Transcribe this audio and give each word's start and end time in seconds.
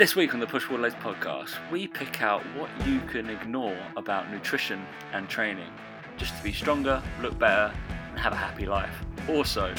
This 0.00 0.16
week 0.16 0.32
on 0.32 0.40
the 0.40 0.46
Push 0.46 0.62
Forward 0.62 0.80
Legs 0.80 0.94
podcast, 0.94 1.58
we 1.70 1.86
pick 1.86 2.22
out 2.22 2.40
what 2.56 2.70
you 2.86 3.00
can 3.00 3.28
ignore 3.28 3.76
about 3.98 4.30
nutrition 4.30 4.82
and 5.12 5.28
training 5.28 5.68
just 6.16 6.34
to 6.38 6.42
be 6.42 6.54
stronger, 6.54 7.02
look 7.20 7.38
better, 7.38 7.70
and 8.08 8.18
have 8.18 8.32
a 8.32 8.36
happy 8.36 8.64
life. 8.64 9.04
Also, 9.28 9.74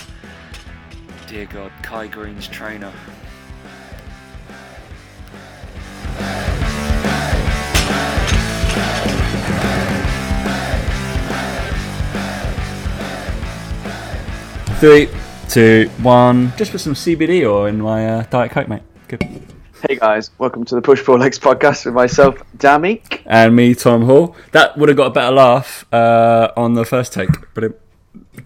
dear 1.25 1.47
God, 1.47 1.71
Kai 1.81 2.05
Greene's 2.05 2.47
trainer. 2.47 2.93
Three, 14.79 15.09
two, 15.49 15.89
one. 16.03 16.53
Just 16.57 16.71
put 16.73 16.79
some 16.79 16.93
CBD 16.93 17.43
oil 17.43 17.65
in 17.65 17.81
my 17.81 18.07
uh, 18.07 18.23
Diet 18.29 18.51
Coke, 18.51 18.67
mate. 18.67 18.83
Good. 19.07 19.50
Hey 19.87 19.95
guys, 19.95 20.29
welcome 20.37 20.63
to 20.65 20.75
the 20.75 20.81
Push 20.81 20.99
Four 21.01 21.17
Legs 21.17 21.39
podcast 21.39 21.85
with 21.85 21.93
myself, 21.93 22.35
Damik. 22.57 23.21
And 23.25 23.55
me, 23.55 23.73
Tom 23.73 24.03
Hall. 24.03 24.35
That 24.51 24.77
would 24.77 24.89
have 24.89 24.97
got 24.97 25.07
a 25.07 25.11
better 25.11 25.33
laugh 25.33 25.85
uh, 25.93 26.51
on 26.55 26.73
the 26.75 26.85
first 26.85 27.13
take, 27.13 27.29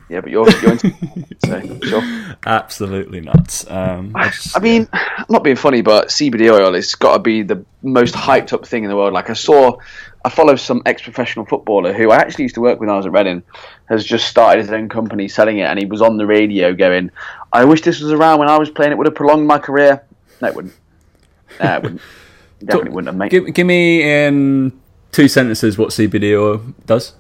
Yeah, 0.10 0.22
but 0.22 0.30
you're 0.30 0.50
you're 0.62 0.72
into 0.72 0.94
so 1.46 1.80
sure. 1.84 2.36
absolutely 2.46 3.22
nuts. 3.22 3.70
Um, 3.70 4.12
I 4.16 4.30
just- 4.30 4.56
I 4.56 4.60
mean, 4.62 4.88
I'm 4.94 5.26
not 5.30 5.44
being 5.44 5.56
funny, 5.58 5.82
but 5.82 6.08
CBD 6.08 6.50
oil 6.52 6.74
has 6.74 6.96
got 6.96 7.14
to 7.14 7.20
be 7.20 7.42
the 7.44 7.64
most 7.84 8.16
hyped 8.16 8.54
up 8.54 8.66
thing 8.66 8.84
in 8.84 8.90
the 8.90 8.96
world. 8.96 9.14
Like 9.14 9.30
I 9.30 9.34
saw, 9.34 9.78
I 10.24 10.30
follow 10.30 10.56
some 10.56 10.82
ex-professional 10.86 11.46
footballer 11.46 11.92
who 11.92 12.12
I 12.12 12.18
actually 12.18 12.44
used 12.44 12.56
to 12.56 12.62
work 12.62 12.80
with 12.80 12.88
when 12.88 12.94
I 12.94 12.98
was 12.98 13.06
at 13.08 13.12
Reading, 13.12 13.44
has 13.90 14.06
just 14.06 14.28
started 14.28 14.62
his 14.62 14.72
own 14.72 14.88
company 14.90 15.28
selling 15.28 15.58
it, 15.60 15.64
and 15.64 15.78
he 15.80 15.86
was 15.86 16.02
on 16.02 16.18
the 16.18 16.26
radio 16.26 16.74
going, 16.74 17.12
"I 17.52 17.66
wish 17.66 17.82
this 17.82 18.00
was 18.00 18.12
around 18.14 18.40
when 18.40 18.48
I 18.48 18.58
was 18.58 18.70
playing. 18.70 18.92
It 18.94 18.98
would 18.98 19.08
have 19.08 19.16
prolonged 19.16 19.48
my 19.48 19.58
career." 19.60 20.02
No, 20.42 20.48
it 20.48 20.56
wouldn't. 20.56 20.74
No, 21.62 21.76
it 21.76 21.82
wouldn't. 21.84 22.02
Definitely 22.66 22.92
wouldn't 22.92 23.08
have, 23.08 23.16
mate. 23.16 23.32
give, 23.32 23.54
give 23.54 23.68
me 23.68 24.02
in 24.02 24.80
two 25.12 25.28
sentences 25.28 25.78
what 25.78 25.90
CBD 25.90 26.40
oil 26.40 26.62
does. 26.86 27.14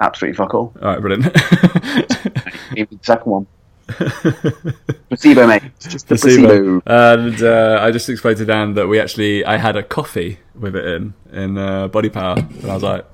Absolutely 0.00 0.36
fuck 0.36 0.54
all. 0.54 0.72
All 0.80 0.88
right, 0.88 1.00
brilliant. 1.00 1.32
Give 2.74 2.90
me 2.90 2.96
the 2.96 2.98
second 3.02 3.30
one. 3.30 3.46
placebo, 5.08 5.46
mate. 5.46 5.62
It's 5.76 5.88
just 5.88 6.08
the 6.08 6.16
placebo. 6.16 6.80
And 6.86 7.42
uh, 7.42 7.80
I 7.82 7.90
just 7.90 8.08
explained 8.08 8.38
to 8.38 8.44
Dan 8.46 8.74
that 8.74 8.86
we 8.88 8.98
actually 8.98 9.44
I 9.44 9.56
had 9.58 9.76
a 9.76 9.82
coffee 9.82 10.38
with 10.54 10.74
it 10.76 10.84
in 10.86 11.14
in 11.32 11.58
uh, 11.58 11.88
Body 11.88 12.08
Power, 12.08 12.36
and 12.38 12.64
I 12.70 12.74
was 12.74 12.82
like 12.82 13.04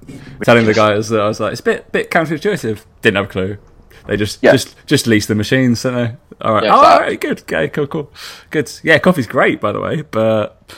telling 0.45 0.67
the 0.67 0.75
guys 0.75 1.09
that 1.09 1.21
I 1.21 1.27
was 1.29 1.41
like 1.41 1.53
it's 1.53 1.61
a 1.61 1.65
bit 1.65 1.91
bit 1.93 2.11
counterintuitive. 2.11 2.85
Didn't 3.03 3.17
have 3.17 3.27
a 3.27 3.29
clue. 3.29 3.59
They 4.07 4.17
just 4.17 4.41
Yeah. 4.43 4.53
just 4.53 4.77
just 4.87 5.07
lease 5.07 5.27
the 5.27 5.35
machines, 5.35 5.83
don't 5.83 5.95
they? 5.95 6.17
All 6.41 6.53
right. 6.55 6.65
Yeah, 6.65 6.75
oh, 6.75 7.05
all 7.05 7.17
good. 7.17 7.41
Okay, 7.43 7.69
cool, 7.69 7.87
cool, 7.87 8.13
good. 8.51 8.71
Yeah, 8.83 8.99
coffee's 8.99 9.27
great, 9.27 9.61
by 9.61 9.73
the 9.73 9.81
way, 9.81 10.03
but 10.03 10.71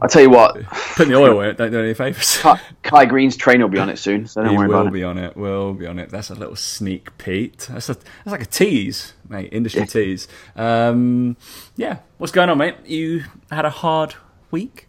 I 0.00 0.06
tell 0.06 0.22
you 0.22 0.30
what, 0.30 0.62
putting 0.94 1.12
the 1.12 1.18
oil 1.18 1.40
in 1.40 1.50
it 1.50 1.56
don't 1.56 1.70
do 1.72 1.80
any 1.80 1.94
favors. 1.94 2.36
Kai, 2.38 2.60
Kai 2.82 3.04
Greene's 3.06 3.36
train 3.36 3.60
will 3.62 3.68
be 3.68 3.78
on 3.78 3.88
it 3.88 3.98
soon, 3.98 4.26
so 4.26 4.42
don't 4.42 4.50
He 4.52 4.56
worry 4.56 4.66
about 4.68 4.80
it. 4.80 4.84
will 4.84 4.90
be 4.92 5.04
on 5.04 5.18
it. 5.18 5.36
Will 5.36 5.74
be 5.74 5.86
on 5.86 5.98
it. 5.98 6.10
That's 6.10 6.30
a 6.30 6.34
little 6.34 6.54
sneak 6.56 7.16
peek. 7.18 7.58
That's 7.66 7.88
a 7.88 7.94
that's 7.94 8.26
like 8.26 8.42
a 8.42 8.46
tease, 8.46 9.14
mate. 9.28 9.48
Industry 9.52 9.80
Yeah. 9.82 9.86
tease. 9.86 10.28
Um, 10.54 11.36
yeah. 11.76 11.98
What's 12.18 12.32
going 12.32 12.48
on, 12.48 12.58
mate? 12.58 12.76
You 12.84 13.24
had 13.50 13.64
a 13.64 13.70
hard 13.70 14.14
week. 14.50 14.86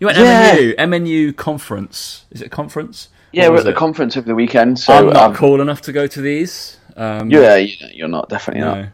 You 0.00 0.06
went 0.08 0.18
Yeah. 0.18 0.54
MNU 0.54 0.74
MNU 0.76 1.32
conference. 1.36 2.24
Is 2.30 2.42
it 2.42 2.46
a 2.46 2.50
conference? 2.50 3.08
Yeah, 3.32 3.48
we're 3.48 3.58
at 3.58 3.64
the 3.64 3.70
it? 3.70 3.76
conference 3.76 4.16
over 4.16 4.26
the 4.26 4.34
weekend, 4.34 4.78
so 4.80 4.92
I'm 4.92 5.06
not 5.06 5.16
um, 5.16 5.34
cool 5.36 5.60
enough 5.60 5.82
to 5.82 5.92
go 5.92 6.06
to 6.08 6.20
these. 6.20 6.78
Um, 6.96 7.30
yeah, 7.30 7.54
you- 7.56 7.76
you're 7.92 8.08
not 8.08 8.28
definitely 8.28 8.62
no. 8.62 8.74
not, 8.82 8.88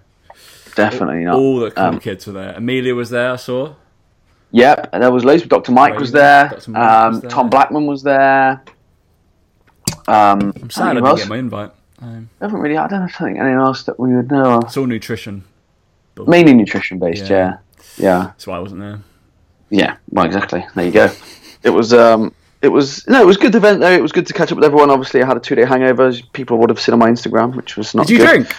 definitely 0.77 1.25
not. 1.25 1.37
All 1.37 1.59
the 1.59 1.71
cool 1.73 1.85
Um, 1.85 1.99
kids 1.99 2.27
were 2.27 2.33
there. 2.35 2.53
Amelia 2.57 2.95
was 2.95 3.11
there. 3.11 3.33
I 3.33 3.37
saw. 3.37 3.75
Yep, 4.53 4.91
and 4.93 5.03
there 5.03 5.11
was 5.11 5.25
loads. 5.25 5.43
Dr. 5.43 5.73
Mike 5.73 5.99
was 5.99 6.13
there. 6.13 6.49
Dr. 6.51 6.71
Mike 6.71 6.83
Um, 6.91 7.13
was 7.13 7.21
there. 7.23 7.31
Tom 7.31 7.51
Blackman 7.51 7.87
was 7.87 8.03
there. 8.05 8.63
Um, 10.09 10.53
I'm 10.63 10.71
sad 10.71 10.89
I 10.91 10.95
didn't 10.95 11.07
else? 11.07 11.21
get 11.21 11.29
my 11.29 11.37
invite. 11.39 11.71
Um, 12.01 12.29
I 12.41 12.45
haven't 12.45 12.61
really. 12.61 12.77
I 12.77 12.87
don't 12.89 13.09
think 13.09 13.39
anyone 13.39 13.59
else 13.61 13.85
that 13.85 13.99
we 13.99 14.15
would 14.15 14.31
know. 14.31 14.59
of. 14.59 14.65
it's 14.65 14.77
all 14.77 14.87
nutrition. 14.87 15.45
Mainly 16.27 16.55
nutrition 16.55 16.99
based. 16.99 17.29
Yeah. 17.29 17.37
Yeah, 17.39 17.57
yeah, 17.99 18.19
That's 18.27 18.47
why 18.47 18.57
I 18.57 18.61
wasn't 18.61 18.81
there. 18.81 19.01
yeah. 19.71 19.97
Well, 20.11 20.25
exactly. 20.25 20.65
There 20.75 20.85
you 20.85 20.93
go. 20.93 21.11
It 21.63 21.71
was. 21.71 21.93
Um, 21.93 22.33
it 22.63 22.69
was 22.69 23.07
no. 23.09 23.21
It 23.23 23.27
was 23.27 23.37
a 23.37 23.41
good 23.41 23.55
event 23.55 23.81
though. 23.81 23.91
It 23.93 24.03
was 24.03 24.13
good 24.13 24.27
to 24.29 24.33
catch 24.33 24.51
up 24.53 24.57
with 24.57 24.65
everyone. 24.65 24.91
Obviously, 24.91 25.23
I 25.23 25.27
had 25.27 25.37
a 25.37 25.41
two 25.41 25.55
day 25.55 25.65
hangover. 25.65 26.13
People 26.33 26.59
would 26.59 26.71
have 26.71 26.81
seen 26.81 26.93
on 26.95 26.99
my 26.99 27.11
Instagram, 27.11 27.55
which 27.55 27.77
was 27.77 27.95
not. 27.95 28.07
Did 28.07 28.13
you 28.15 28.19
good. 28.19 28.29
drink? 28.45 28.55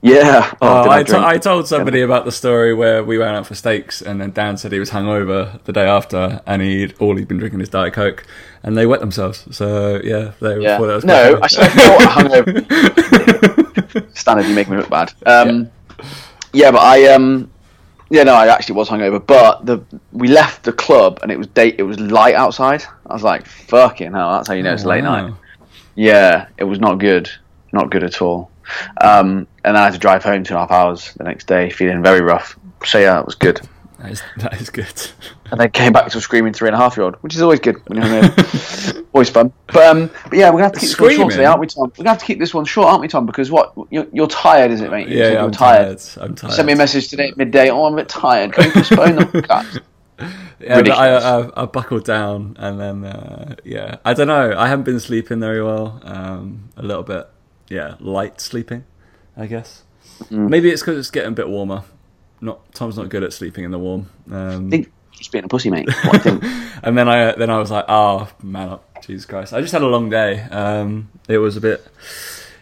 Yeah. 0.00 0.54
Oh, 0.62 0.84
did 0.84 0.92
I, 0.92 1.02
to- 1.02 1.26
I 1.26 1.38
told 1.38 1.66
somebody 1.66 2.02
about 2.02 2.24
the 2.24 2.30
story 2.32 2.72
where 2.72 3.02
we 3.02 3.18
went 3.18 3.34
out 3.36 3.46
for 3.46 3.56
steaks, 3.56 4.00
and 4.00 4.20
then 4.20 4.30
Dan 4.30 4.56
said 4.56 4.70
he 4.70 4.78
was 4.78 4.90
hungover 4.90 5.60
the 5.64 5.72
day 5.72 5.86
after, 5.86 6.40
and 6.46 6.62
he'd 6.62 6.94
all 7.00 7.16
he'd 7.16 7.26
been 7.26 7.38
drinking 7.38 7.60
is 7.60 7.68
Diet 7.68 7.94
Coke, 7.94 8.24
and 8.62 8.76
they 8.76 8.86
wet 8.86 9.00
themselves. 9.00 9.44
So 9.56 10.00
yeah, 10.04 10.32
they 10.40 10.60
Yeah. 10.60 10.78
thought 10.78 10.86
that 10.86 10.94
was 10.94 11.04
No, 11.04 11.40
I 11.42 11.46
said 11.48 11.74
not 11.74 12.00
hungover. 12.12 14.12
Standard, 14.16 14.46
you 14.46 14.54
make 14.54 14.68
me 14.68 14.76
look 14.76 14.88
bad. 14.90 15.12
Um, 15.26 15.68
yeah. 16.52 16.70
but 16.70 16.82
I 16.82 17.06
um, 17.12 17.50
yeah, 18.10 18.22
no, 18.22 18.34
I 18.34 18.46
actually 18.48 18.76
was 18.76 18.88
hungover. 18.88 19.24
But 19.24 19.66
the 19.66 19.80
we 20.12 20.28
left 20.28 20.62
the 20.62 20.72
club 20.72 21.18
and 21.22 21.32
it 21.32 21.38
was 21.38 21.48
date. 21.48 21.74
It 21.78 21.82
was 21.82 21.98
light 21.98 22.36
outside. 22.36 22.84
I 23.06 23.14
was 23.14 23.24
like, 23.24 23.46
"Fucking 23.46 24.12
hell!" 24.12 24.30
That's 24.32 24.46
how 24.48 24.54
you 24.54 24.62
know 24.62 24.74
it's 24.74 24.84
late 24.84 25.02
Wow. 25.02 25.26
night. 25.26 25.34
Yeah, 25.96 26.46
it 26.56 26.64
was 26.64 26.78
not 26.78 26.98
good, 27.00 27.28
not 27.72 27.90
good 27.90 28.04
at 28.04 28.22
all. 28.22 28.50
Um, 29.00 29.46
and 29.64 29.76
I 29.76 29.84
had 29.84 29.92
to 29.92 29.98
drive 29.98 30.22
home 30.22 30.44
two 30.44 30.54
and 30.54 30.58
a 30.58 30.60
half 30.66 30.70
hours 30.70 31.14
the 31.14 31.24
next 31.24 31.46
day, 31.46 31.70
feeling 31.70 32.02
very 32.02 32.20
rough. 32.20 32.58
So 32.84 32.98
yeah, 32.98 33.18
it 33.20 33.26
was 33.26 33.34
good. 33.34 33.60
That 33.98 34.12
is, 34.12 34.22
that 34.36 34.60
is 34.60 34.70
good. 34.70 35.10
And 35.50 35.58
then 35.60 35.70
came 35.72 35.92
back 35.92 36.08
to 36.10 36.18
a 36.18 36.20
screaming 36.20 36.52
three 36.52 36.68
and 36.68 36.74
a 36.74 36.78
half 36.78 36.96
year 36.96 37.04
old, 37.04 37.16
which 37.16 37.34
is 37.34 37.42
always 37.42 37.58
good 37.58 37.76
when 37.88 38.00
you're 38.00 38.30
always 39.12 39.28
fun. 39.30 39.52
But 39.66 39.84
um, 39.88 40.10
but 40.24 40.34
yeah, 40.38 40.50
we're 40.50 40.60
gonna 40.60 40.64
have 40.64 40.72
to 40.74 40.78
keep 40.80 40.90
this 40.90 41.00
one 41.00 41.16
short 41.16 41.30
today, 41.32 41.44
aren't 41.46 41.60
we, 41.60 41.66
Tom? 41.66 41.84
We're 41.84 42.04
gonna 42.04 42.10
have 42.10 42.18
to 42.18 42.24
keep 42.24 42.38
this 42.38 42.54
one 42.54 42.64
short, 42.64 42.86
aren't 42.86 43.00
we, 43.00 43.08
Tom? 43.08 43.26
Because 43.26 43.50
what 43.50 43.72
you're, 43.90 44.06
you're 44.12 44.28
tired, 44.28 44.70
is 44.70 44.82
it, 44.82 44.90
mate? 44.92 45.08
You 45.08 45.18
Yeah, 45.18 45.42
I'm 45.44 45.50
tired. 45.50 45.98
tired. 45.98 46.24
I'm 46.24 46.34
tired. 46.36 46.52
Send 46.52 46.66
me 46.66 46.74
a 46.74 46.76
message 46.76 47.08
today 47.08 47.28
at 47.30 47.36
midday. 47.36 47.70
Oh, 47.70 47.86
I'm 47.86 47.94
a 47.94 47.96
bit 47.96 48.08
tired. 48.08 48.52
Can 48.52 48.66
we 48.66 48.70
postpone 48.70 49.16
the 49.16 49.22
podcast? 49.22 49.80
Yeah, 50.60 50.80
I, 50.92 51.08
I, 51.14 51.62
I 51.62 51.66
buckled 51.66 52.04
down, 52.04 52.56
and 52.58 52.80
then 52.80 53.04
uh, 53.04 53.54
yeah, 53.64 53.98
I 54.04 54.12
don't 54.12 54.26
know. 54.26 54.54
I 54.58 54.66
haven't 54.66 54.84
been 54.84 54.98
sleeping 54.98 55.38
very 55.38 55.62
well. 55.62 56.00
Um, 56.02 56.70
a 56.76 56.82
little 56.82 57.04
bit, 57.04 57.28
yeah, 57.68 57.94
light 58.00 58.40
sleeping, 58.40 58.84
I 59.36 59.46
guess. 59.46 59.82
Mm. 60.24 60.48
Maybe 60.48 60.70
it's 60.70 60.82
because 60.82 60.98
it's 60.98 61.10
getting 61.10 61.32
a 61.32 61.34
bit 61.34 61.48
warmer. 61.48 61.84
Not 62.40 62.72
Tom's 62.74 62.96
not 62.96 63.08
good 63.08 63.22
at 63.22 63.32
sleeping 63.32 63.64
in 63.64 63.70
the 63.70 63.78
warm. 63.78 64.10
Um, 64.30 64.68
I 64.68 64.70
think 64.70 64.92
just 65.12 65.32
being 65.32 65.44
a 65.44 65.48
pussy, 65.48 65.70
mate. 65.70 65.88
What 65.88 66.14
I 66.14 66.18
think. 66.18 66.44
and 66.82 66.96
then 66.96 67.08
I 67.08 67.32
then 67.32 67.50
I 67.50 67.58
was 67.58 67.70
like, 67.70 67.84
oh 67.88 68.28
man 68.42 68.68
up, 68.68 69.02
Jesus 69.02 69.26
Christ! 69.26 69.52
I 69.52 69.60
just 69.60 69.72
had 69.72 69.82
a 69.82 69.86
long 69.86 70.08
day. 70.08 70.40
Um, 70.42 71.10
it 71.28 71.38
was 71.38 71.56
a 71.56 71.60
bit, 71.60 71.86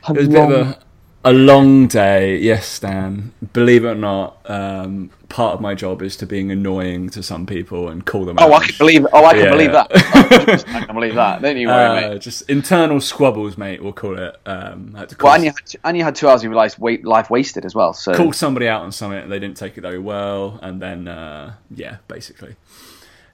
it 0.08 0.16
was 0.16 0.26
a 0.26 0.30
bit 0.30 0.50
of 0.50 0.50
a, 0.50 0.78
a 1.26 1.32
long 1.32 1.88
day. 1.88 2.36
Yes, 2.38 2.66
Stan. 2.66 3.32
Believe 3.52 3.84
it 3.84 3.88
or 3.88 3.94
not, 3.96 4.38
um, 4.48 5.10
part 5.28 5.54
of 5.54 5.60
my 5.60 5.74
job 5.74 6.00
is 6.02 6.16
to 6.18 6.26
being 6.26 6.52
annoying 6.52 7.10
to 7.10 7.22
some 7.22 7.46
people 7.46 7.88
and 7.88 8.06
call 8.06 8.24
them. 8.24 8.36
Oh, 8.38 8.54
out. 8.54 8.62
I 8.62 8.66
can 8.66 8.74
believe. 8.78 9.06
Oh, 9.12 9.24
I 9.24 9.32
can 9.34 9.44
Yeah, 9.44 9.50
believe 9.50 9.72
that. 9.72 9.90
Oh, 10.68 10.72
I 10.78 10.84
can 10.86 10.94
believe 10.94 11.14
that. 11.16 11.42
Don't 11.42 11.56
you 11.56 11.66
worry, 11.68 12.04
Uh, 12.04 12.08
mate. 12.10 12.20
just 12.20 12.48
internal 12.48 13.00
squabbles, 13.00 13.58
mate. 13.58 13.82
We'll 13.82 13.92
call 13.92 14.16
it. 14.18 14.36
Um, 14.46 14.94
had 14.94 15.08
to 15.08 15.16
call, 15.16 15.28
Well, 15.28 15.34
and 15.34 15.44
you 15.44 15.50
had 15.50 15.66
two, 15.66 15.78
and 15.84 15.96
you 15.96 16.04
had 16.04 16.14
two 16.14 16.28
hours 16.28 16.40
of 16.42 16.44
your 16.44 16.54
life, 16.54 16.78
wait, 16.78 17.04
life 17.04 17.28
wasted 17.28 17.64
as 17.64 17.74
well. 17.74 17.92
So 17.92 18.14
call 18.14 18.32
somebody 18.32 18.68
out 18.68 18.82
on 18.82 18.92
something, 18.92 19.18
and 19.18 19.32
they 19.32 19.40
didn't 19.40 19.56
take 19.56 19.76
it 19.76 19.80
very 19.80 19.98
well, 19.98 20.60
and 20.62 20.80
then 20.80 21.08
uh, 21.08 21.54
yeah, 21.74 21.96
basically, 22.06 22.54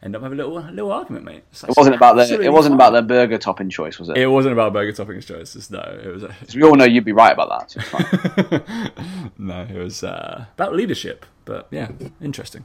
end 0.02 0.16
up 0.16 0.22
having 0.22 0.38
a 0.38 0.44
little 0.44 0.60
little 0.70 0.92
argument, 0.92 1.24
mate. 1.24 1.44
Like- 1.62 1.70
it 1.70 1.76
wasn't 1.76 1.96
about 1.96 2.16
the 2.16 2.40
it 2.40 2.52
wasn't 2.52 2.72
fine. 2.72 2.88
about 2.88 2.92
the 2.92 3.02
burger 3.02 3.38
topping 3.38 3.70
choice, 3.70 3.98
was 3.98 4.08
it? 4.08 4.18
It 4.18 4.26
wasn't 4.26 4.52
about 4.52 4.72
burger 4.72 4.92
toppings 4.92 5.26
choices. 5.26 5.70
No, 5.70 5.80
it 5.80 6.08
was. 6.08 6.22
A, 6.24 6.34
we 6.54 6.62
all 6.62 6.74
know 6.74 6.84
you'd 6.84 7.04
be 7.04 7.12
right 7.12 7.32
about 7.32 7.68
that. 7.68 7.70
So 7.70 9.30
no, 9.38 9.62
it 9.62 9.78
was 9.78 10.02
uh, 10.02 10.46
about 10.54 10.74
leadership. 10.74 11.26
But 11.44 11.68
yeah, 11.70 11.90
interesting. 12.20 12.64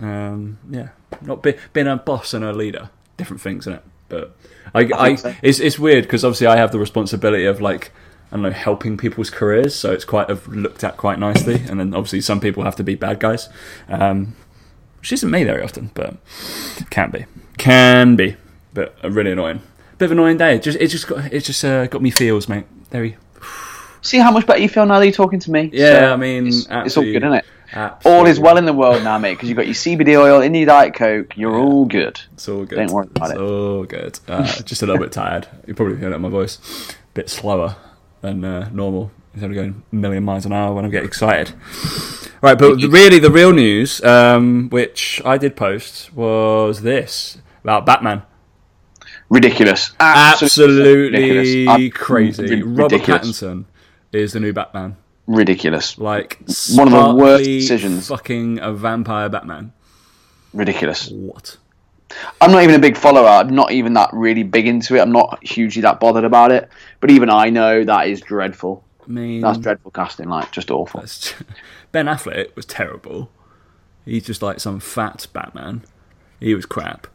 Um, 0.00 0.58
yeah, 0.70 0.88
not 1.22 1.42
be, 1.42 1.54
being 1.72 1.86
a 1.86 1.96
boss 1.96 2.34
and 2.34 2.44
a 2.44 2.52
leader, 2.52 2.90
different 3.16 3.40
things, 3.40 3.64
isn't 3.64 3.74
it? 3.74 3.84
But 4.08 4.36
I, 4.74 4.80
I, 4.80 5.06
think 5.06 5.18
so. 5.20 5.34
it's 5.42 5.60
it's 5.60 5.78
weird 5.78 6.04
because 6.04 6.24
obviously 6.24 6.46
I 6.46 6.56
have 6.56 6.72
the 6.72 6.78
responsibility 6.78 7.46
of 7.46 7.60
like 7.60 7.92
I 8.30 8.36
don't 8.36 8.42
know 8.42 8.50
helping 8.50 8.96
people's 8.96 9.30
careers, 9.30 9.74
so 9.74 9.92
it's 9.92 10.04
quite 10.04 10.28
looked 10.48 10.82
at 10.82 10.96
quite 10.96 11.18
nicely. 11.18 11.62
And 11.68 11.78
then 11.78 11.94
obviously 11.94 12.20
some 12.20 12.40
people 12.40 12.64
have 12.64 12.76
to 12.76 12.84
be 12.84 12.94
bad 12.96 13.20
guys, 13.20 13.48
um, 13.88 14.34
which 15.04 15.12
isn't 15.12 15.30
me 15.30 15.44
very 15.44 15.62
often, 15.62 15.90
but 15.92 16.16
can 16.88 17.10
be, 17.10 17.26
can 17.58 18.16
be, 18.16 18.36
but 18.72 18.96
really 19.04 19.32
annoying. 19.32 19.60
Bit 19.98 20.06
of 20.06 20.12
an 20.12 20.18
annoying 20.18 20.38
day. 20.38 20.58
Just 20.58 20.78
it 20.80 20.86
just 20.86 21.06
got 21.06 21.30
it 21.30 21.40
just 21.40 21.62
uh, 21.62 21.86
got 21.88 22.00
me 22.00 22.10
feels, 22.10 22.48
mate. 22.48 22.64
Very 22.90 23.18
See 24.00 24.16
how 24.16 24.30
much 24.30 24.46
better 24.46 24.60
you 24.60 24.68
feel 24.70 24.86
now 24.86 24.98
that 25.00 25.04
you're 25.04 25.12
talking 25.12 25.40
to 25.40 25.50
me. 25.50 25.68
Yeah, 25.74 25.98
So 25.98 26.12
I 26.14 26.16
mean, 26.16 26.46
it's, 26.46 26.66
it's 26.70 26.96
all 26.96 27.02
good, 27.04 27.16
isn't 27.16 27.34
it? 27.34 27.44
absolutely. 27.74 28.18
All 28.18 28.26
is 28.26 28.40
well 28.40 28.56
in 28.56 28.64
the 28.64 28.72
world 28.72 29.04
now, 29.04 29.18
mate, 29.18 29.34
because 29.34 29.50
you've 29.50 29.56
got 29.56 29.66
your 29.66 29.74
CBD 29.74 30.18
oil 30.18 30.40
in 30.40 30.54
your 30.54 30.64
Diet 30.64 30.94
Coke. 30.94 31.36
You're 31.36 31.56
all 31.58 31.84
good. 31.84 32.18
It's 32.32 32.48
all 32.48 32.64
good. 32.64 32.76
Don't 32.76 32.90
worry 32.90 33.06
about 33.14 33.30
it's 33.32 33.38
it. 33.38 33.42
all 33.42 33.84
good. 33.84 34.18
Uh, 34.26 34.46
just 34.62 34.82
a 34.82 34.86
little 34.86 35.02
bit 35.02 35.12
tired. 35.22 35.48
You're 35.66 35.76
probably 35.76 35.96
heard 35.96 36.12
it 36.12 36.16
in 36.16 36.22
my 36.22 36.30
voice. 36.30 36.58
A 36.90 36.94
bit 37.12 37.28
slower 37.28 37.76
than 38.22 38.42
uh, 38.42 38.70
normal. 38.72 39.10
Instead 39.34 39.50
of 39.50 39.56
going 39.56 39.82
a 39.92 39.94
million 39.94 40.24
miles 40.24 40.46
an 40.46 40.52
hour 40.52 40.74
when 40.74 40.84
I 40.84 40.88
get 40.88 41.04
excited. 41.04 41.54
Right, 42.40 42.58
but 42.58 42.76
really, 42.76 43.18
the 43.18 43.30
real 43.30 43.52
news, 43.52 44.02
um, 44.04 44.68
which 44.70 45.20
I 45.24 45.38
did 45.38 45.56
post, 45.56 46.12
was 46.14 46.82
this 46.82 47.38
about 47.62 47.86
Batman. 47.86 48.22
Ridiculous. 49.28 49.92
Absolutely 49.98 50.94
ridiculous. 50.94 51.94
crazy. 51.94 52.42
Ri- 52.42 52.62
Robert 52.62 52.92
ridiculous. 52.92 53.40
Pattinson 53.40 53.64
is 54.12 54.32
the 54.34 54.40
new 54.40 54.52
Batman. 54.52 54.96
Ridiculous. 55.26 55.98
Like 55.98 56.38
One 56.74 56.92
of 56.92 56.92
the 56.92 57.14
worst 57.14 57.44
decisions. 57.44 58.08
Fucking 58.08 58.60
a 58.60 58.72
vampire 58.72 59.28
Batman. 59.28 59.72
Ridiculous. 60.52 61.08
What? 61.10 61.56
I'm 62.40 62.52
not 62.52 62.62
even 62.62 62.74
a 62.74 62.78
big 62.78 62.96
follower. 62.96 63.26
I'm 63.26 63.54
not 63.54 63.72
even 63.72 63.94
that 63.94 64.10
really 64.12 64.42
big 64.42 64.68
into 64.68 64.96
it. 64.96 65.00
I'm 65.00 65.12
not 65.12 65.44
hugely 65.44 65.82
that 65.82 65.98
bothered 65.98 66.24
about 66.24 66.52
it. 66.52 66.68
But 67.00 67.10
even 67.10 67.30
I 67.30 67.50
know 67.50 67.82
that 67.84 68.06
is 68.06 68.20
dreadful. 68.20 68.84
I 69.06 69.10
mean, 69.10 69.40
That's 69.40 69.58
dreadful 69.58 69.90
casting. 69.90 70.28
Like, 70.28 70.50
just 70.52 70.70
awful. 70.70 71.00
Ben 71.92 72.06
Affleck 72.06 72.54
was 72.56 72.66
terrible. 72.66 73.30
He's 74.04 74.24
just 74.24 74.42
like 74.42 74.60
some 74.60 74.80
fat 74.80 75.26
Batman. 75.32 75.84
He 76.40 76.54
was 76.54 76.66
crap. 76.66 77.06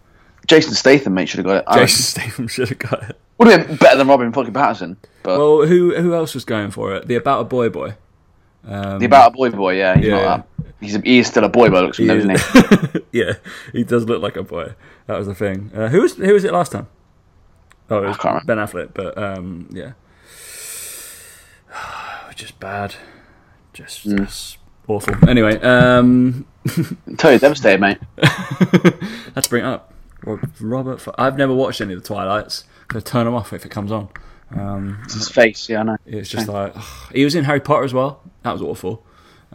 Jason 0.47 0.73
Statham, 0.73 1.13
mate, 1.13 1.29
should 1.29 1.39
have 1.39 1.45
got 1.45 1.57
it. 1.57 1.63
I 1.67 1.79
Jason 1.79 2.03
Statham 2.03 2.47
should 2.49 2.69
have 2.69 2.79
got 2.79 3.09
it. 3.09 3.19
Would 3.37 3.47
have 3.47 3.67
been 3.67 3.77
better 3.77 3.97
than 3.97 4.07
Robin 4.07 4.31
fucking 4.31 4.53
Patterson. 4.53 4.97
But 5.23 5.37
Well, 5.37 5.65
who 5.65 5.95
who 5.95 6.13
else 6.13 6.33
was 6.33 6.43
going 6.45 6.71
for 6.71 6.93
it? 6.95 7.07
The 7.07 7.15
About 7.15 7.41
a 7.41 7.43
Boy 7.45 7.69
Boy. 7.69 7.95
Um, 8.65 8.99
the 8.99 9.05
About 9.05 9.31
a 9.31 9.35
Boy 9.35 9.49
Boy, 9.51 9.77
yeah, 9.77 9.95
he's 9.95 10.07
yeah. 10.07 10.15
not 10.15 10.47
that. 10.57 10.73
He's, 10.81 10.95
a, 10.95 11.01
he 11.01 11.19
is 11.19 11.27
still 11.27 11.43
a 11.43 11.49
boy 11.49 11.69
by 11.69 11.81
looks 11.81 11.97
from 11.97 12.09
is- 12.09 12.25
isn't 12.25 12.93
he? 12.93 13.01
yeah, 13.19 13.33
he 13.73 13.83
does 13.83 14.05
look 14.05 14.21
like 14.21 14.37
a 14.37 14.43
boy. 14.43 14.73
That 15.07 15.17
was 15.17 15.27
the 15.27 15.35
thing. 15.35 15.71
Uh, 15.75 15.89
who 15.89 16.01
was 16.01 16.15
who 16.15 16.33
was 16.33 16.43
it 16.43 16.53
last 16.53 16.71
time? 16.71 16.87
Oh, 17.89 18.03
it 18.03 18.07
was 18.07 18.43
Ben 18.45 18.57
Affleck. 18.57 18.93
But 18.93 19.17
um, 19.17 19.67
yeah, 19.71 19.93
just 22.35 22.59
bad, 22.59 22.95
just, 23.73 24.07
Mm. 24.07 24.25
just 24.25 24.57
awful. 24.87 25.15
Anyway, 25.29 25.59
um, 25.61 26.45
Totally 27.17 27.37
devastated, 27.39 27.79
mate. 27.81 27.97
let's 29.35 29.47
bring 29.47 29.63
it 29.63 29.67
up. 29.67 29.93
Rob- 30.23 30.49
Robert, 30.59 31.05
I've 31.17 31.37
never 31.37 31.53
watched 31.53 31.81
any 31.81 31.93
of 31.93 32.01
the 32.01 32.07
Twilights. 32.07 32.65
I 32.93 32.99
turn 32.99 33.25
them 33.25 33.35
off 33.35 33.53
if 33.53 33.65
it 33.65 33.69
comes 33.69 33.91
on. 33.91 34.09
Um, 34.51 35.01
His 35.05 35.29
face, 35.29 35.69
yeah, 35.69 35.81
I 35.81 35.83
know. 35.83 35.97
it's 36.05 36.27
just 36.29 36.47
like 36.47 36.73
ugh. 36.75 37.11
he 37.13 37.23
was 37.23 37.35
in 37.35 37.43
Harry 37.43 37.59
Potter 37.59 37.83
as 37.83 37.93
well. 37.93 38.21
That 38.43 38.51
was 38.51 38.61
awful. 38.63 39.05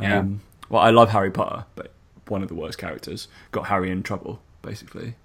Yeah. 0.00 0.20
Um, 0.20 0.40
well, 0.68 0.80
I 0.82 0.90
love 0.90 1.10
Harry 1.10 1.30
Potter, 1.32 1.64
but 1.74 1.92
one 2.28 2.42
of 2.42 2.48
the 2.48 2.54
worst 2.54 2.78
characters 2.78 3.26
got 3.50 3.66
Harry 3.66 3.90
in 3.90 4.02
trouble. 4.04 4.40
Basically, 4.62 5.16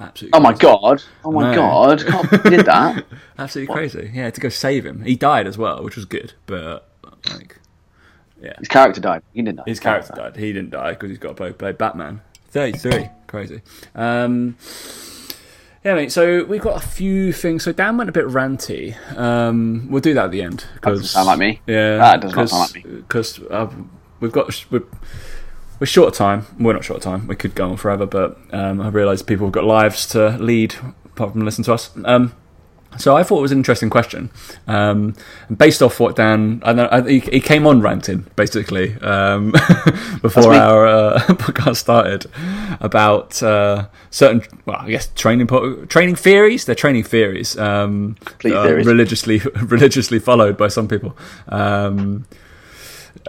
absolutely. 0.00 0.36
Oh 0.38 0.40
my 0.42 0.50
crazy. 0.52 0.62
god! 0.62 1.02
Oh 1.24 1.32
my 1.32 1.50
No. 1.50 1.56
god! 1.56 2.06
Can't 2.06 2.42
he 2.44 2.50
did 2.50 2.66
that. 2.66 3.04
Absolutely 3.38 3.74
crazy. 3.74 4.10
Yeah, 4.14 4.30
to 4.30 4.40
go 4.40 4.48
save 4.48 4.86
him. 4.86 5.02
He 5.02 5.14
died 5.16 5.46
as 5.46 5.58
well, 5.58 5.82
which 5.84 5.96
was 5.96 6.04
good, 6.06 6.32
but 6.46 6.88
like 7.30 7.58
yeah, 8.42 8.54
His 8.58 8.68
character 8.68 9.00
died. 9.00 9.22
He 9.34 9.42
didn't 9.42 9.56
die. 9.58 9.62
his 9.66 9.80
character 9.80 10.12
died. 10.14 10.36
He 10.36 10.52
didn't 10.52 10.70
die 10.70 10.92
because 10.92 11.10
he's 11.10 11.18
got 11.18 11.36
to 11.36 11.52
play, 11.52 11.72
Batman. 11.72 12.20
Thirty-three, 12.48 13.08
crazy. 13.26 13.60
Um, 13.94 14.56
yeah, 15.84 15.94
mate. 15.94 16.10
So 16.12 16.44
we've 16.44 16.60
got 16.62 16.82
a 16.82 16.86
few 16.86 17.32
things. 17.32 17.64
So 17.64 17.72
Dan 17.72 17.96
went 17.98 18.08
a 18.08 18.12
bit 18.12 18.26
ranty. 18.26 18.96
Um, 19.16 19.88
we'll 19.90 20.00
do 20.00 20.14
that 20.14 20.26
at 20.26 20.30
the 20.30 20.42
end. 20.42 20.64
doesn't 20.82 21.04
sound 21.06 21.26
like 21.26 21.38
me. 21.38 21.60
Yeah, 21.66 21.98
That 21.98 22.20
does 22.22 22.34
not 22.34 22.48
sound 22.48 22.74
like 22.74 22.84
me. 22.84 22.90
Because 22.96 23.40
uh, 23.50 23.70
we've 24.20 24.32
got 24.32 24.48
we're, 24.70 24.82
we're 25.78 25.86
short 25.86 26.08
of 26.08 26.14
time. 26.14 26.46
We're 26.58 26.72
not 26.72 26.84
short 26.84 26.98
of 26.98 27.02
time. 27.04 27.26
We 27.26 27.36
could 27.36 27.54
go 27.54 27.70
on 27.70 27.76
forever, 27.76 28.06
but 28.06 28.38
um, 28.52 28.80
I 28.80 28.88
realise 28.88 29.22
people 29.22 29.46
have 29.46 29.52
got 29.52 29.64
lives 29.64 30.06
to 30.08 30.30
lead 30.38 30.74
apart 31.04 31.32
from 31.32 31.44
listen 31.44 31.64
to 31.64 31.74
us. 31.74 31.90
Um, 32.04 32.32
so 32.98 33.16
I 33.16 33.22
thought 33.22 33.38
it 33.38 33.42
was 33.42 33.52
an 33.52 33.58
interesting 33.58 33.90
question, 33.90 34.30
um, 34.66 35.14
based 35.54 35.82
off 35.82 36.00
what 36.00 36.16
Dan. 36.16 36.62
I 36.64 36.72
know 36.72 36.88
I, 36.90 37.02
he, 37.02 37.20
he 37.20 37.40
came 37.40 37.66
on 37.66 37.80
ranting 37.80 38.26
basically 38.36 38.98
um, 39.00 39.50
before 40.22 40.54
our 40.54 40.86
uh, 40.86 41.20
podcast 41.28 41.76
started 41.76 42.26
about 42.80 43.42
uh, 43.42 43.88
certain, 44.10 44.42
well, 44.64 44.78
I 44.78 44.90
guess 44.90 45.08
training 45.14 45.46
training 45.88 46.16
theories. 46.16 46.64
They're 46.64 46.74
training 46.74 47.04
theories, 47.04 47.58
um, 47.58 48.16
theories. 48.40 48.86
religiously 48.86 49.38
religiously 49.62 50.18
followed 50.18 50.56
by 50.56 50.68
some 50.68 50.88
people. 50.88 51.16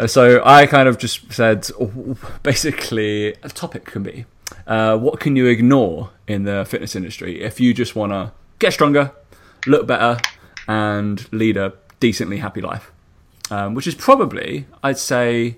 So 0.07 0.42
I 0.44 0.66
kind 0.66 0.88
of 0.88 0.98
just 0.98 1.31
said, 1.31 1.68
basically, 2.44 3.34
a 3.44 3.50
topic 3.50 3.86
can 3.86 4.04
be 4.04 4.25
uh, 4.66 4.98
what 4.98 5.19
can 5.19 5.36
you 5.36 5.48
ignore 5.48 6.12
in 6.28 6.44
the 6.44 6.66
fitness 6.66 6.95
industry 6.95 7.42
if 7.42 7.60
you 7.60 7.74
just 7.74 7.95
want 7.95 8.12
to 8.12 8.31
get 8.60 8.74
stronger, 8.74 9.12
look 9.66 9.88
better, 9.88 10.19
and 10.68 11.31
lead 11.31 11.57
a 11.57 11.74
decently 12.00 12.38
happy 12.38 12.62
life. 12.62 12.92
Um, 13.50 13.75
which 13.75 13.88
is 13.88 13.95
probably, 13.95 14.66
I'd 14.84 14.98
say, 14.98 15.56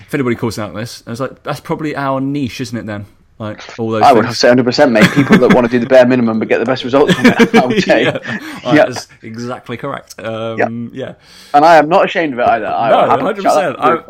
if 0.00 0.14
anybody 0.14 0.36
calls 0.36 0.60
out 0.60 0.74
this, 0.74 1.02
I 1.08 1.10
was 1.10 1.18
like, 1.18 1.42
that's 1.42 1.58
probably 1.58 1.96
our 1.96 2.20
niche, 2.20 2.60
isn't 2.60 2.78
it? 2.78 2.86
Then, 2.86 3.06
like 3.38 3.78
all 3.78 3.90
those. 3.90 4.02
I 4.02 4.12
would 4.12 4.32
say 4.32 4.48
100%, 4.48 4.90
mate. 4.92 5.10
People 5.12 5.38
that 5.38 5.54
want 5.54 5.66
to 5.66 5.70
do 5.70 5.78
the 5.78 5.86
bare 5.86 6.06
minimum 6.06 6.38
but 6.38 6.48
get 6.48 6.58
the 6.58 6.64
best 6.64 6.84
results 6.84 7.12
from 7.14 7.26
it. 7.26 7.52
Would 7.52 7.86
yeah, 7.86 8.18
Yeah. 8.64 8.86
that's 8.86 9.08
exactly 9.22 9.76
correct. 9.76 10.18
Um, 10.18 10.90
yeah. 10.94 11.14
And 11.52 11.64
I 11.64 11.76
am 11.76 11.88
not 11.88 12.06
ashamed 12.06 12.32
of 12.32 12.38
it 12.38 12.46
either. 12.48 12.66
I, 12.66 12.90
no, 12.90 13.22
hundred 13.22 13.44
percent. 13.44 13.76
I'm. 13.78 14.04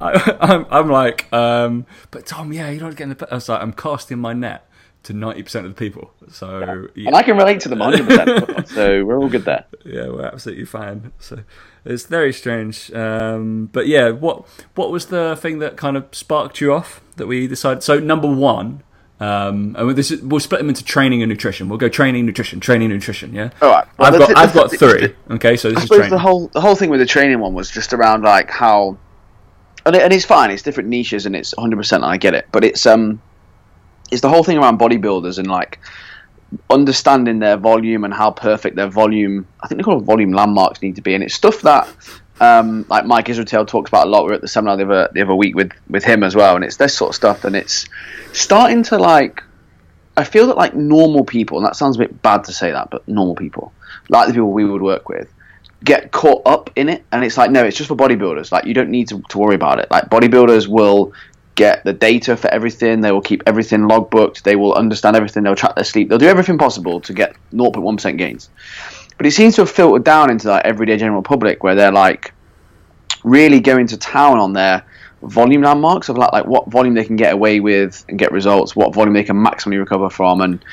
I, 0.00 0.36
I'm, 0.40 0.66
I'm 0.70 0.88
like, 0.90 1.30
um, 1.32 1.84
but 2.10 2.24
Tom, 2.24 2.52
yeah, 2.52 2.70
you're 2.70 2.82
not 2.82 2.96
getting 2.96 3.14
the. 3.14 3.28
I 3.30 3.34
was 3.34 3.48
like, 3.50 3.60
I'm 3.60 3.72
casting 3.74 4.18
my 4.18 4.32
net 4.32 4.66
to 5.02 5.12
ninety 5.12 5.42
percent 5.42 5.66
of 5.66 5.74
the 5.74 5.78
people. 5.78 6.12
So 6.30 6.88
yeah, 6.94 7.08
And 7.08 7.16
I 7.16 7.22
can 7.22 7.36
relate 7.36 7.60
to 7.60 7.68
them 7.68 7.80
100%. 7.80 8.66
so 8.74 9.04
we're 9.04 9.18
all 9.18 9.28
good 9.28 9.44
there. 9.44 9.64
yeah, 9.84 10.08
we're 10.08 10.24
absolutely 10.26 10.64
fine. 10.64 11.12
So 11.18 11.40
it's 11.84 12.04
very 12.06 12.32
strange. 12.32 12.92
Um, 12.92 13.68
but 13.72 13.86
yeah, 13.86 14.10
what 14.10 14.46
what 14.74 14.90
was 14.90 15.06
the 15.06 15.36
thing 15.40 15.58
that 15.60 15.76
kind 15.76 15.96
of 15.96 16.06
sparked 16.12 16.60
you 16.60 16.72
off 16.72 17.00
that 17.16 17.26
we 17.26 17.46
decided? 17.46 17.82
So 17.82 17.98
number 17.98 18.28
one. 18.28 18.82
Um, 19.22 19.76
and 19.78 19.94
this 19.94 20.10
is, 20.10 20.22
we'll 20.22 20.40
split 20.40 20.60
them 20.60 20.70
into 20.70 20.82
training 20.82 21.22
and 21.22 21.28
nutrition. 21.28 21.68
We'll 21.68 21.76
go 21.76 21.90
training, 21.90 22.24
nutrition, 22.24 22.58
training, 22.58 22.88
nutrition. 22.88 23.34
Yeah. 23.34 23.50
All 23.60 23.68
right. 23.70 23.86
Well, 23.98 24.10
I've 24.14 24.18
got 24.18 24.30
it- 24.30 24.36
I've 24.38 24.54
got 24.54 24.70
that's 24.70 24.82
it. 24.82 24.98
three. 25.28 25.34
Okay, 25.36 25.56
so 25.58 25.68
this 25.68 25.80
I 25.80 25.82
is 25.82 25.88
training. 25.90 26.08
the 26.08 26.18
whole 26.18 26.48
the 26.54 26.60
whole 26.62 26.74
thing 26.74 26.88
with 26.88 27.00
the 27.00 27.06
training 27.06 27.38
one 27.38 27.52
was 27.52 27.70
just 27.70 27.92
around 27.92 28.22
like 28.22 28.50
how, 28.50 28.96
and, 29.84 29.94
it, 29.94 30.00
and 30.00 30.10
it's 30.14 30.24
fine. 30.24 30.50
It's 30.50 30.62
different 30.62 30.88
niches 30.88 31.26
and 31.26 31.36
it's 31.36 31.54
100. 31.54 31.76
percent 31.76 32.02
I 32.02 32.16
get 32.16 32.32
it, 32.32 32.46
but 32.50 32.64
it's 32.64 32.86
um, 32.86 33.20
it's 34.10 34.22
the 34.22 34.30
whole 34.30 34.42
thing 34.42 34.56
around 34.56 34.78
bodybuilders 34.80 35.38
and 35.38 35.48
like 35.48 35.78
understanding 36.68 37.38
their 37.38 37.56
volume 37.56 38.04
and 38.04 38.12
how 38.12 38.30
perfect 38.30 38.76
their 38.76 38.88
volume. 38.88 39.46
I 39.60 39.68
think 39.68 39.78
they 39.78 39.82
call 39.82 39.98
it 39.98 40.04
volume 40.04 40.32
landmarks 40.32 40.82
need 40.82 40.96
to 40.96 41.02
be, 41.02 41.14
and 41.14 41.24
it's 41.24 41.34
stuff 41.34 41.62
that. 41.62 41.88
Um, 42.42 42.86
like 42.88 43.04
Mike 43.04 43.26
Israetel 43.26 43.68
talks 43.68 43.90
about 43.90 44.06
a 44.06 44.10
lot. 44.10 44.24
We 44.24 44.30
are 44.30 44.34
at 44.36 44.40
the 44.40 44.48
seminar 44.48 44.78
the 44.78 44.84
other, 44.84 45.10
the 45.12 45.20
other 45.20 45.34
week 45.34 45.54
with, 45.54 45.72
with 45.90 46.04
him 46.04 46.22
as 46.22 46.34
well, 46.34 46.56
and 46.56 46.64
it's 46.64 46.76
this 46.76 46.96
sort 46.96 47.10
of 47.10 47.14
stuff, 47.14 47.44
and 47.44 47.54
it's 47.54 47.86
starting 48.32 48.82
to 48.84 48.96
like 48.96 49.42
I 50.16 50.24
feel 50.24 50.46
that 50.48 50.56
like 50.56 50.74
normal 50.74 51.24
people, 51.24 51.58
and 51.58 51.66
that 51.66 51.76
sounds 51.76 51.96
a 51.96 52.00
bit 52.00 52.20
bad 52.22 52.44
to 52.44 52.52
say 52.52 52.70
that, 52.72 52.90
but 52.90 53.06
normal 53.08 53.34
people, 53.34 53.72
like 54.08 54.26
the 54.26 54.34
people 54.34 54.52
we 54.52 54.64
would 54.64 54.82
work 54.82 55.08
with, 55.08 55.32
get 55.84 56.12
caught 56.12 56.42
up 56.46 56.70
in 56.76 56.88
it, 56.88 57.04
and 57.12 57.24
it's 57.24 57.36
like 57.36 57.50
no, 57.50 57.64
it's 57.64 57.76
just 57.76 57.88
for 57.88 57.96
bodybuilders. 57.96 58.52
Like 58.52 58.64
you 58.64 58.74
don't 58.74 58.90
need 58.90 59.08
to, 59.08 59.22
to 59.28 59.38
worry 59.38 59.54
about 59.54 59.78
it. 59.78 59.90
Like 59.90 60.10
bodybuilders 60.10 60.68
will 60.68 61.12
get 61.60 61.84
the 61.84 61.92
data 61.92 62.36
for 62.38 62.48
everything. 62.48 63.02
They 63.02 63.12
will 63.12 63.20
keep 63.20 63.42
everything 63.46 63.80
logbooked. 63.80 64.42
They 64.42 64.56
will 64.56 64.72
understand 64.74 65.14
everything. 65.14 65.42
They'll 65.42 65.62
track 65.62 65.74
their 65.74 65.84
sleep. 65.84 66.08
They'll 66.08 66.24
do 66.26 66.32
everything 66.34 66.56
possible 66.56 67.00
to 67.02 67.12
get 67.12 67.36
0.1 67.52 67.96
percent 67.96 68.16
gains. 68.16 68.48
But 69.18 69.26
it 69.26 69.32
seems 69.32 69.54
to 69.56 69.62
have 69.62 69.70
filtered 69.70 70.04
down 70.04 70.30
into 70.30 70.46
that 70.46 70.64
everyday 70.64 70.96
general 70.96 71.22
public, 71.22 71.62
where 71.62 71.74
they're 71.74 71.92
like 71.92 72.32
really 73.24 73.60
going 73.60 73.86
to 73.88 73.98
town 73.98 74.38
on 74.38 74.54
their 74.54 74.82
volume 75.22 75.60
landmarks 75.60 76.08
of 76.08 76.16
like, 76.16 76.32
like 76.32 76.46
what 76.46 76.70
volume 76.70 76.94
they 76.94 77.04
can 77.04 77.16
get 77.16 77.34
away 77.34 77.60
with 77.60 78.06
and 78.08 78.18
get 78.18 78.32
results, 78.32 78.74
what 78.74 78.94
volume 78.94 79.12
they 79.12 79.24
can 79.24 79.36
maximally 79.36 79.78
recover 79.78 80.08
from, 80.08 80.40
and 80.40 80.64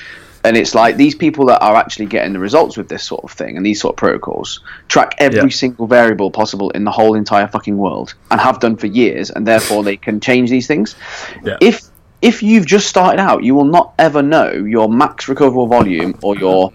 and 0.47 0.57
it's 0.57 0.73
like 0.73 0.97
these 0.97 1.13
people 1.15 1.45
that 1.47 1.59
are 1.61 1.75
actually 1.75 2.05
getting 2.07 2.33
the 2.33 2.39
results 2.39 2.77
with 2.77 2.87
this 2.89 3.03
sort 3.03 3.23
of 3.23 3.31
thing 3.31 3.57
and 3.57 3.65
these 3.65 3.79
sort 3.81 3.93
of 3.93 3.97
protocols 3.97 4.61
track 4.87 5.15
every 5.19 5.49
Yeah. 5.51 5.55
single 5.63 5.87
variable 5.87 6.31
possible 6.31 6.69
in 6.71 6.83
the 6.83 6.91
whole 6.91 7.13
entire 7.15 7.47
fucking 7.47 7.77
world 7.77 8.13
and 8.31 8.39
have 8.41 8.59
done 8.59 8.75
for 8.77 8.87
years, 8.87 9.29
and 9.29 9.45
therefore 9.45 9.83
they 9.83 9.97
can 9.97 10.19
change 10.19 10.49
these 10.49 10.67
things. 10.67 10.95
Yeah. 11.43 11.57
If 11.61 11.81
if 12.21 12.41
you've 12.41 12.65
just 12.65 12.87
started 12.87 13.19
out, 13.19 13.43
you 13.43 13.53
will 13.53 13.65
not 13.77 13.93
ever 13.99 14.23
know 14.23 14.51
your 14.51 14.89
max 14.89 15.27
recoverable 15.27 15.67
volume 15.67 16.17
or 16.23 16.35
your 16.35 16.73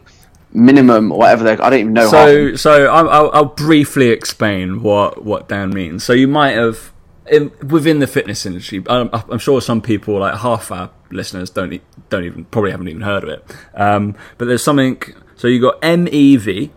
minimum 0.52 1.11
or 1.12 1.19
whatever. 1.19 1.45
they- 1.45 1.52
I 1.62 1.71
don't 1.71 1.81
even 1.81 1.93
know. 1.95 2.09
So, 2.09 2.55
so 2.57 2.87
I'll, 2.87 3.09
I'll, 3.09 3.31
I'll 3.33 3.45
briefly 3.47 4.09
explain 4.11 4.83
what 4.83 5.25
what 5.25 5.49
Dan 5.49 5.71
means. 5.71 6.05
So 6.05 6.12
you 6.12 6.29
might 6.29 6.52
have 6.52 6.93
in, 7.31 7.50
within 7.67 7.99
the 8.00 8.07
fitness 8.07 8.45
industry. 8.47 8.83
I'm, 8.88 9.09
I'm 9.12 9.38
sure 9.38 9.61
some 9.61 9.81
people, 9.81 10.19
like 10.19 10.37
half 10.38 10.71
our 10.71 10.91
listeners, 11.12 11.50
don't 11.50 11.81
don't 12.11 12.25
even 12.25 12.45
probably 12.47 12.71
haven't 12.71 12.88
even 12.88 13.02
heard 13.02 13.25
of 13.25 13.31
it. 13.31 13.45
Um, 13.75 14.16
but 14.38 14.47
there's 14.47 14.62
something. 14.62 15.02
So 15.37 15.49
you 15.49 15.61
got 15.61 15.81
MEV, 15.83 16.71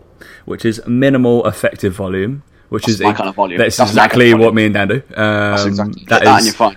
which 0.44 0.64
is 0.64 0.80
minimal 0.86 1.46
effective 1.46 1.94
volume, 1.94 2.42
which 2.68 2.86
That's 2.86 2.94
is 2.94 3.00
my 3.00 3.12
kind 3.12 3.28
of 3.28 3.34
volume. 3.36 3.58
That's, 3.58 3.76
That's 3.76 3.90
exactly 3.90 4.30
kind 4.30 4.40
of 4.40 4.44
what 4.44 4.54
me 4.54 4.64
and 4.64 4.74
Dan 4.74 4.88
do. 4.88 5.02
Um, 5.14 5.68
exactly- 5.68 6.04
that 6.08 6.24
that 6.24 6.38
and 6.38 6.44
you're 6.46 6.54
fine. 6.54 6.76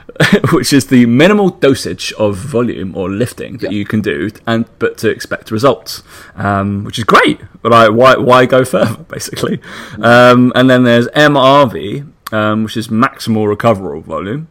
which 0.52 0.74
is 0.74 0.88
the 0.88 1.06
minimal 1.06 1.50
dosage 1.50 2.14
of 2.14 2.36
volume 2.36 2.96
or 2.96 3.10
lifting 3.10 3.58
that 3.58 3.72
you 3.72 3.86
can 3.86 4.02
do, 4.02 4.30
and 4.46 4.66
but 4.78 4.98
to 5.00 5.10
expect 5.10 5.50
results, 5.52 6.04
um, 6.36 6.84
which 6.84 7.00
is 7.00 7.06
great. 7.06 7.40
But 7.62 7.74
I, 7.74 7.90
why 7.90 8.18
why 8.18 8.46
go 8.46 8.64
further, 8.66 9.04
basically? 9.08 9.60
Um, 10.02 10.52
and 10.56 10.70
then 10.70 10.84
there's 10.84 11.08
MRV, 11.10 12.34
um, 12.34 12.64
which 12.66 12.78
is 12.78 12.90
maximal 12.90 13.48
recoverable 13.48 14.02
volume, 14.02 14.48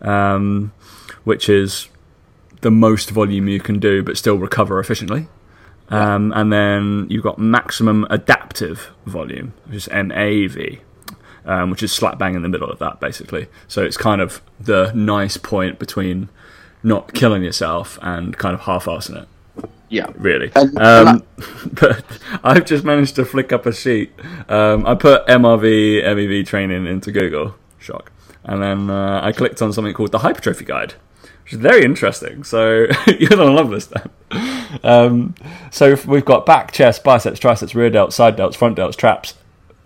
um, 0.00 0.72
which 1.24 1.48
is 1.48 1.88
the 2.60 2.70
most 2.70 3.10
volume 3.10 3.48
you 3.48 3.60
can 3.60 3.78
do, 3.78 4.02
but 4.02 4.16
still 4.16 4.36
recover 4.36 4.78
efficiently. 4.78 5.28
Um, 5.88 6.32
and 6.36 6.52
then 6.52 7.06
you've 7.10 7.24
got 7.24 7.38
maximum 7.38 8.06
adaptive 8.10 8.90
volume, 9.06 9.54
which 9.66 9.76
is 9.76 9.88
MAV, 9.90 10.78
um, 11.44 11.70
which 11.70 11.82
is 11.82 11.92
slap 11.92 12.18
bang 12.18 12.34
in 12.34 12.42
the 12.42 12.48
middle 12.48 12.70
of 12.70 12.78
that, 12.78 13.00
basically. 13.00 13.48
So 13.66 13.82
it's 13.82 13.96
kind 13.96 14.20
of 14.20 14.40
the 14.60 14.92
nice 14.94 15.36
point 15.36 15.78
between 15.80 16.28
not 16.82 17.12
killing 17.12 17.42
yourself 17.42 17.98
and 18.02 18.36
kind 18.38 18.54
of 18.54 18.60
half-assing 18.62 19.22
it, 19.22 19.68
Yeah. 19.88 20.06
really. 20.16 20.52
Um, 20.54 21.24
but 21.72 22.04
I've 22.44 22.64
just 22.66 22.84
managed 22.84 23.16
to 23.16 23.24
flick 23.24 23.52
up 23.52 23.66
a 23.66 23.72
sheet. 23.72 24.12
Um, 24.48 24.86
I 24.86 24.94
put 24.94 25.26
MRV, 25.26 26.04
MEV 26.04 26.46
training 26.46 26.86
into 26.86 27.10
Google, 27.10 27.56
shock, 27.78 28.12
and 28.44 28.62
then 28.62 28.90
uh, 28.90 29.20
I 29.22 29.32
clicked 29.32 29.60
on 29.60 29.72
something 29.72 29.92
called 29.92 30.12
the 30.12 30.20
Hypertrophy 30.20 30.64
Guide, 30.64 30.94
which 31.50 31.56
is 31.56 31.62
very 31.62 31.84
interesting. 31.84 32.44
So 32.44 32.86
you're 33.06 33.28
gonna 33.28 33.50
love 33.50 33.70
this 33.70 33.86
then. 33.86 34.10
Um, 34.84 35.34
so 35.72 35.86
if 35.86 36.06
we've 36.06 36.24
got 36.24 36.46
back, 36.46 36.70
chest, 36.70 37.02
biceps, 37.02 37.40
triceps, 37.40 37.74
rear 37.74 37.90
delts, 37.90 38.12
side 38.12 38.36
delts, 38.36 38.54
front 38.54 38.78
delts, 38.78 38.94
traps, 38.94 39.34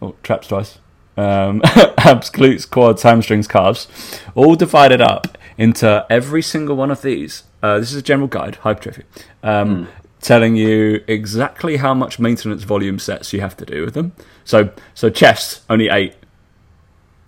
oh, 0.03 0.15
traps 0.23 0.49
twice, 0.49 0.79
um, 1.17 1.63
abs, 1.99 2.31
glutes, 2.31 2.69
quads, 2.69 3.03
hamstrings, 3.03 3.49
calves, 3.49 3.89
all 4.35 4.57
divided 4.57 5.01
up 5.01 5.39
into 5.57 6.05
every 6.11 6.43
single 6.43 6.77
one 6.77 6.91
of 6.91 7.01
these. 7.01 7.45
Uh, 7.63 7.79
this 7.79 7.93
is 7.93 7.97
a 7.97 8.03
general 8.03 8.29
guide, 8.29 8.57
hypertrophy, 8.57 9.05
um, 9.43 9.89
telling 10.21 10.57
you 10.57 11.03
exactly 11.07 11.79
how 11.79 11.95
much 11.95 12.19
maintenance 12.19 12.63
volume 12.65 12.99
sets 12.99 13.33
you 13.33 13.41
have 13.41 13.57
to 13.57 13.65
do 13.65 13.83
with 13.87 13.95
them. 13.95 14.13
So, 14.45 14.71
so 14.93 15.09
chest 15.09 15.63
only 15.71 15.89
eight, 15.89 16.15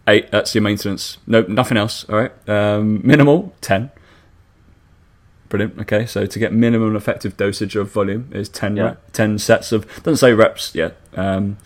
eight. 0.06 0.30
That's 0.30 0.54
your 0.54 0.60
maintenance. 0.60 1.16
No, 1.26 1.40
nothing 1.48 1.78
else. 1.78 2.04
All 2.10 2.16
right. 2.16 2.48
Um, 2.48 3.00
minimal 3.02 3.54
ten. 3.62 3.92
Brilliant. 5.56 5.80
Okay, 5.80 6.04
so 6.06 6.26
to 6.26 6.38
get 6.38 6.52
minimum 6.52 6.94
effective 6.96 7.36
dosage 7.36 7.76
of 7.76 7.90
volume 7.90 8.28
is 8.32 8.48
ten 8.48 8.76
Yeah. 8.76 8.82
rep, 8.84 9.12
ten 9.12 9.38
sets 9.38 9.72
of 9.72 9.86
doesn't 10.02 10.16
say 10.18 10.32
reps 10.34 10.74
yet. 10.74 10.96
Um, 11.14 11.56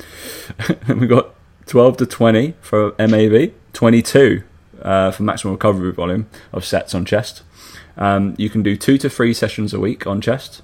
we 0.89 1.07
got 1.07 1.35
twelve 1.67 1.97
to 1.99 2.07
twenty 2.07 2.55
for 2.61 2.95
MAV, 2.99 3.51
twenty 3.73 4.01
two 4.03 4.43
uh, 4.83 5.11
for 5.11 5.25
maximum 5.25 5.55
recovery 5.55 5.93
volume 5.93 6.29
of 6.53 6.65
sets 6.65 6.95
on 6.95 7.05
chest. 7.05 7.43
Um, 7.97 8.35
you 8.39 8.49
can 8.49 8.63
do 8.63 8.77
two 8.77 8.97
to 8.99 9.11
three 9.11 9.35
sessions 9.35 9.75
a 9.75 9.81
week 9.81 10.07
on 10.07 10.21
chest, 10.21 10.63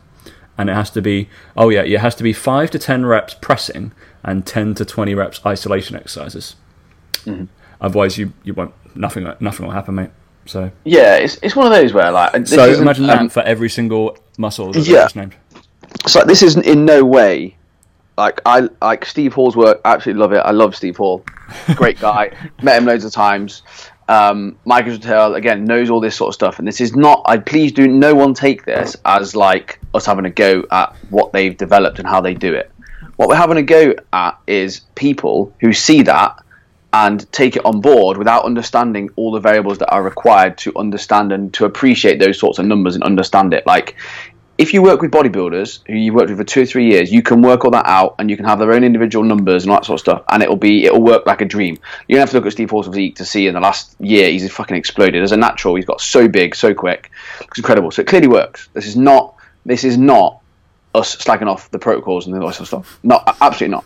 and 0.57 0.71
it 0.71 0.75
has 0.75 0.91
to 0.91 1.03
be 1.03 1.29
oh 1.57 1.69
yeah, 1.69 1.83
it 1.83 1.99
has 2.01 2.15
to 2.15 2.23
be 2.23 2.33
five 2.33 2.71
to 2.71 2.79
ten 2.79 3.05
reps 3.07 3.35
pressing 3.35 3.91
and 4.23 4.47
ten 4.47 4.75
to 4.77 4.85
twenty 4.85 5.15
reps 5.15 5.41
isolation 5.45 5.97
exercises. 5.97 6.55
Otherwise, 7.81 8.19
you 8.19 8.33
you 8.45 8.55
won't 8.55 8.73
nothing 8.95 9.25
nothing 9.41 9.67
will 9.67 9.73
happen, 9.73 9.97
mate. 9.97 10.11
So 10.47 10.71
Yeah, 10.85 11.17
it's, 11.17 11.39
it's 11.43 11.57
one 11.57 11.67
of 11.67 11.73
those 11.73 11.93
where 11.93 12.11
like 12.11 12.47
so 12.47 12.67
isn't, 12.69 12.83
imagine 12.83 13.11
um, 13.11 13.27
that 13.27 13.33
for 13.33 13.41
every 13.41 13.69
single 13.69 14.17
muscle 14.39 14.73
that 14.73 14.87
yeah. 14.87 15.05
Just 15.05 15.17
named. 15.17 15.37
So 16.07 16.23
this 16.25 16.43
is 16.43 16.57
in 16.57 16.85
no 16.85 17.05
way 17.05 17.57
like 18.17 18.41
I 18.47 18.69
like 18.81 19.05
Steve 19.05 19.35
Hall's 19.35 19.57
work. 19.57 19.81
I 19.85 19.95
absolutely 19.95 20.21
love 20.21 20.33
it. 20.33 20.39
I 20.39 20.51
love 20.51 20.75
Steve 20.75 20.97
Hall. 20.97 21.25
Great 21.75 22.01
guy. 22.01 22.33
Met 22.63 22.79
him 22.79 22.87
loads 22.87 23.05
of 23.05 23.13
times. 23.13 23.63
Um, 24.09 24.57
Michael 24.65 24.93
Patel 24.93 25.35
again 25.35 25.65
knows 25.65 25.91
all 25.91 26.01
this 26.01 26.17
sort 26.17 26.29
of 26.29 26.35
stuff, 26.35 26.59
and 26.59 26.67
this 26.67 26.81
is 26.81 26.95
not. 26.95 27.23
I 27.27 27.39
please 27.39 27.73
do 27.73 27.89
no 27.89 28.15
one 28.15 28.35
take 28.35 28.65
this 28.65 28.97
as 29.05 29.35
like 29.35 29.81
us 29.95 30.07
having 30.07 30.25
a 30.25 30.31
go 30.31 30.65
at 30.71 30.95
what 31.11 31.33
they've 31.33 31.57
developed 31.57 31.99
and 31.99 32.09
how 32.09 32.21
they 32.21 32.35
do 32.35 32.55
it. 32.55 32.71
What 33.17 33.29
we're 33.29 33.37
having 33.37 33.57
a 33.57 33.63
go 33.63 33.95
at 34.13 34.39
is 34.47 34.83
people 34.95 35.53
who 35.61 35.73
see 35.73 36.03
that 36.03 36.43
and 36.93 37.31
take 37.33 37.57
it 37.57 37.65
on 37.65 37.81
board 37.81 38.17
without 38.17 38.45
understanding 38.45 39.11
all 39.17 39.31
the 39.31 39.41
variables 39.41 39.79
that 39.79 39.91
are 39.91 40.03
required 40.03 40.57
to 40.59 40.73
understand 40.77 41.33
and 41.33 41.53
to 41.55 41.65
appreciate 41.65 42.19
those 42.19 42.39
sorts 42.39 42.59
of 42.59 42.67
numbers 42.67 42.95
and 42.95 43.05
understand 43.05 43.53
it. 43.53 43.67
Like, 43.67 43.97
if 44.59 44.73
you 44.73 44.83
work 44.83 45.03
with 45.03 45.11
bodybuilders 45.11 45.81
who 45.87 45.93
you've 45.95 46.15
worked 46.15 46.31
with 46.31 46.39
for 46.39 46.45
two 46.45 46.63
or 46.63 46.67
three 46.67 46.91
years, 46.91 47.13
you 47.13 47.23
can 47.23 47.43
work 47.43 47.65
all 47.65 47.71
that 47.73 47.87
out 47.87 48.15
and 48.19 48.31
you 48.31 48.37
can 48.37 48.47
have 48.47 48.59
their 48.59 48.73
own 48.73 48.85
individual 48.85 49.25
numbers 49.25 49.65
and 49.65 49.71
all 49.71 49.79
that 49.79 49.85
sort 49.85 49.97
of 49.97 50.01
stuff, 50.01 50.23
and 50.31 50.43
it'll 50.43 50.57
be 50.57 50.87
it'll 50.87 51.03
work 51.03 51.27
like 51.27 51.43
a 51.43 51.45
dream. 51.45 51.79
You 52.09 52.15
don't 52.15 52.23
have 52.23 52.31
to 52.31 52.37
look 52.37 52.47
at 52.47 52.53
Steve 52.53 52.71
Hall's 52.71 52.87
physique 52.87 53.17
to 53.17 53.25
see 53.25 53.47
in 53.47 53.55
the 53.55 53.61
last 53.61 53.97
year 54.01 54.31
he's 54.31 54.51
fucking 54.51 54.77
exploded 54.77 55.23
as 55.23 55.33
a 55.33 55.37
natural. 55.37 55.75
He's 55.75 55.85
got 55.85 56.01
so 56.01 56.27
big, 56.29 56.57
so 56.57 56.73
quick, 56.73 57.11
it's 57.43 57.59
incredible. 57.59 57.91
So 57.91 58.01
it 58.01 58.09
clearly 58.09 58.29
works. 58.29 58.69
This 58.73 58.87
is 58.87 58.97
not 58.97 59.35
this 59.67 59.85
is 59.85 59.99
not 59.99 60.41
us 60.95 61.17
slagging 61.17 61.49
off 61.49 61.71
the 61.71 61.79
protocols 61.79 62.27
and 62.27 62.35
all 62.37 62.47
that 62.47 62.55
sort 62.55 62.61
of 62.63 62.69
stuff. 62.69 62.99
No, 63.03 63.23
absolutely 63.43 63.69
not. 63.69 63.85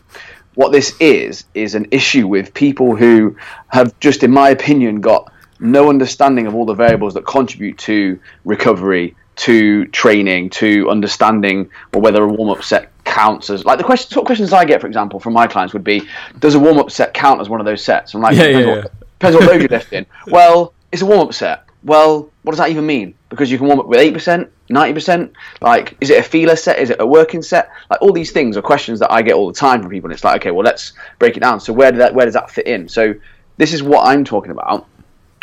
What 0.54 0.72
this 0.72 0.96
is 1.00 1.44
is 1.54 1.74
an 1.74 1.86
issue 1.90 2.26
with 2.26 2.52
people 2.54 2.96
who 2.96 3.36
have 3.68 3.98
just, 4.00 4.22
in 4.22 4.30
my 4.30 4.50
opinion, 4.50 5.00
got 5.00 5.32
no 5.60 5.88
understanding 5.88 6.46
of 6.46 6.54
all 6.54 6.66
the 6.66 6.74
variables 6.74 7.14
that 7.14 7.26
contribute 7.26 7.78
to 7.78 8.18
recovery, 8.44 9.14
to 9.36 9.86
training, 9.86 10.50
to 10.50 10.90
understanding 10.90 11.70
or 11.94 12.00
whether 12.00 12.22
a 12.22 12.28
warm 12.28 12.50
up 12.50 12.64
set 12.64 12.90
counts 13.04 13.50
as 13.50 13.64
like 13.64 13.78
the 13.78 13.84
question. 13.84 14.16
What 14.16 14.26
questions 14.26 14.52
I 14.52 14.64
get, 14.64 14.80
for 14.80 14.86
example, 14.86 15.20
from 15.20 15.32
my 15.32 15.46
clients 15.46 15.72
would 15.72 15.84
be, 15.84 16.02
"Does 16.38 16.54
a 16.54 16.58
warm 16.58 16.78
up 16.78 16.90
set 16.90 17.14
count 17.14 17.40
as 17.40 17.48
one 17.48 17.60
of 17.60 17.66
those 17.66 17.82
sets?" 17.82 18.14
I'm 18.14 18.20
like, 18.20 18.36
Yeah, 18.36 18.46
depends, 18.46 18.66
yeah, 18.66 18.74
what, 18.74 18.84
yeah. 18.84 18.90
depends 19.18 19.36
what 19.36 19.46
load 19.46 19.60
you're 19.60 19.68
lifting. 19.68 20.06
Well, 20.26 20.72
it's 20.92 21.02
a 21.02 21.06
warm 21.06 21.20
up 21.20 21.34
set. 21.34 21.64
Well, 21.82 22.30
what 22.42 22.52
does 22.52 22.58
that 22.58 22.70
even 22.70 22.84
mean? 22.84 23.14
Because 23.30 23.50
you 23.50 23.56
can 23.56 23.66
warm 23.66 23.80
up 23.80 23.86
with 23.86 23.98
eight 24.00 24.12
percent, 24.12 24.50
ninety 24.68 24.92
percent. 24.92 25.32
Like, 25.60 25.96
is 26.00 26.10
it 26.10 26.18
a 26.18 26.22
feeler 26.22 26.56
set? 26.56 26.78
Is 26.78 26.90
it 26.90 27.00
a 27.00 27.06
working 27.06 27.42
set? 27.42 27.70
Like, 27.88 28.02
all 28.02 28.12
these 28.12 28.32
things 28.32 28.56
are 28.56 28.62
questions 28.62 28.98
that 29.00 29.10
I 29.10 29.22
get 29.22 29.34
all 29.34 29.46
the 29.46 29.54
time 29.54 29.80
from 29.80 29.90
people, 29.90 30.08
and 30.08 30.14
it's 30.14 30.24
like, 30.24 30.42
okay, 30.42 30.50
well, 30.50 30.64
let's 30.64 30.92
break 31.18 31.36
it 31.36 31.40
down. 31.40 31.58
So 31.60 31.72
where 31.72 31.90
that 31.92 32.14
where 32.14 32.26
does 32.26 32.34
that 32.34 32.50
fit 32.50 32.66
in? 32.66 32.88
So 32.88 33.14
this 33.56 33.72
is 33.72 33.82
what 33.82 34.06
I'm 34.06 34.24
talking 34.24 34.50
about. 34.50 34.86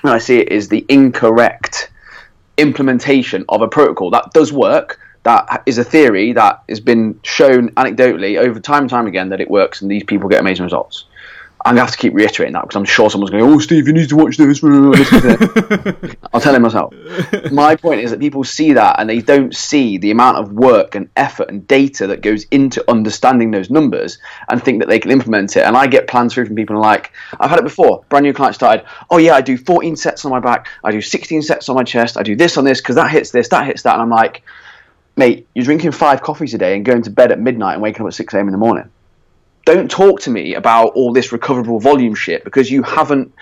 And 0.03 0.11
I 0.11 0.19
see 0.19 0.39
it 0.39 0.51
is 0.51 0.69
the 0.69 0.85
incorrect 0.89 1.89
implementation 2.57 3.45
of 3.49 3.61
a 3.61 3.67
protocol 3.67 4.11
that 4.11 4.31
does 4.31 4.53
work. 4.53 4.99
That 5.23 5.63
is 5.65 5.77
a 5.77 5.83
theory 5.83 6.33
that 6.33 6.63
has 6.69 6.79
been 6.79 7.19
shown 7.23 7.69
anecdotally 7.71 8.37
over 8.37 8.59
time 8.59 8.83
and 8.83 8.89
time 8.89 9.07
again 9.07 9.29
that 9.29 9.41
it 9.41 9.49
works, 9.49 9.81
and 9.81 9.89
these 9.89 10.03
people 10.03 10.29
get 10.29 10.39
amazing 10.39 10.63
results. 10.63 11.05
I'm 11.65 11.75
gonna 11.75 11.81
have 11.81 11.91
to 11.91 11.97
keep 11.97 12.13
reiterating 12.13 12.53
that 12.53 12.63
because 12.63 12.75
I'm 12.75 12.85
sure 12.85 13.09
someone's 13.09 13.31
going, 13.31 13.43
"Oh, 13.43 13.59
Steve, 13.59 13.87
you 13.87 13.93
need 13.93 14.09
to 14.09 14.15
watch 14.15 14.37
this." 14.37 14.63
Listen 14.63 15.21
to 15.21 15.97
it. 16.03 16.19
I'll 16.33 16.39
tell 16.39 16.55
him 16.55 16.61
myself. 16.61 16.93
My 17.51 17.75
point 17.75 18.01
is 18.01 18.11
that 18.11 18.19
people 18.19 18.43
see 18.43 18.73
that 18.73 18.99
and 18.99 19.09
they 19.09 19.19
don't 19.19 19.55
see 19.55 19.97
the 19.97 20.11
amount 20.11 20.37
of 20.37 20.51
work 20.51 20.95
and 20.95 21.09
effort 21.17 21.49
and 21.49 21.67
data 21.67 22.07
that 22.07 22.21
goes 22.21 22.45
into 22.51 22.83
understanding 22.89 23.51
those 23.51 23.69
numbers 23.69 24.19
and 24.49 24.63
think 24.63 24.79
that 24.79 24.87
they 24.87 24.99
can 24.99 25.11
implement 25.11 25.57
it. 25.57 25.63
And 25.63 25.75
I 25.75 25.87
get 25.87 26.07
plans 26.07 26.33
through 26.33 26.45
from 26.45 26.55
people 26.55 26.79
like, 26.79 27.11
I've 27.39 27.49
had 27.49 27.59
it 27.59 27.63
before. 27.63 28.03
Brand 28.09 28.23
new 28.23 28.33
client 28.33 28.55
started. 28.55 28.85
Oh 29.09 29.17
yeah, 29.17 29.33
I 29.33 29.41
do 29.41 29.57
14 29.57 29.95
sets 29.95 30.25
on 30.25 30.31
my 30.31 30.39
back. 30.39 30.67
I 30.83 30.91
do 30.91 31.01
16 31.01 31.41
sets 31.41 31.69
on 31.69 31.75
my 31.75 31.83
chest. 31.83 32.17
I 32.17 32.23
do 32.23 32.35
this 32.35 32.57
on 32.57 32.65
this 32.65 32.81
because 32.81 32.95
that 32.95 33.09
hits 33.11 33.31
this, 33.31 33.49
that 33.49 33.65
hits 33.65 33.81
that, 33.81 33.93
and 33.93 34.01
I'm 34.01 34.09
like, 34.09 34.43
mate, 35.15 35.47
you're 35.55 35.65
drinking 35.65 35.91
five 35.91 36.21
coffees 36.21 36.53
a 36.53 36.57
day 36.57 36.75
and 36.75 36.85
going 36.85 37.01
to 37.01 37.09
bed 37.09 37.31
at 37.31 37.39
midnight 37.39 37.73
and 37.73 37.81
waking 37.81 38.01
up 38.03 38.07
at 38.07 38.13
6 38.13 38.33
a.m. 38.35 38.47
in 38.47 38.51
the 38.51 38.57
morning 38.57 38.89
don't 39.67 39.91
talk 39.91 40.21
to 40.21 40.29
me 40.29 40.55
about 40.55 40.87
all 40.95 41.11
this 41.11 41.31
recoverable 41.33 41.79
volume 41.79 42.15
shit 42.15 42.43
because 42.45 42.71
you 42.71 42.81
haven't 42.83 43.33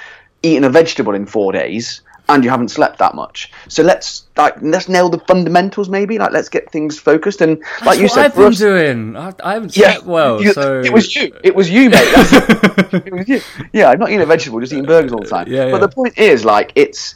eaten 0.42 0.64
a 0.64 0.70
vegetable 0.70 1.14
in 1.14 1.26
four 1.28 1.52
days 1.52 2.02
and 2.28 2.44
you 2.44 2.50
haven't 2.50 2.70
slept 2.70 2.98
that 2.98 3.14
much. 3.14 3.52
So 3.68 3.84
let's 3.84 4.26
like 4.36 4.56
let's 4.64 4.90
nail 4.90 5.10
the 5.10 5.20
fundamentals 5.20 5.88
maybe. 5.88 6.18
Like 6.18 6.32
let's 6.32 6.50
get 6.50 6.72
things 6.72 6.98
focused 6.98 7.42
and 7.42 7.60
like 7.86 8.00
you 8.00 8.08
That's 8.08 8.16
what 8.16 8.16
said, 8.16 8.26
I've 8.26 8.36
been 8.36 8.46
us, 8.54 8.58
doing. 8.58 9.16
I, 9.16 9.34
I, 9.44 9.54
haven't 9.54 9.78
yeah, 9.78 9.92
slept 9.94 10.08
well, 10.08 10.42
you- 10.42 10.54
so 10.54 10.82
it 10.82 10.92
was 10.92 11.16
you. 11.16 11.32
It 11.44 11.56
was 11.56 11.70
you, 11.70 11.90
mate. 11.92 12.08
It 13.06 13.14
was 13.14 13.28
you. 13.28 13.42
Yeah, 13.72 13.90
I'm 13.92 14.00
not 14.00 14.10
eating 14.10 14.22
a 14.22 14.26
vegetable, 14.26 14.60
just 14.62 14.74
eating 14.74 14.86
burgers 14.86 15.12
all 15.12 15.20
the 15.20 15.30
time. 15.30 15.48
Yeah, 15.48 15.70
But 15.70 15.82
the 15.82 15.90
point 15.90 16.18
is, 16.18 16.44
like, 16.46 16.72
it's 16.76 17.16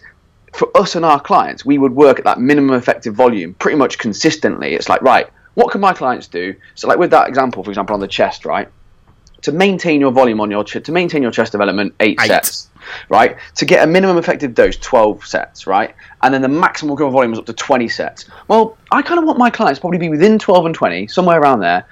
for 0.54 0.70
us 0.75 0.96
and 0.96 1.06
our 1.06 1.20
clients, 1.20 1.63
we 1.66 1.78
would 1.78 1.96
work 1.96 2.20
at 2.20 2.25
that 2.25 2.39
minimum 2.39 2.75
effective 2.75 3.16
volume 3.16 3.54
pretty 3.56 3.78
much 3.78 3.98
consistently. 3.98 4.74
It's 4.75 4.89
like, 4.89 5.01
right, 5.01 5.28
what 5.56 5.72
can 5.72 5.80
my 5.82 5.94
clients 5.94 6.28
do? 6.28 6.54
So, 6.75 6.88
like 6.88 7.00
with 7.00 7.12
that 7.12 7.28
example, 7.30 7.63
for 7.63 7.72
example, 7.72 7.94
on 7.94 8.00
the 8.01 8.08
chest, 8.08 8.46
right? 8.46 8.68
To 9.43 9.51
maintain 9.51 10.01
your 10.01 10.12
volume 10.12 10.41
on 10.41 10.51
your 10.51 10.63
ch- 10.63 10.84
to 10.84 10.91
maintain 10.91 11.22
your 11.22 11.31
chest 11.31 11.51
development, 11.51 11.93
eight, 12.01 12.17
Eight. 12.22 12.27
sets, 12.27 12.69
right? 13.08 13.38
To 13.55 13.65
get 13.65 13.84
a 13.84 13.88
minimum 13.88 14.17
effective 14.17 14.53
dose, 14.53 14.75
twelve 14.77 15.25
sets, 15.25 15.65
right? 15.65 15.96
And 16.24 16.34
then 16.34 16.41
the 16.41 16.50
maximum 16.50 16.91
recoverable 16.91 17.13
volume 17.19 17.34
is 17.34 17.39
up 17.39 17.46
to 17.46 17.53
twenty 17.53 17.88
sets. 17.88 18.25
Well, 18.50 18.77
I 18.91 19.01
kind 19.01 19.17
of 19.19 19.25
want 19.25 19.39
my 19.39 19.50
clients 19.50 19.77
to 19.79 19.81
probably 19.81 20.00
be 20.00 20.10
within 20.10 20.39
twelve 20.39 20.65
and 20.65 20.75
twenty, 20.75 21.08
somewhere 21.08 21.39
around 21.39 21.62
there. 21.62 21.86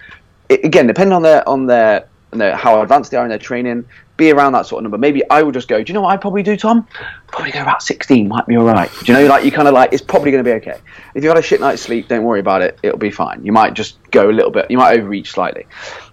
I 0.50 0.60
again, 0.64 0.88
depending 0.88 1.14
on 1.14 1.22
their 1.22 1.48
on 1.48 1.68
their, 1.68 2.08
their 2.32 2.56
how 2.56 2.82
advanced 2.82 3.12
they 3.12 3.18
are 3.18 3.24
in 3.24 3.30
their 3.30 3.38
training, 3.40 3.86
be 4.18 4.32
around 4.32 4.52
that 4.54 4.66
sort 4.66 4.80
of 4.80 4.84
number. 4.84 4.98
Maybe 4.98 5.24
I 5.30 5.42
would 5.42 5.54
just 5.54 5.70
go. 5.70 5.82
Do 5.82 5.90
you 5.90 5.94
know 5.94 6.02
what 6.02 6.10
I'd 6.14 6.20
probably 6.20 6.44
do, 6.44 6.58
Tom? 6.58 6.86
Probably 7.28 7.52
go 7.52 7.62
about 7.62 7.82
sixteen. 7.82 8.28
Might 8.28 8.46
be 8.46 8.58
all 8.58 8.66
right. 8.66 8.92
Do 9.06 9.12
you 9.12 9.18
know, 9.18 9.26
like 9.28 9.46
you 9.46 9.52
kind 9.52 9.70
of 9.70 9.74
like 9.74 9.94
it's 9.94 10.02
probably 10.02 10.32
going 10.32 10.44
to 10.44 10.50
be 10.50 10.56
okay. 10.56 10.80
If 11.16 11.24
you 11.24 11.30
had 11.30 11.38
a 11.38 11.42
shit 11.42 11.62
night's 11.62 11.82
sleep, 11.82 12.10
don't 12.10 12.24
worry 12.26 12.42
about 12.42 12.62
it. 12.62 12.78
It'll 12.84 12.98
be 12.98 13.12
fine. 13.12 13.46
You 13.46 13.54
might 13.54 13.74
just 13.74 13.98
go 14.12 14.30
a 14.30 14.34
little 14.34 14.52
bit. 14.52 14.70
You 14.70 14.78
might 14.78 15.00
overreach 15.00 15.32
slightly, 15.32 15.66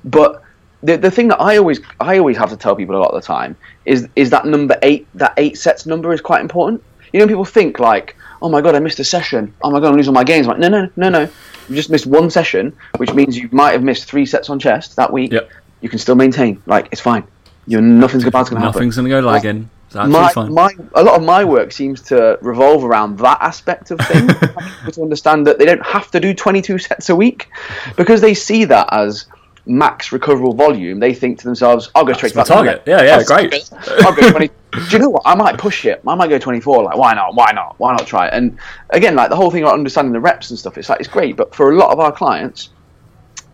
but 0.04 0.42
the 0.84 0.98
the 0.98 1.10
thing 1.10 1.28
that 1.28 1.40
I 1.40 1.56
always 1.56 1.80
I 1.98 2.18
always 2.18 2.36
have 2.36 2.50
to 2.50 2.56
tell 2.56 2.76
people 2.76 2.94
a 2.96 3.00
lot 3.00 3.12
of 3.12 3.20
the 3.20 3.26
time 3.26 3.56
is 3.84 4.08
is 4.14 4.30
that 4.30 4.46
number 4.46 4.78
eight 4.82 5.06
that 5.14 5.32
eight 5.36 5.58
sets 5.58 5.86
number 5.86 6.12
is 6.12 6.20
quite 6.20 6.42
important. 6.42 6.82
You 7.12 7.20
know, 7.20 7.26
people 7.26 7.44
think 7.44 7.78
like, 7.78 8.16
oh 8.42 8.48
my 8.48 8.60
god, 8.60 8.74
I 8.74 8.80
missed 8.80 8.98
a 9.00 9.04
session. 9.04 9.54
Oh 9.62 9.70
my 9.70 9.80
god, 9.80 9.88
I'm 9.88 9.96
losing 9.96 10.12
my 10.12 10.24
games. 10.24 10.46
I'm 10.46 10.60
like, 10.60 10.60
no, 10.60 10.68
no, 10.68 10.90
no, 10.96 11.08
no. 11.08 11.28
You 11.68 11.76
just 11.76 11.90
missed 11.90 12.06
one 12.06 12.28
session, 12.30 12.76
which 12.98 13.14
means 13.14 13.38
you 13.38 13.48
might 13.50 13.72
have 13.72 13.82
missed 13.82 14.04
three 14.04 14.26
sets 14.26 14.50
on 14.50 14.58
chest 14.58 14.96
that 14.96 15.12
week. 15.12 15.32
Yep. 15.32 15.50
You 15.80 15.88
can 15.88 15.98
still 15.98 16.16
maintain. 16.16 16.62
Like 16.66 16.88
it's 16.92 17.00
fine. 17.00 17.24
You're 17.66 17.80
nothing's 17.80 18.24
to 18.24 18.30
happen. 18.30 18.60
Nothing's 18.60 18.96
going 18.96 19.06
to 19.06 19.10
go 19.10 19.20
lagging. 19.20 19.70
My, 19.94 20.32
fine. 20.32 20.52
my 20.52 20.70
a 20.94 21.04
lot 21.04 21.14
of 21.14 21.22
my 21.22 21.44
work 21.44 21.70
seems 21.70 22.02
to 22.02 22.36
revolve 22.42 22.84
around 22.84 23.18
that 23.18 23.38
aspect 23.40 23.92
of 23.92 24.00
things. 24.00 24.32
to 24.92 25.02
understand 25.02 25.46
that 25.46 25.58
they 25.58 25.64
don't 25.64 25.86
have 25.86 26.10
to 26.10 26.20
do 26.20 26.34
22 26.34 26.78
sets 26.78 27.10
a 27.10 27.16
week 27.16 27.48
because 27.96 28.20
they 28.20 28.34
see 28.34 28.64
that 28.64 28.88
as 28.92 29.26
max 29.66 30.12
recoverable 30.12 30.52
volume. 30.54 31.00
They 31.00 31.14
think 31.14 31.38
to 31.38 31.44
themselves, 31.44 31.90
"I'll 31.94 32.04
go 32.04 32.12
straight 32.12 32.30
to 32.30 32.34
That's 32.36 32.48
that 32.48 32.54
target. 32.54 32.82
Yeah, 32.86 33.02
yeah, 33.02 33.16
I'll- 33.16 33.24
great. 33.24 33.70
I'll 34.04 34.14
go 34.14 34.30
20. 34.30 34.48
Do 34.72 34.80
you 34.90 34.98
know 34.98 35.10
what? 35.10 35.22
I 35.24 35.34
might 35.34 35.56
push 35.56 35.84
it. 35.86 36.02
I 36.06 36.14
might 36.16 36.28
go 36.28 36.38
24. 36.38 36.82
Like, 36.82 36.96
why 36.96 37.14
not? 37.14 37.34
Why 37.34 37.52
not? 37.52 37.76
Why 37.78 37.92
not 37.92 38.06
try 38.06 38.26
it? 38.26 38.34
And 38.34 38.58
again, 38.90 39.14
like 39.14 39.30
the 39.30 39.36
whole 39.36 39.50
thing 39.50 39.62
about 39.62 39.74
understanding 39.74 40.12
the 40.12 40.20
reps 40.20 40.50
and 40.50 40.58
stuff, 40.58 40.76
it's 40.76 40.88
like 40.88 41.00
it's 41.00 41.08
great. 41.08 41.36
But 41.36 41.54
for 41.54 41.70
a 41.72 41.76
lot 41.76 41.90
of 41.92 42.00
our 42.00 42.10
clients, 42.12 42.70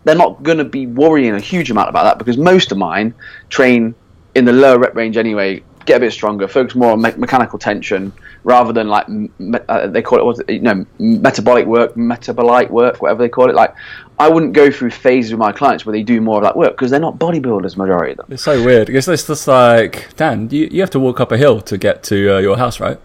they're 0.03 0.15
not 0.15 0.41
going 0.41 0.57
to 0.57 0.63
be 0.65 0.87
worrying 0.87 1.35
a 1.35 1.39
huge 1.39 1.69
amount 1.69 1.89
about 1.89 2.03
that 2.05 2.17
because 2.17 2.37
most 2.37 2.71
of 2.71 2.77
mine 2.79 3.13
train 3.49 3.93
in 4.35 4.45
the 4.45 4.53
lower 4.53 4.79
rep 4.79 4.95
range 4.95 5.15
anyway. 5.17 5.63
Get 5.85 5.97
a 5.97 5.99
bit 6.01 6.13
stronger, 6.13 6.47
focus 6.47 6.75
more 6.75 6.91
on 6.91 7.01
me- 7.01 7.11
mechanical 7.17 7.57
tension 7.57 8.13
rather 8.43 8.71
than 8.71 8.87
like 8.87 9.09
me- 9.09 9.59
uh, 9.67 9.87
they 9.87 10.03
call 10.03 10.31
it, 10.39 10.49
you 10.49 10.59
know, 10.59 10.85
metabolic 10.99 11.65
work, 11.65 11.95
metabolite 11.95 12.69
work, 12.69 13.01
whatever 13.01 13.23
they 13.23 13.29
call 13.29 13.49
it. 13.49 13.55
Like, 13.55 13.73
I 14.21 14.29
wouldn't 14.29 14.53
go 14.53 14.69
through 14.69 14.91
phases 14.91 15.31
with 15.31 15.39
my 15.39 15.51
clients 15.51 15.85
where 15.85 15.93
they 15.93 16.03
do 16.03 16.21
more 16.21 16.37
of 16.37 16.43
that 16.43 16.55
work 16.55 16.73
because 16.73 16.91
they're 16.91 16.99
not 16.99 17.17
bodybuilders, 17.17 17.75
majority 17.75 18.11
of 18.11 18.17
them. 18.17 18.27
It's 18.29 18.43
so 18.43 18.63
weird. 18.63 18.87
Because 18.87 19.07
it's 19.07 19.25
just 19.25 19.47
like, 19.47 20.15
Dan, 20.15 20.47
you, 20.51 20.67
you 20.71 20.81
have 20.81 20.89
to 20.91 20.99
walk 20.99 21.19
up 21.19 21.31
a 21.31 21.37
hill 21.37 21.59
to 21.61 21.77
get 21.77 22.03
to 22.03 22.35
uh, 22.35 22.39
your 22.39 22.57
house, 22.57 22.79
right? 22.79 22.99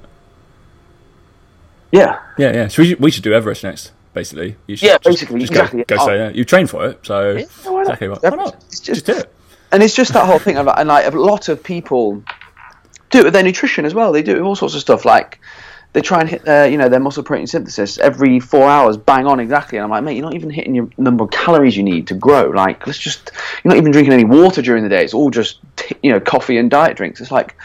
Yeah, 1.92 2.18
Yeah, 2.36 2.52
yeah. 2.52 2.68
So 2.68 2.82
we 2.82 2.88
should, 2.88 3.00
we 3.00 3.10
should 3.10 3.22
do 3.24 3.32
Everest 3.32 3.62
next, 3.64 3.92
basically. 4.12 4.56
You 4.66 4.76
should 4.76 4.86
Yeah, 4.88 4.98
basically, 4.98 5.40
just 5.40 5.52
exactly. 5.52 5.84
Go, 5.84 5.96
go 5.96 6.02
Oh. 6.02 6.06
say 6.06 6.18
that. 6.18 6.34
You 6.34 6.44
train 6.44 6.66
for 6.66 6.84
it, 6.86 6.98
so 7.02 7.32
Yeah, 7.32 7.44
why 7.64 7.72
not? 7.72 7.80
exactly. 7.82 8.08
Why 8.08 8.36
not? 8.44 8.54
It's 8.68 8.80
Just, 8.80 8.84
just- 8.84 9.06
do 9.06 9.12
it. 9.16 9.32
and 9.72 9.82
it's 9.82 9.94
just 9.94 10.12
that 10.12 10.26
whole 10.26 10.38
thing 10.38 10.58
of 10.58 10.68
and 10.68 10.88
like 10.88 11.06
a 11.06 11.16
lot 11.16 11.48
of 11.48 11.62
people 11.62 12.22
do 13.10 13.20
it 13.20 13.24
with 13.24 13.32
their 13.32 13.42
nutrition 13.42 13.84
as 13.86 13.94
well. 13.94 14.12
They 14.12 14.22
do 14.22 14.32
it 14.32 14.34
with 14.34 14.42
all 14.44 14.56
sorts 14.56 14.74
of 14.74 14.80
stuff 14.80 15.04
like 15.04 15.40
they 15.96 16.02
try 16.02 16.20
and 16.20 16.28
hit 16.28 16.44
their 16.44 16.68
you 16.68 16.76
know 16.76 16.90
their 16.90 17.00
muscle 17.00 17.22
protein 17.22 17.46
synthesis 17.46 17.96
every 17.96 18.38
four 18.38 18.68
hours, 18.68 18.98
bang 18.98 19.26
on 19.26 19.40
exactly. 19.40 19.78
And 19.78 19.84
I'm 19.84 19.90
like, 19.90 20.04
mate, 20.04 20.14
you're 20.14 20.26
not 20.26 20.34
even 20.34 20.50
hitting 20.50 20.74
your 20.74 20.90
number 20.98 21.24
of 21.24 21.30
calories 21.30 21.74
you 21.74 21.82
need 21.82 22.06
to 22.08 22.14
grow. 22.14 22.50
Like, 22.50 22.86
let's 22.86 22.98
just 22.98 23.30
you're 23.64 23.72
not 23.72 23.78
even 23.78 23.92
drinking 23.92 24.12
any 24.12 24.24
water 24.24 24.60
during 24.60 24.82
the 24.82 24.90
day. 24.90 25.02
It's 25.02 25.14
all 25.14 25.30
just 25.30 25.60
you 26.02 26.12
know 26.12 26.20
coffee 26.20 26.58
and 26.58 26.70
diet 26.70 26.98
drinks. 26.98 27.22
It's 27.22 27.30
like 27.30 27.56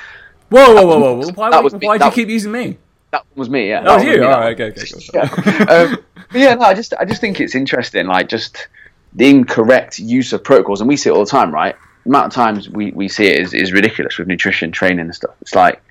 Whoa, 0.48 0.74
whoa, 0.74 0.86
whoa, 0.86 1.14
whoa! 1.16 1.32
Why, 1.34 1.60
was 1.60 1.74
why 1.74 1.98
do 1.98 2.06
you 2.06 2.12
keep 2.12 2.30
using 2.30 2.54
me? 2.54 2.78
that 3.12 3.26
was 3.36 3.50
me. 3.50 3.68
Yeah, 3.68 3.82
That 3.84 3.96
was 3.96 4.04
you. 4.06 4.12
me, 4.12 4.20
All 4.20 4.32
right, 4.32 4.54
okay, 4.54 4.70
okay. 4.70 4.88
Cool. 4.90 5.02
yeah. 5.14 5.64
um, 5.66 5.98
yeah, 6.34 6.56
no, 6.56 6.62
I 6.62 6.74
just 6.74 6.94
I 6.94 7.04
just 7.04 7.20
think 7.20 7.42
it's 7.42 7.54
interesting, 7.54 8.08
like 8.08 8.30
just 8.30 8.70
the 9.12 9.30
incorrect 9.30 10.00
use 10.00 10.32
of 10.32 10.42
protocols, 10.42 10.80
and 10.80 10.88
we 10.88 10.96
see 10.96 11.10
it 11.10 11.14
all 11.14 11.26
the 11.26 11.30
time, 11.30 11.54
right? 11.54 11.76
The 12.06 12.12
amount 12.12 12.28
of 12.28 12.34
times 12.34 12.70
we, 12.70 12.92
we 12.92 13.10
see 13.10 13.28
it 13.28 13.40
is, 13.40 13.54
is 13.54 13.74
ridiculous 13.74 14.18
with 14.18 14.30
nutrition, 14.30 14.72
training, 14.72 15.02
and 15.02 15.14
stuff. 15.14 15.36
It's 15.42 15.54
like 15.54 15.84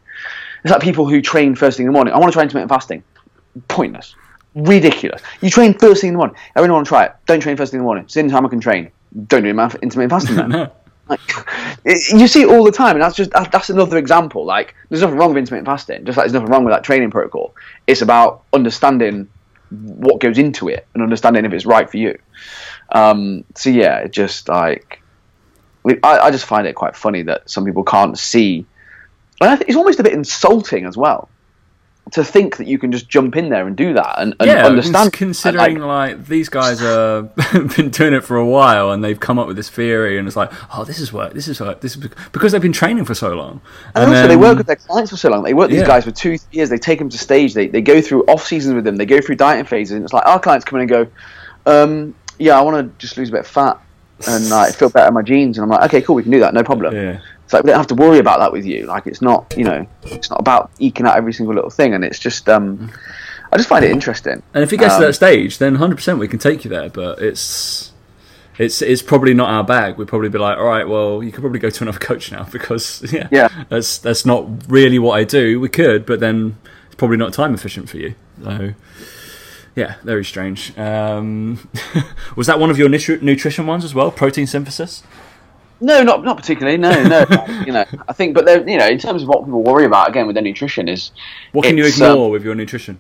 it's 0.65 0.73
like 0.73 0.83
people 0.83 1.09
who 1.09 1.21
train 1.21 1.55
first 1.55 1.77
thing 1.77 1.87
in 1.87 1.93
the 1.93 1.97
morning. 1.97 2.15
I 2.15 2.19
want 2.19 2.33
to 2.33 2.37
try 2.37 2.43
intermittent 2.43 2.71
fasting. 2.71 3.03
Pointless, 3.69 4.15
ridiculous. 4.55 5.23
You 5.41 5.51
train 5.51 5.75
first 5.75 6.01
thing 6.01 6.09
in 6.09 6.15
the 6.15 6.19
morning. 6.19 6.37
Everyone 6.57 6.77
want 6.77 6.87
to 6.87 6.89
try 6.89 7.05
it. 7.05 7.17
Don't 7.27 7.41
train 7.41 7.57
first 7.57 7.73
thing 7.73 7.79
in 7.79 7.83
the 7.83 7.87
morning. 7.87 8.05
It's 8.05 8.15
the 8.15 8.21
only 8.21 8.33
time 8.33 8.47
I 8.47 8.49
can 8.49 8.61
train. 8.61 8.91
Don't 9.27 9.43
do 9.43 9.49
intermittent 9.49 10.11
fasting 10.11 10.37
then. 10.37 10.49
No. 10.51 10.73
Like, 11.09 11.21
it, 11.85 12.21
you 12.21 12.29
see 12.29 12.43
it 12.43 12.49
all 12.49 12.63
the 12.63 12.71
time, 12.71 12.95
and 12.95 13.03
that's 13.03 13.17
just 13.17 13.33
that, 13.33 13.51
that's 13.51 13.69
another 13.69 13.99
example. 13.99 14.45
Like, 14.45 14.77
there's 14.89 15.03
nothing 15.03 15.17
wrong 15.17 15.31
with 15.31 15.39
intermittent 15.39 15.67
fasting, 15.67 16.05
just 16.05 16.17
like 16.17 16.27
there's 16.27 16.35
nothing 16.35 16.51
wrong 16.51 16.65
with 16.65 16.73
that 16.73 16.85
training 16.85 17.11
protocol. 17.11 17.53
It's 17.89 18.01
about 18.01 18.45
understanding 18.53 19.29
what 19.71 20.21
goes 20.21 20.39
into 20.39 20.69
it 20.69 20.87
and 20.95 21.03
understanding 21.03 21.45
if 21.45 21.53
it's 21.53 21.67
right 21.67 21.91
for 21.91 21.97
you. 21.97 22.17
Um, 22.93 23.45
so 23.57 23.71
yeah, 23.71 23.99
it 23.99 24.13
just 24.13 24.49
like 24.49 25.03
I, 25.85 26.19
I 26.19 26.31
just 26.31 26.45
find 26.45 26.67
it 26.67 26.75
quite 26.75 26.97
funny 26.97 27.23
that 27.23 27.49
some 27.49 27.65
people 27.65 27.85
can't 27.85 28.19
see. 28.19 28.67
And 29.41 29.51
I 29.51 29.57
think 29.57 29.69
it's 29.71 29.77
almost 29.77 29.99
a 30.01 30.03
bit 30.03 30.13
insulting 30.13 30.85
as 30.87 30.97
well 30.97 31.29
to 32.13 32.25
think 32.25 32.57
that 32.57 32.67
you 32.67 32.77
can 32.79 32.91
just 32.91 33.09
jump 33.09 33.37
in 33.37 33.51
there 33.51 33.67
and 33.69 33.77
do 33.77 33.93
that 33.95 34.17
and, 34.19 34.35
and 34.41 34.49
yeah, 34.49 34.67
understand. 34.67 35.13
considering 35.13 35.77
and, 35.77 35.87
like, 35.87 36.27
these 36.27 36.49
guys 36.49 36.81
have 36.81 37.33
been 37.77 37.91
doing 37.91 38.15
it 38.15 38.25
for 38.25 38.37
a 38.37 38.45
while 38.45 38.91
and 38.91 39.05
they've 39.05 39.21
come 39.21 39.39
up 39.39 39.47
with 39.47 39.55
this 39.55 39.69
theory 39.71 40.19
and 40.19 40.27
it's 40.27 40.37
like, 40.37 40.51
oh, 40.75 40.83
this 40.83 40.99
is 40.99 41.13
work, 41.13 41.35
this 41.35 41.47
is 41.47 41.61
work, 41.61 41.81
this 41.83 41.95
is 41.97 42.09
because 42.33 42.51
they've 42.51 42.61
been 42.61 42.73
training 42.73 43.05
for 43.05 43.15
so 43.15 43.33
long. 43.35 43.61
And, 43.95 44.09
also, 44.11 44.27
they 44.27 44.37
work 44.37 44.59
with 44.59 44.67
their 44.67 44.77
clients 44.77 45.11
for 45.13 45.17
so 45.19 45.31
long. 45.31 45.45
They 45.45 45.55
work 45.55 45.69
with 45.69 45.77
Yeah. 45.77 45.83
these 45.83 45.89
guys 45.89 46.05
for 46.05 46.11
two 46.11 46.37
years. 46.51 46.69
They 46.69 46.79
take 46.79 46.99
them 46.99 47.11
to 47.11 47.19
stage. 47.19 47.55
They, 47.55 47.69
they 47.69 47.83
go 47.83 48.01
through 48.01 48.25
off 48.25 48.45
seasons 48.45 48.75
with 48.75 48.85
them. 48.85 48.97
They 48.97 49.07
go 49.07 49.21
through 49.21 49.37
dieting 49.37 49.67
phases. 49.67 49.95
And 49.95 50.03
it's 50.05 50.13
like 50.13 50.27
our 50.27 50.41
clients 50.41 50.65
come 50.65 50.81
in 50.81 50.91
and 50.91 50.91
go, 50.91 51.07
um, 51.67 52.15
"Yeah, 52.39 52.59
I 52.59 52.63
want 52.63 52.77
to 52.89 52.99
just 52.99 53.17
lose 53.19 53.29
a 53.29 53.33
bit 53.33 53.41
of 53.43 53.47
fat 53.47 53.79
and 54.27 54.49
like 54.49 54.75
feel 54.75 54.91
better 54.91 55.09
in 55.09 55.15
my 55.15 55.23
jeans." 55.23 55.59
And 55.59 55.65
I'm 55.65 55.71
like, 55.71 55.85
"Okay, 55.85 56.03
cool, 56.03 56.17
we 56.17 56.23
can 56.23 56.33
do 56.33 56.41
that, 56.41 56.55
no 56.55 56.65
problem." 56.65 56.95
Yeah. 56.95 57.21
It's 57.51 57.53
like 57.53 57.65
we 57.65 57.71
don't 57.71 57.79
have 57.81 57.89
to 57.89 57.97
worry 57.97 58.21
about 58.21 58.39
that 58.39 58.53
with 58.53 58.65
you. 58.65 58.87
Like 58.87 59.09
it's 59.09 59.21
not, 59.21 59.53
you 59.57 59.65
know, 59.65 59.85
it's 60.05 60.31
not 60.31 60.39
about 60.39 60.71
eking 60.79 61.05
out 61.05 61.17
every 61.17 61.33
single 61.33 61.53
little 61.53 61.69
thing. 61.69 61.95
And 61.95 62.05
it's 62.05 62.21
just, 62.21 62.49
um, 62.49 62.93
I 63.53 63.57
just 63.57 63.69
find 63.69 63.85
it 63.85 63.91
interesting. 63.91 64.41
And 64.55 64.63
if 64.63 64.73
it 64.73 64.77
gets 64.77 64.95
Um, 64.95 65.01
to 65.01 65.07
that 65.09 65.15
stage, 65.15 65.59
then 65.59 65.77
100% 65.79 66.21
we 66.21 66.29
can 66.29 66.39
take 66.39 66.63
you 66.65 66.71
there. 66.71 66.89
But 66.91 67.19
it's 67.21 67.91
it's 68.57 68.81
it's 68.83 69.03
probably 69.03 69.35
not 69.35 69.51
our 69.51 69.65
bag. 69.65 69.97
We'd 69.97 70.07
probably 70.07 70.29
be 70.29 70.39
like, 70.39 70.59
all 70.59 70.65
right, 70.67 70.87
well, 70.87 71.25
you 71.25 71.33
could 71.33 71.41
probably 71.41 71.59
go 71.59 71.71
to 71.71 71.83
another 71.83 71.99
coach 72.11 72.31
now 72.31 72.45
because 72.53 73.03
yeah, 73.13 73.27
Yeah. 73.33 73.49
that's 73.69 73.99
that's 73.99 74.25
not 74.25 74.47
really 74.69 75.01
what 75.01 75.19
I 75.19 75.25
do. 75.25 75.59
We 75.59 75.69
could, 75.69 76.07
but 76.07 76.21
then 76.21 76.57
it's 76.87 76.95
probably 76.95 77.17
not 77.17 77.33
time 77.33 77.53
efficient 77.53 77.89
for 77.89 77.97
you. 77.97 78.15
So 78.45 78.75
yeah, 79.75 79.97
very 80.05 80.25
strange. 80.25 80.79
Um, 80.79 81.69
was 82.37 82.47
that 82.47 82.61
one 82.61 82.71
of 82.71 82.79
your 82.79 82.89
nutri- 82.89 83.23
nutrition 83.23 83.67
ones 83.67 83.85
as 83.85 83.93
well? 83.93 84.13
Protein 84.13 84.47
synthesis. 84.47 85.03
No, 85.81 86.03
not 86.03 86.25
not 86.25 86.37
particularly. 86.37 86.77
No, 86.79 86.91
no. 87.05 87.25
you 87.67 87.73
know, 87.73 87.85
I 88.09 88.13
think, 88.13 88.35
but 88.35 88.47
you 88.69 88.77
know, 88.79 88.87
in 88.87 88.99
terms 88.99 89.23
of 89.23 89.29
what 89.29 89.45
people 89.45 89.63
worry 89.63 89.85
about 89.87 90.09
again 90.09 90.27
with 90.27 90.35
their 90.35 90.43
nutrition 90.43 90.89
is 90.89 91.11
What 91.53 91.65
can 91.65 91.79
you 91.79 91.87
ignore 91.87 92.27
um, 92.27 92.31
with 92.33 92.45
your 92.45 92.55
nutrition? 92.55 92.99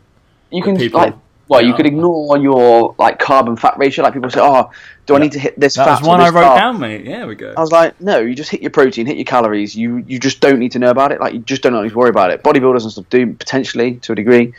you 0.51 0.62
can 0.62 0.77
people- 0.77 1.01
like 1.01 1.14
well, 1.49 1.61
you 1.66 1.75
could 1.75 1.85
ignore 1.87 2.37
your 2.38 2.95
like 2.97 3.19
carb 3.19 3.49
and 3.49 3.59
fat 3.59 3.77
ratio. 3.77 4.05
Like 4.05 4.14
people 4.14 4.31
say, 4.31 4.38
oh, 4.40 4.71
do 5.07 5.16
I 5.16 5.19
need 5.19 5.33
to 5.33 5.40
hit 5.40 5.59
this 5.59 5.75
That 5.75 5.99
fat? 5.99 6.05
or 6.05 6.07
one 6.09 6.21
I 6.21 6.29
wrote 6.29 6.45
carb? 6.45 6.57
down, 6.57 6.79
mate. 6.79 7.05
Yeah, 7.05 7.27
we 7.27 7.35
go. 7.35 7.53
I 7.57 7.61
was 7.61 7.73
like, 7.73 8.01
no, 8.01 8.21
you 8.21 8.37
just 8.37 8.51
hit 8.53 8.62
your 8.62 8.71
protein, 8.71 9.05
hit 9.05 9.16
your 9.16 9.25
calories. 9.25 9.75
You 9.75 9.97
you 10.07 10.21
just 10.21 10.40
don't 10.40 10.61
need 10.61 10.71
to 10.73 10.79
know 10.79 10.90
about 10.90 11.11
it. 11.11 11.19
Like 11.21 11.33
you 11.35 11.40
just 11.40 11.62
don't 11.62 11.73
need 11.83 11.88
to 11.90 11.97
worry 11.97 12.11
about 12.11 12.31
it. 12.31 12.45
Bodybuilders 12.45 12.83
and 12.85 12.93
stuff 12.93 13.07
do 13.11 13.33
potentially 13.33 13.97
to 13.97 14.12
a 14.12 14.14
degree. 14.14 14.55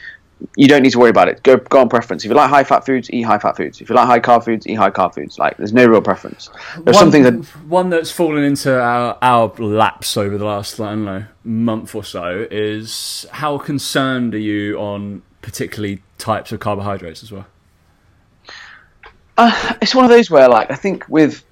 You 0.55 0.67
don't 0.67 0.81
need 0.81 0.91
to 0.91 0.99
worry 0.99 1.09
about 1.09 1.27
it. 1.27 1.43
Go 1.43 1.57
go 1.57 1.81
on 1.81 1.89
preference. 1.89 2.23
If 2.23 2.29
you 2.29 2.35
like 2.35 2.49
high 2.49 2.63
fat 2.63 2.85
foods, 2.85 3.09
eat 3.11 3.21
high 3.23 3.39
fat 3.39 3.57
foods. 3.57 3.81
If 3.81 3.89
you 3.89 3.95
like 3.95 4.07
high 4.07 4.19
carb 4.19 4.45
foods, 4.45 4.67
eat 4.67 4.75
high 4.75 4.89
carb 4.89 5.13
foods. 5.13 5.37
Like 5.37 5.57
there's 5.57 5.73
no 5.73 5.85
real 5.85 6.01
preference. 6.01 6.49
There's 6.75 6.95
one, 6.95 6.95
something 6.95 7.23
that 7.23 7.45
one 7.67 7.89
that's 7.89 8.11
fallen 8.11 8.43
into 8.43 8.79
our, 8.79 9.17
our 9.21 9.47
laps 9.57 10.17
over 10.17 10.37
the 10.37 10.45
last 10.45 10.79
I 10.79 10.89
don't 10.91 11.05
know 11.05 11.25
month 11.43 11.95
or 11.95 12.03
so 12.03 12.47
is 12.51 13.25
how 13.31 13.57
concerned 13.57 14.35
are 14.35 14.39
you 14.39 14.77
on 14.77 15.21
particularly 15.41 16.01
types 16.17 16.51
of 16.51 16.59
carbohydrates 16.59 17.23
as 17.23 17.31
well? 17.31 17.47
Uh, 19.37 19.73
it's 19.81 19.95
one 19.95 20.05
of 20.05 20.11
those 20.11 20.29
where, 20.29 20.47
like, 20.49 20.69
I 20.69 20.75
think 20.75 21.07
with 21.07 21.43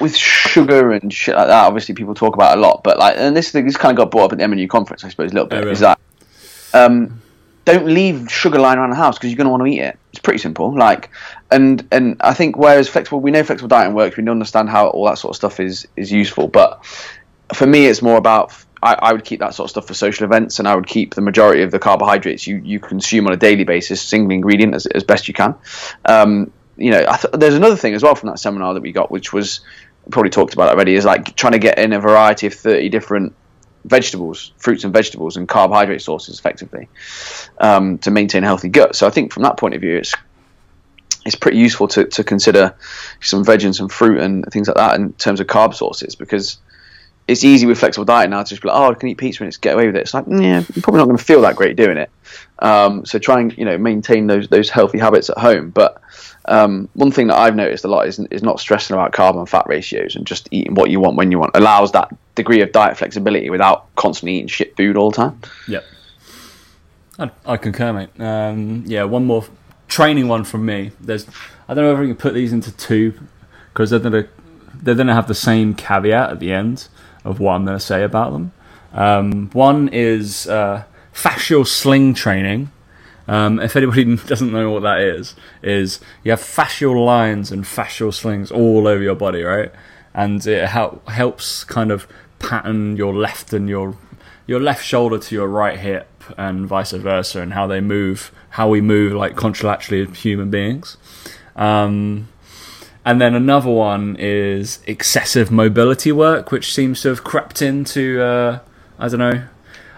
with 0.00 0.16
sugar 0.16 0.92
and 0.92 1.12
shit 1.12 1.34
like 1.34 1.46
that, 1.46 1.64
obviously 1.64 1.94
people 1.94 2.14
talk 2.14 2.34
about 2.34 2.56
it 2.56 2.58
a 2.58 2.60
lot. 2.60 2.82
But 2.82 2.98
like, 2.98 3.16
and 3.16 3.36
this 3.36 3.50
thing, 3.50 3.64
this 3.66 3.76
kind 3.76 3.96
of 3.96 3.96
got 3.96 4.10
brought 4.10 4.26
up 4.26 4.32
at 4.32 4.38
the 4.38 4.44
MNU 4.44 4.68
conference, 4.68 5.04
I 5.04 5.08
suppose, 5.08 5.30
a 5.30 5.34
little 5.34 5.48
bit. 5.48 5.58
Oh, 5.58 5.60
really? 5.60 5.72
Is 5.72 5.80
that 5.80 5.98
um, 6.74 7.21
don't 7.64 7.86
leave 7.86 8.30
sugar 8.30 8.58
lying 8.58 8.78
around 8.78 8.90
the 8.90 8.96
house 8.96 9.18
because 9.18 9.30
you're 9.30 9.36
going 9.36 9.46
to 9.46 9.50
want 9.50 9.62
to 9.62 9.66
eat 9.66 9.80
it. 9.80 9.98
It's 10.10 10.18
pretty 10.18 10.38
simple. 10.38 10.76
Like, 10.76 11.10
and 11.50 11.86
and 11.92 12.16
I 12.20 12.34
think 12.34 12.56
whereas 12.56 12.88
flexible, 12.88 13.20
we 13.20 13.30
know 13.30 13.44
flexible 13.44 13.68
dieting 13.68 13.94
works. 13.94 14.16
We 14.16 14.28
understand 14.28 14.68
how 14.68 14.88
all 14.88 15.06
that 15.06 15.18
sort 15.18 15.30
of 15.30 15.36
stuff 15.36 15.60
is 15.60 15.86
is 15.96 16.10
useful. 16.10 16.48
But 16.48 16.84
for 17.54 17.66
me, 17.66 17.86
it's 17.86 18.02
more 18.02 18.16
about 18.16 18.52
I, 18.82 18.94
I 19.00 19.12
would 19.12 19.24
keep 19.24 19.40
that 19.40 19.54
sort 19.54 19.66
of 19.66 19.70
stuff 19.70 19.86
for 19.86 19.94
social 19.94 20.24
events, 20.24 20.58
and 20.58 20.66
I 20.66 20.74
would 20.74 20.86
keep 20.86 21.14
the 21.14 21.20
majority 21.20 21.62
of 21.62 21.70
the 21.70 21.78
carbohydrates 21.78 22.46
you, 22.46 22.56
you 22.56 22.80
consume 22.80 23.26
on 23.26 23.32
a 23.32 23.36
daily 23.36 23.64
basis, 23.64 24.02
single 24.02 24.32
ingredient 24.32 24.74
as, 24.74 24.86
as 24.86 25.04
best 25.04 25.28
you 25.28 25.34
can. 25.34 25.54
Um, 26.04 26.52
you 26.76 26.90
know, 26.90 27.04
I 27.08 27.16
th- 27.16 27.34
there's 27.34 27.54
another 27.54 27.76
thing 27.76 27.94
as 27.94 28.02
well 28.02 28.14
from 28.14 28.30
that 28.30 28.38
seminar 28.38 28.74
that 28.74 28.82
we 28.82 28.90
got, 28.90 29.10
which 29.10 29.32
was 29.32 29.60
probably 30.10 30.30
talked 30.30 30.54
about 30.54 30.70
already, 30.70 30.94
is 30.94 31.04
like 31.04 31.36
trying 31.36 31.52
to 31.52 31.60
get 31.60 31.78
in 31.78 31.92
a 31.92 32.00
variety 32.00 32.48
of 32.48 32.54
30 32.54 32.88
different 32.88 33.34
vegetables, 33.84 34.52
fruits 34.58 34.84
and 34.84 34.92
vegetables, 34.92 35.36
and 35.36 35.48
carbohydrate 35.48 36.02
sources 36.02 36.38
effectively 36.38 36.88
um, 37.58 37.98
to 37.98 38.10
maintain 38.10 38.44
a 38.44 38.46
healthy 38.46 38.68
gut. 38.68 38.96
So 38.96 39.06
I 39.06 39.10
think 39.10 39.32
from 39.32 39.42
that 39.44 39.56
point 39.56 39.74
of 39.74 39.80
view, 39.80 39.96
it's 39.96 40.14
it's 41.24 41.36
pretty 41.36 41.58
useful 41.58 41.86
to, 41.88 42.04
to 42.04 42.24
consider 42.24 42.74
some 43.20 43.44
veg 43.44 43.62
and 43.62 43.76
some 43.76 43.88
fruit 43.88 44.20
and 44.20 44.44
things 44.50 44.66
like 44.66 44.76
that 44.76 44.96
in 44.96 45.12
terms 45.12 45.38
of 45.38 45.46
carb 45.46 45.72
sources 45.72 46.16
because 46.16 46.58
it's 47.28 47.44
easy 47.44 47.66
with 47.66 47.78
flexible 47.78 48.04
diet 48.04 48.28
now 48.28 48.42
to 48.42 48.48
just 48.48 48.62
be 48.62 48.68
like, 48.68 48.76
oh, 48.76 48.90
I 48.90 48.94
can 48.94 49.08
eat 49.08 49.18
pizza 49.18 49.44
and 49.44 49.52
just 49.52 49.62
get 49.62 49.74
away 49.74 49.86
with 49.86 49.94
it. 49.94 50.00
It's 50.00 50.14
like, 50.14 50.24
yeah, 50.26 50.64
you're 50.74 50.82
probably 50.82 50.98
not 50.98 51.04
going 51.04 51.16
to 51.16 51.24
feel 51.24 51.42
that 51.42 51.54
great 51.54 51.76
doing 51.76 51.96
it. 51.96 52.10
Um, 52.58 53.06
so 53.06 53.18
try 53.18 53.40
and 53.40 53.56
you 53.56 53.64
know 53.64 53.78
maintain 53.78 54.26
those 54.26 54.48
those 54.48 54.68
healthy 54.68 54.98
habits 54.98 55.30
at 55.30 55.38
home. 55.38 55.70
But 55.70 56.01
um, 56.46 56.88
one 56.94 57.10
thing 57.10 57.28
that 57.28 57.36
I've 57.36 57.54
noticed 57.54 57.84
a 57.84 57.88
lot 57.88 58.06
is, 58.08 58.18
is 58.30 58.42
not 58.42 58.58
stressing 58.58 58.94
about 58.94 59.12
carb 59.12 59.38
and 59.38 59.48
fat 59.48 59.66
ratios 59.66 60.16
and 60.16 60.26
just 60.26 60.48
eating 60.50 60.74
what 60.74 60.90
you 60.90 61.00
want 61.00 61.16
when 61.16 61.30
you 61.30 61.38
want 61.38 61.52
allows 61.54 61.92
that 61.92 62.14
degree 62.34 62.60
of 62.60 62.72
diet 62.72 62.96
flexibility 62.96 63.50
without 63.50 63.94
constantly 63.94 64.36
eating 64.36 64.48
shit 64.48 64.76
food 64.76 64.96
all 64.96 65.10
the 65.10 65.16
time. 65.16 65.40
Yep. 65.68 65.84
I, 67.18 67.30
I 67.46 67.56
concur, 67.56 67.92
mate. 67.92 68.20
Um, 68.20 68.84
yeah, 68.86 69.04
one 69.04 69.24
more 69.24 69.44
training 69.88 70.26
one 70.26 70.44
from 70.44 70.66
me. 70.66 70.90
There's, 71.00 71.26
I 71.68 71.74
don't 71.74 71.84
know 71.84 71.92
if 71.92 72.00
we 72.00 72.06
can 72.06 72.16
put 72.16 72.34
these 72.34 72.52
into 72.52 72.72
two 72.72 73.14
because 73.72 73.90
they're 73.90 74.00
gonna 74.00 74.26
they're 74.74 74.94
gonna 74.94 75.14
have 75.14 75.28
the 75.28 75.34
same 75.34 75.74
caveat 75.74 76.30
at 76.30 76.40
the 76.40 76.52
end 76.52 76.88
of 77.24 77.38
what 77.38 77.52
I'm 77.52 77.64
gonna 77.64 77.78
say 77.78 78.02
about 78.02 78.32
them. 78.32 78.52
Um, 78.92 79.50
one 79.50 79.88
is 79.88 80.46
uh, 80.48 80.84
fascial 81.14 81.66
sling 81.66 82.14
training. 82.14 82.70
Um, 83.28 83.60
if 83.60 83.76
anybody 83.76 84.16
doesn't 84.26 84.52
know 84.52 84.70
what 84.70 84.82
that 84.82 85.00
is, 85.00 85.34
is 85.62 86.00
you 86.24 86.32
have 86.32 86.40
fascial 86.40 87.04
lines 87.04 87.50
and 87.50 87.64
fascial 87.64 88.12
slings 88.12 88.50
all 88.50 88.86
over 88.86 89.02
your 89.02 89.14
body, 89.14 89.42
right? 89.42 89.72
And 90.14 90.44
it 90.46 90.68
help, 90.68 91.08
helps 91.08 91.64
kind 91.64 91.90
of 91.90 92.06
pattern 92.38 92.96
your 92.96 93.14
left 93.14 93.52
and 93.52 93.68
your 93.68 93.96
your 94.44 94.58
left 94.58 94.84
shoulder 94.84 95.18
to 95.18 95.34
your 95.34 95.46
right 95.46 95.78
hip 95.78 96.08
and 96.36 96.66
vice 96.66 96.90
versa, 96.92 97.40
and 97.40 97.52
how 97.52 97.66
they 97.66 97.80
move, 97.80 98.32
how 98.50 98.68
we 98.68 98.80
move 98.80 99.12
like 99.12 99.34
contralaterally 99.36 100.08
as 100.10 100.18
human 100.18 100.50
beings. 100.50 100.96
Um, 101.54 102.28
and 103.04 103.20
then 103.20 103.34
another 103.34 103.70
one 103.70 104.16
is 104.18 104.80
excessive 104.86 105.50
mobility 105.50 106.12
work, 106.12 106.50
which 106.50 106.74
seems 106.74 107.02
to 107.02 107.08
have 107.08 107.24
crept 107.24 107.62
into 107.62 108.20
uh, 108.20 108.58
I 108.98 109.08
don't 109.08 109.18
know. 109.18 109.44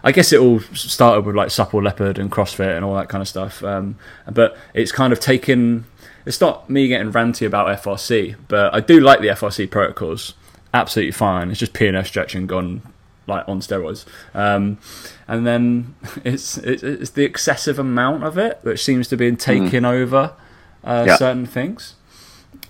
I 0.05 0.13
guess 0.13 0.33
it 0.33 0.39
all 0.39 0.61
started 0.75 1.25
with 1.25 1.35
like 1.35 1.51
supple 1.51 1.83
leopard 1.83 2.19
and 2.19 2.31
CrossFit 2.31 2.77
and 2.77 2.85
all 2.85 2.95
that 2.95 3.09
kind 3.09 3.23
of 3.23 3.27
stuff. 3.27 3.65
Um, 3.65 3.97
but 4.31 4.57
it's 4.75 4.93
kind 4.93 5.13
of 5.13 5.19
taken. 5.19 5.87
It's 6.27 6.41
not 6.41 6.69
me 6.71 6.89
getting 6.89 7.11
ranty 7.11 7.47
about 7.47 7.67
FRC, 7.83 8.37
but 8.47 8.73
I 8.75 8.81
do 8.81 9.01
like 9.01 9.21
the 9.21 9.29
FRC 9.29 9.71
protocols. 9.71 10.35
Absolutely 10.73 11.13
fine. 11.13 11.51
It's 11.51 11.59
just 11.59 11.73
PNF 11.73 12.07
stretching 12.07 12.47
gone 12.47 12.83
like 13.27 13.49
on 13.49 13.61
steroids. 13.61 14.05
Um, 14.35 14.79
and 15.27 15.47
then 15.47 15.95
it's, 16.25 16.59
it's, 16.59 16.83
it's 16.83 17.11
the 17.11 17.25
excessive 17.25 17.79
amount 17.79 18.25
of 18.25 18.37
it 18.37 18.59
which 18.63 18.85
seems 18.85 19.09
to 19.09 19.17
be 19.17 19.35
taking 19.37 19.83
mm. 19.83 19.91
over 19.91 20.35
uh, 20.83 21.05
yeah. 21.07 21.17
certain 21.17 21.47
things. 21.47 21.95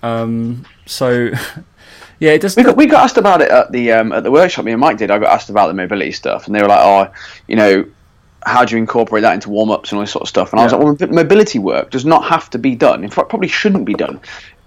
Um, 0.02 0.66
so 0.86 1.30
yeah, 2.18 2.32
it 2.32 2.40
does. 2.40 2.56
We 2.56 2.62
got, 2.62 2.76
we 2.76 2.86
got 2.86 3.04
asked 3.04 3.18
about 3.18 3.40
it 3.40 3.50
at 3.50 3.72
the 3.72 3.92
um, 3.92 4.12
at 4.12 4.22
the 4.22 4.30
workshop. 4.30 4.64
Me 4.64 4.72
and 4.72 4.80
Mike 4.80 4.98
did. 4.98 5.10
I 5.10 5.18
got 5.18 5.32
asked 5.32 5.50
about 5.50 5.68
the 5.68 5.74
mobility 5.74 6.12
stuff, 6.12 6.46
and 6.46 6.54
they 6.54 6.62
were 6.62 6.68
like, 6.68 6.80
"Oh, 6.80 7.12
you 7.48 7.56
know, 7.56 7.86
how 8.44 8.64
do 8.64 8.74
you 8.74 8.78
incorporate 8.78 9.22
that 9.22 9.34
into 9.34 9.50
warm 9.50 9.70
ups 9.70 9.90
and 9.90 9.98
all 9.98 10.02
this 10.02 10.12
sort 10.12 10.22
of 10.22 10.28
stuff?" 10.28 10.52
And 10.52 10.60
I 10.60 10.64
was 10.64 10.72
like, 10.72 10.82
"Well, 10.82 11.10
mobility 11.10 11.58
work 11.58 11.90
does 11.90 12.04
not 12.04 12.24
have 12.24 12.50
to 12.50 12.58
be 12.58 12.74
done. 12.74 13.04
In 13.04 13.10
fact, 13.10 13.28
probably 13.28 13.48
shouldn't 13.48 13.84
be 13.84 13.94
done." 13.94 14.20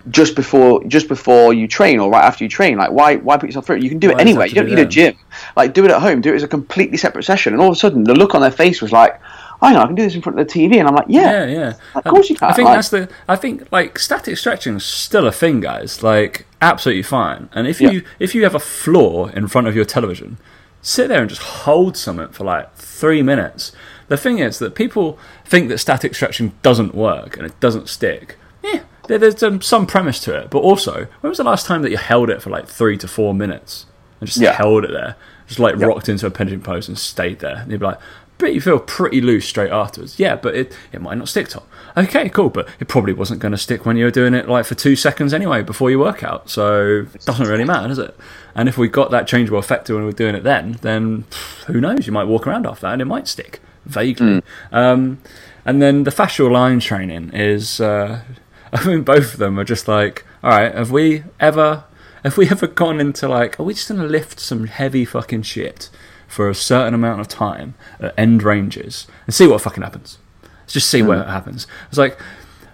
Just 0.09 0.35
before, 0.37 0.81
just 0.85 1.09
before 1.09 1.53
you 1.53 1.67
train, 1.67 1.99
or 1.99 2.09
right 2.09 2.23
after 2.23 2.45
you 2.45 2.49
train, 2.49 2.77
like 2.77 2.91
why, 2.91 3.17
why 3.17 3.35
put 3.35 3.47
yourself 3.49 3.65
through 3.65 3.77
it? 3.77 3.83
You 3.83 3.89
can 3.89 3.99
do 3.99 4.09
it 4.09 4.19
anyway. 4.21 4.47
You 4.47 4.55
don't 4.55 4.67
need 4.67 4.79
a 4.79 4.85
gym. 4.85 5.17
Like, 5.57 5.73
do 5.73 5.83
it 5.83 5.91
at 5.91 6.01
home. 6.01 6.21
Do 6.21 6.31
it 6.31 6.37
as 6.37 6.43
a 6.43 6.47
completely 6.47 6.95
separate 6.95 7.23
session. 7.23 7.51
And 7.51 7.61
all 7.61 7.67
of 7.67 7.73
a 7.73 7.75
sudden, 7.75 8.05
the 8.05 8.15
look 8.15 8.33
on 8.33 8.39
their 8.39 8.51
face 8.51 8.81
was 8.81 8.93
like, 8.93 9.19
I 9.61 9.73
know 9.73 9.81
I 9.81 9.85
can 9.87 9.95
do 9.95 10.03
this 10.03 10.13
in 10.15 10.21
front 10.21 10.39
of 10.39 10.47
the 10.47 10.53
TV, 10.53 10.77
and 10.77 10.87
I'm 10.87 10.95
like, 10.95 11.07
yeah, 11.09 11.45
yeah, 11.45 11.51
yeah. 11.51 11.73
Of 11.95 12.03
course 12.03 12.29
you 12.29 12.35
can. 12.35 12.49
I 12.49 12.53
think 12.53 12.67
like, 12.67 12.77
that's 12.77 12.89
the. 12.89 13.09
I 13.27 13.35
think 13.35 13.71
like 13.71 13.97
static 13.97 14.37
stretching 14.37 14.75
is 14.75 14.85
still 14.85 15.25
a 15.25 15.31
thing, 15.31 15.61
guys. 15.61 16.03
Like 16.03 16.45
absolutely 16.61 17.03
fine. 17.03 17.49
And 17.53 17.67
if 17.67 17.81
you 17.81 18.03
if 18.19 18.35
you 18.35 18.43
have 18.43 18.55
a 18.55 18.59
floor 18.59 19.31
in 19.31 19.47
front 19.47 19.67
of 19.67 19.75
your 19.75 19.85
television, 19.85 20.37
sit 20.81 21.07
there 21.07 21.21
and 21.21 21.29
just 21.29 21.41
hold 21.41 21.97
something 21.97 22.29
for 22.29 22.43
like 22.43 22.73
three 22.75 23.21
minutes. 23.21 23.71
The 24.07 24.17
thing 24.17 24.39
is 24.39 24.59
that 24.59 24.75
people 24.75 25.19
think 25.43 25.69
that 25.69 25.79
static 25.79 26.15
stretching 26.15 26.53
doesn't 26.61 26.95
work 26.95 27.35
and 27.35 27.45
it 27.45 27.59
doesn't 27.59 27.89
stick. 27.89 28.37
Yeah, 28.63 28.83
there's 29.07 29.43
um, 29.43 29.61
some 29.61 29.85
premise 29.85 30.19
to 30.21 30.35
it, 30.35 30.49
but 30.49 30.59
also, 30.59 31.07
when 31.21 31.29
was 31.29 31.37
the 31.37 31.43
last 31.43 31.65
time 31.65 31.81
that 31.81 31.91
you 31.91 31.97
held 31.97 32.29
it 32.29 32.41
for 32.41 32.49
like 32.49 32.67
three 32.67 32.97
to 32.97 33.07
four 33.07 33.33
minutes 33.33 33.85
and 34.19 34.27
just 34.27 34.39
yeah. 34.39 34.53
held 34.53 34.85
it 34.85 34.91
there, 34.91 35.15
just 35.47 35.59
like 35.59 35.75
yep. 35.77 35.87
rocked 35.87 36.09
into 36.09 36.25
a 36.25 36.31
pendulum 36.31 36.61
pose 36.61 36.87
and 36.87 36.97
stayed 36.97 37.39
there? 37.39 37.57
And 37.57 37.71
you'd 37.71 37.79
be 37.79 37.85
like, 37.85 37.99
but 38.37 38.53
you 38.53 38.61
feel 38.61 38.79
pretty 38.79 39.21
loose 39.21 39.47
straight 39.47 39.71
afterwards. 39.71 40.19
Yeah, 40.19 40.35
but 40.35 40.55
it, 40.55 40.77
it 40.91 41.01
might 41.01 41.17
not 41.17 41.29
stick, 41.29 41.49
Tom. 41.49 41.63
Okay, 41.95 42.29
cool, 42.29 42.49
but 42.49 42.67
it 42.79 42.87
probably 42.87 43.13
wasn't 43.13 43.39
going 43.39 43.53
to 43.53 43.57
stick 43.57 43.85
when 43.85 43.97
you 43.97 44.05
were 44.05 44.11
doing 44.11 44.33
it 44.33 44.47
like 44.47 44.65
for 44.65 44.75
two 44.75 44.95
seconds 44.95 45.33
anyway 45.33 45.63
before 45.63 45.89
your 45.89 45.99
workout. 45.99 46.49
So 46.49 47.07
it 47.13 47.25
doesn't 47.25 47.47
really 47.47 47.63
matter, 47.63 47.87
does 47.87 47.97
it? 47.97 48.15
And 48.53 48.69
if 48.69 48.77
we 48.77 48.87
got 48.87 49.09
that 49.11 49.27
changeable 49.27 49.59
effector 49.59 49.95
when 49.95 50.03
we 50.03 50.09
are 50.09 50.13
doing 50.13 50.35
it 50.35 50.43
then, 50.43 50.77
then 50.81 51.25
who 51.65 51.81
knows? 51.81 52.05
You 52.05 52.13
might 52.13 52.25
walk 52.25 52.45
around 52.45 52.67
after 52.67 52.81
that 52.81 52.93
and 52.93 53.01
it 53.01 53.05
might 53.05 53.27
stick 53.27 53.59
vaguely. 53.85 54.41
Mm. 54.41 54.43
Um, 54.71 55.19
and 55.65 55.81
then 55.81 56.03
the 56.03 56.11
fascial 56.11 56.51
line 56.51 56.79
training 56.79 57.31
is, 57.33 57.81
uh, 57.81 58.21
I 58.73 58.85
mean, 58.85 59.01
both 59.01 59.33
of 59.33 59.39
them 59.39 59.59
are 59.59 59.63
just 59.63 59.87
like, 59.87 60.25
all 60.43 60.51
right, 60.51 60.73
have 60.73 60.91
we 60.91 61.23
ever, 61.39 61.85
have 62.23 62.37
we 62.37 62.49
ever 62.49 62.67
gone 62.67 62.99
into 62.99 63.27
like, 63.27 63.59
are 63.59 63.63
we 63.63 63.73
just 63.73 63.89
going 63.89 64.01
to 64.01 64.07
lift 64.07 64.39
some 64.39 64.67
heavy 64.67 65.05
fucking 65.05 65.41
shit? 65.41 65.89
For 66.27 66.49
a 66.49 66.55
certain 66.55 66.93
amount 66.93 67.21
of 67.21 67.27
time 67.27 67.73
at 67.99 68.13
end 68.17 68.43
ranges 68.43 69.07
and 69.25 69.33
see 69.33 69.47
what 69.47 69.61
fucking 69.61 69.83
happens. 69.83 70.17
Let's 70.43 70.73
just 70.73 70.89
see 70.89 70.99
mm. 71.01 71.07
what 71.07 71.27
happens. 71.27 71.67
It's 71.89 71.97
like 71.97 72.19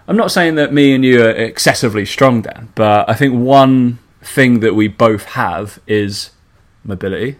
I'm 0.06 0.16
not 0.16 0.30
saying 0.30 0.56
that 0.56 0.72
me 0.72 0.94
and 0.94 1.04
you 1.04 1.22
are 1.22 1.30
excessively 1.30 2.04
strong, 2.04 2.42
Dan, 2.42 2.70
but 2.74 3.08
I 3.08 3.14
think 3.14 3.34
one 3.34 3.98
thing 4.20 4.60
that 4.60 4.74
we 4.74 4.88
both 4.88 5.24
have 5.30 5.80
is 5.86 6.30
mobility, 6.82 7.38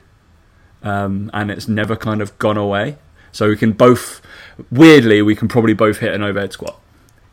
um, 0.82 1.30
and 1.34 1.50
it's 1.50 1.68
never 1.68 1.94
kind 1.94 2.22
of 2.22 2.38
gone 2.38 2.56
away. 2.56 2.96
So 3.32 3.48
we 3.48 3.56
can 3.56 3.72
both, 3.72 4.22
weirdly, 4.70 5.20
we 5.20 5.34
can 5.34 5.48
probably 5.48 5.74
both 5.74 5.98
hit 5.98 6.14
an 6.14 6.22
overhead 6.22 6.52
squat. 6.52 6.80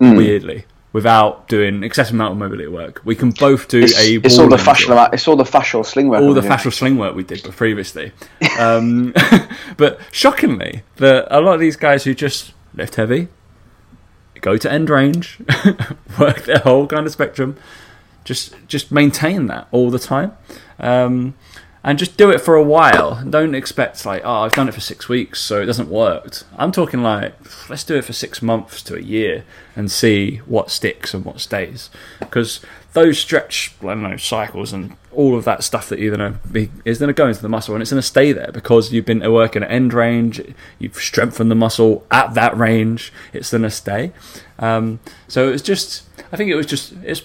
Mm. 0.02 0.18
Weirdly, 0.18 0.66
without 0.94 1.48
doing 1.48 1.84
excessive 1.84 2.14
amount 2.14 2.34
of 2.34 2.38
mobility 2.38 2.68
work. 2.68 3.02
We 3.06 3.16
can 3.16 3.32
both 3.32 3.68
do 3.68 3.80
it's, 3.80 3.98
a. 3.98 4.16
It's 4.16 4.38
all 4.38 4.50
the 4.50 4.58
fascial. 4.58 5.14
It's 5.14 5.28
all 5.28 5.36
the 5.36 5.44
fascial 5.44 5.86
sling 5.86 6.10
work. 6.10 6.22
All 6.22 6.34
the 6.34 6.42
fascial 6.42 6.74
sling 6.74 6.98
work 6.98 7.16
we 7.16 7.24
did 7.24 7.44
previously. 7.44 8.12
um, 8.60 9.14
but 9.78 10.00
shockingly, 10.12 10.84
that 10.98 11.28
a 11.30 11.40
lot 11.40 11.54
of 11.54 11.60
these 11.60 11.78
guys 11.78 12.04
who 12.04 12.14
just 12.14 12.54
lift 12.74 12.96
heavy, 12.96 13.30
go 14.42 14.58
to 14.58 14.72
end 14.72 14.90
range, 14.90 15.40
work 16.20 16.44
their 16.44 16.60
whole 16.60 16.88
kind 16.88 17.06
of 17.06 17.12
spectrum, 17.12 17.58
just 18.24 18.56
just 18.68 18.92
maintain 18.92 19.48
that 19.48 19.68
all 19.72 19.90
the 19.90 20.00
time. 20.00 20.36
Um, 20.80 21.36
and 21.84 21.98
just 21.98 22.18
do 22.18 22.30
it 22.30 22.40
for 22.40 22.56
a 22.56 22.64
while. 22.64 23.24
Don't 23.28 23.56
expect 23.56 24.06
like, 24.06 24.22
oh, 24.24 24.42
I've 24.42 24.54
done 24.54 24.70
it 24.70 24.74
for 24.74 24.82
six 24.82 25.10
weeks, 25.10 25.42
so 25.42 25.62
it 25.62 25.66
doesn't 25.66 25.90
work. 25.90 26.44
I'm 26.58 26.72
talking 26.72 27.02
like, 27.02 27.34
let's 27.70 27.84
do 27.84 27.96
it 27.96 28.06
for 28.06 28.14
six 28.14 28.42
months 28.42 28.84
to 28.84 28.96
a 28.96 29.02
year 29.02 29.44
and 29.76 29.92
see 29.92 30.38
what 30.46 30.70
sticks 30.70 31.14
and 31.14 31.26
what 31.26 31.40
stays. 31.40 31.90
Because 32.20 32.62
those 32.94 33.18
stretch, 33.18 33.74
I 33.82 33.86
don't 33.86 34.04
know, 34.04 34.18
cycles 34.18 34.74
and 34.74 34.96
all 35.12 35.36
of 35.36 35.44
that 35.46 35.64
stuff 35.64 35.90
that 35.90 36.00
you're 36.00 36.16
gonna 36.16 36.40
be 36.52 36.70
is 36.86 37.00
gonna 37.00 37.14
go 37.14 37.28
into 37.28 37.42
the 37.42 37.50
muscle 37.50 37.74
and 37.74 37.82
it's 37.82 37.92
gonna 37.92 38.02
stay 38.02 38.32
there 38.32 38.52
because 38.52 38.94
you've 38.94 39.06
been 39.06 39.20
working 39.32 39.64
at 39.64 39.72
end 39.72 39.94
range, 39.94 40.42
you've 40.78 40.98
strengthened 40.98 41.50
the 41.50 41.56
muscle 41.56 42.06
at 42.12 42.34
that 42.36 42.56
range. 42.56 43.12
It's 43.34 43.52
gonna 43.52 43.72
stay. 43.72 44.12
Um, 44.60 45.00
so 45.28 45.52
it's 45.52 45.64
just, 45.64 46.04
I 46.32 46.38
think 46.38 46.52
it 46.52 46.56
was 46.56 46.68
just, 46.68 46.94
it's, 47.04 47.24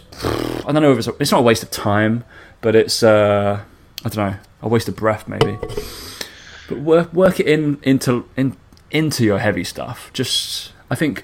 I 0.65 0.73
don't 0.73 0.83
know 0.83 0.93
if 0.93 0.99
it's, 0.99 1.09
it's 1.21 1.33
not 1.33 1.41
a 1.41 1.43
waste 1.43 1.63
of 1.63 1.71
time, 1.71 2.25
but 2.63 2.75
it's. 2.75 3.03
Uh, 3.03 3.63
I 4.05 4.09
don't 4.09 4.31
know, 4.31 4.39
a 4.63 4.69
waste 4.69 4.89
of 4.89 4.97
breath 4.97 5.29
maybe. 5.29 5.59
But 6.69 6.79
work 6.79 7.13
work 7.13 7.41
it 7.41 7.47
in 7.47 7.79
into 7.83 8.29
in 8.37 8.57
into 8.91 9.25
your 9.25 9.39
heavy 9.39 9.65
stuff. 9.65 10.11
Just 10.13 10.73
I 10.91 10.95
think 10.95 11.23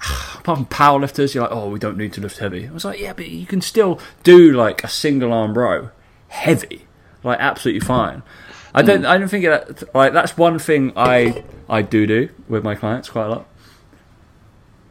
apart 0.34 0.58
from 0.58 0.66
powerlifters, 0.66 1.34
you're 1.34 1.44
like, 1.44 1.52
oh, 1.52 1.68
we 1.68 1.78
don't 1.78 1.96
need 1.96 2.12
to 2.14 2.20
lift 2.20 2.38
heavy. 2.38 2.68
I 2.68 2.72
was 2.72 2.84
like, 2.84 3.00
yeah, 3.00 3.12
but 3.12 3.28
you 3.28 3.46
can 3.46 3.60
still 3.60 4.00
do 4.22 4.52
like 4.52 4.84
a 4.84 4.88
single 4.88 5.32
arm 5.32 5.56
row, 5.56 5.90
heavy, 6.28 6.86
like 7.22 7.38
absolutely 7.40 7.80
fine. 7.80 8.22
I 8.74 8.82
don't, 8.82 9.04
I 9.06 9.18
don't 9.18 9.28
think 9.28 9.44
that 9.44 9.94
like 9.94 10.12
that's 10.12 10.36
one 10.36 10.58
thing 10.58 10.92
I 10.94 11.42
I 11.68 11.82
do 11.82 12.06
do 12.06 12.28
with 12.48 12.62
my 12.62 12.74
clients 12.74 13.08
quite 13.08 13.26
a 13.26 13.28
lot. 13.28 13.48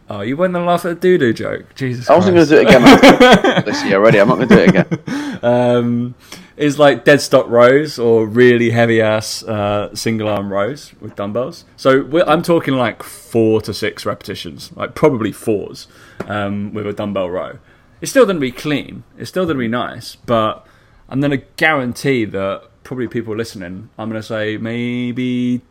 Oh, 0.09 0.21
you 0.21 0.37
went 0.37 0.55
and 0.55 0.65
laugh 0.65 0.85
at 0.85 0.91
a 0.91 0.95
doo 0.95 1.17
doo 1.17 1.33
joke. 1.33 1.75
Jesus. 1.75 2.09
I 2.09 2.15
wasn't 2.15 2.35
going 2.35 2.47
to 2.47 2.55
do 2.55 2.61
it 2.61 2.67
again 2.67 3.65
this 3.65 3.83
year 3.85 3.97
already. 3.97 4.19
I'm 4.19 4.27
not 4.29 4.35
going 4.35 4.47
to 4.47 4.55
do 4.55 4.61
it 4.61 4.69
again. 4.69 5.39
Um, 5.43 6.15
is 6.57 6.79
like 6.79 7.05
dead 7.05 7.21
stop 7.21 7.47
rows 7.47 7.99
or 7.99 8.25
really 8.25 8.71
heavy 8.71 9.01
ass 9.01 9.43
uh, 9.43 9.93
single 9.95 10.27
arm 10.27 10.51
rows 10.51 10.93
with 10.99 11.15
dumbbells. 11.15 11.65
So 11.75 12.21
I'm 12.25 12.41
talking 12.41 12.73
like 12.73 13.03
four 13.03 13.61
to 13.61 13.73
six 13.73 14.05
repetitions, 14.05 14.71
like 14.75 14.95
probably 14.95 15.31
fours 15.31 15.87
um, 16.27 16.73
with 16.73 16.87
a 16.87 16.93
dumbbell 16.93 17.29
row. 17.29 17.59
It's 18.01 18.11
still 18.11 18.25
going 18.25 18.37
to 18.37 18.41
be 18.41 18.51
clean. 18.51 19.03
It's 19.17 19.29
still 19.29 19.45
going 19.45 19.57
to 19.57 19.61
be 19.61 19.67
nice, 19.67 20.15
but 20.15 20.65
I'm 21.09 21.19
going 21.19 21.31
to 21.31 21.45
guarantee 21.55 22.25
that 22.25 22.63
probably 22.83 23.07
people 23.07 23.35
listening, 23.35 23.89
I'm 23.97 24.09
going 24.09 24.21
to 24.21 24.27
say 24.27 24.57
maybe 24.57 25.61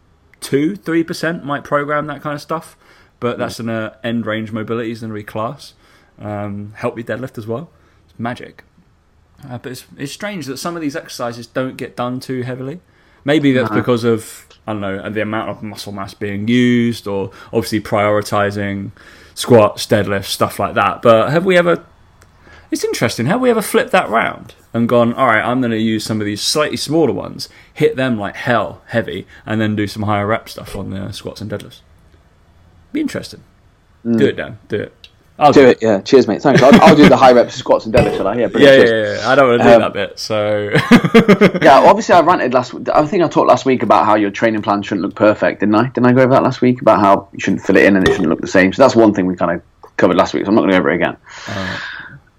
two, 0.41 0.77
three 0.77 1.03
percent 1.03 1.45
might 1.45 1.65
program 1.65 2.07
that 2.07 2.23
kind 2.23 2.35
of 2.35 2.41
stuff 2.41 2.77
but 3.21 3.39
that's 3.39 3.59
an 3.61 3.69
uh, 3.69 3.97
end 4.05 4.27
range 4.27 4.53
mobility 4.53 4.91
is 4.91 5.01
going 5.01 5.11
to 5.11 5.15
be 5.15 5.23
class. 5.23 5.75
Um, 6.19 6.73
help 6.77 6.97
your 6.97 7.05
deadlift 7.05 7.39
as 7.39 7.47
well. 7.47 7.71
It's 8.09 8.19
magic. 8.19 8.65
Uh, 9.45 9.59
but 9.59 9.73
it's, 9.73 9.85
it's 9.97 10.13
strange 10.13 10.47
that 10.47 10.57
some 10.57 10.77
of 10.77 10.83
these 10.83 10.97
exercises 10.97 11.47
don't 11.47 11.77
get 11.77 11.97
done 11.97 12.21
too 12.21 12.43
heavily. 12.43 12.81
Maybe 13.25 13.53
that's 13.53 13.71
no. 13.71 13.77
because 13.77 14.05
of 14.05 14.47
I 14.67 14.73
don't 14.73 14.81
know 14.81 15.11
the 15.11 15.21
amount 15.21 15.51
of 15.51 15.63
muscle 15.63 15.93
mass 15.93 16.15
being 16.15 16.49
used, 16.49 17.07
or 17.07 17.31
obviously 17.47 17.81
prioritizing 17.81 18.93
squats, 19.35 19.87
deadlifts, 19.87 20.27
stuff 20.27 20.59
like 20.59 20.75
that. 20.75 21.03
But 21.03 21.31
have 21.31 21.45
we 21.45 21.57
ever? 21.57 21.85
It's 22.71 22.85
interesting. 22.85 23.27
Have 23.27 23.41
we 23.41 23.51
ever 23.51 23.63
flipped 23.63 23.93
that 23.93 24.09
round 24.09 24.55
and 24.73 24.89
gone? 24.89 25.13
All 25.15 25.27
right, 25.27 25.43
I'm 25.43 25.61
going 25.61 25.71
to 25.71 25.79
use 25.79 26.05
some 26.05 26.21
of 26.21 26.25
these 26.25 26.43
slightly 26.43 26.77
smaller 26.77 27.13
ones, 27.13 27.49
hit 27.73 27.97
them 27.97 28.19
like 28.19 28.37
hell, 28.37 28.83
heavy, 28.87 29.27
and 29.45 29.61
then 29.61 29.77
do 29.77 29.87
some 29.87 30.03
higher 30.03 30.27
rep 30.27 30.49
stuff 30.49 30.75
on 30.75 30.91
the 30.91 31.13
squats 31.13 31.41
and 31.41 31.51
deadlifts. 31.51 31.81
Be 32.93 33.01
interesting. 33.01 33.45
Do 34.05 34.27
it, 34.27 34.37
Dan. 34.37 34.59
Do 34.69 34.77
it. 34.77 35.06
I'll 35.39 35.53
Do 35.53 35.67
it, 35.67 35.79
yeah. 35.83 36.01
Cheers, 36.01 36.27
mate. 36.27 36.41
Thanks. 36.41 36.63
I'll, 36.63 36.75
I'll 36.83 36.97
do 36.97 37.09
the 37.09 37.17
high 37.17 37.33
reps, 37.33 37.55
squats, 37.55 37.85
and 37.85 37.95
deadlifts. 37.95 38.17
shall 38.17 38.27
I? 38.29 38.37
Yeah, 38.37 38.49
Yeah, 38.55 38.73
yeah, 38.77 38.85
yeah, 39.19 39.29
I 39.29 39.35
don't 39.35 39.49
want 39.51 39.61
to 39.63 39.69
do 39.69 39.75
Um, 39.75 39.81
that 39.83 39.93
bit. 39.93 40.19
So 40.19 40.71
Yeah, 41.63 41.81
obviously 41.81 42.15
I 42.15 42.21
ranted 42.23 42.55
last. 42.55 42.75
I 42.89 43.07
think 43.07 43.23
I 43.23 43.29
talked 43.29 43.49
last 43.49 43.67
week 43.67 43.83
about 43.83 44.07
how 44.07 44.15
your 44.15 44.31
training 44.31 44.63
plan 44.63 44.83
shouldn't 44.83 45.03
look 45.03 45.15
perfect, 45.15 45.61
didn't 45.61 45.75
I? 45.75 45.89
Didn't 45.89 46.07
I 46.07 46.13
go 46.13 46.23
over 46.23 46.33
that 46.33 46.43
last 46.43 46.63
week 46.63 46.81
about 46.81 47.01
how 47.01 47.29
you 47.33 47.41
shouldn't 47.41 47.63
fill 47.63 47.77
it 47.77 47.85
in 47.85 47.97
and 47.97 48.09
it 48.09 48.13
shouldn't 48.13 48.31
look 48.31 48.41
the 48.41 48.47
same? 48.47 48.73
So 48.73 48.83
that's 48.83 48.97
one 48.97 49.13
thing 49.13 49.27
we 49.27 49.37
kind 49.37 49.53
of 49.53 49.63
covered 49.99 50.17
last 50.17 50.33
week. 50.33 50.45
So 50.47 50.49
I'm 50.49 50.55
not 50.55 50.63
going 50.63 50.71
to 50.73 50.77
go 50.79 50.81
over 50.81 50.91
it 50.91 50.95
again. 50.97 51.17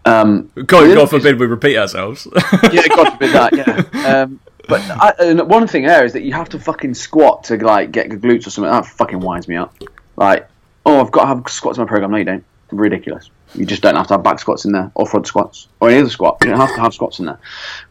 Um, 0.06 0.50
God, 0.56 0.96
God 0.96 1.10
forbid 1.10 1.40
we 1.40 1.46
repeat 1.46 1.78
ourselves. 1.78 2.28
yeah, 2.72 2.88
God 2.88 3.12
forbid 3.12 3.32
that. 3.34 3.54
Yeah. 3.94 4.22
Um, 4.24 4.40
but 4.68 4.82
I, 4.90 5.34
one 5.44 5.68
thing 5.68 5.84
there 5.86 6.04
is 6.06 6.14
that 6.14 6.24
you 6.24 6.34
have 6.34 6.50
to 6.50 6.60
fucking 6.60 6.94
squat 6.94 7.46
to 7.46 7.58
like 7.58 7.92
get 7.92 8.10
good 8.10 8.22
glutes 8.22 8.48
or 8.48 8.50
something. 8.50 8.72
That 8.72 8.86
fucking 8.86 9.20
winds 9.20 9.48
me 9.48 9.58
up. 9.58 9.76
Like, 10.16 10.48
oh, 10.86 11.00
I've 11.02 11.12
got 11.12 11.22
to 11.22 11.28
have 11.28 11.44
squats 11.50 11.78
in 11.78 11.84
my 11.84 11.88
program. 11.88 12.12
No, 12.12 12.18
you 12.18 12.24
don't. 12.24 12.44
Ridiculous. 12.72 13.30
You 13.56 13.66
just 13.66 13.82
don't 13.82 13.96
have 13.96 14.08
to 14.08 14.16
have 14.16 14.24
back 14.24 14.40
squats 14.40 14.66
in 14.66 14.74
there 14.74 14.92
or 14.96 15.06
front 15.06 15.26
squats 15.28 15.68
or 15.80 15.90
any 15.90 16.00
other 16.02 16.10
squat. 16.10 16.38
You 16.44 16.50
don't 16.50 16.60
have 16.60 16.76
to 16.76 16.82
have 16.82 16.94
squats 16.94 17.20
in 17.20 17.26
there. 17.26 17.40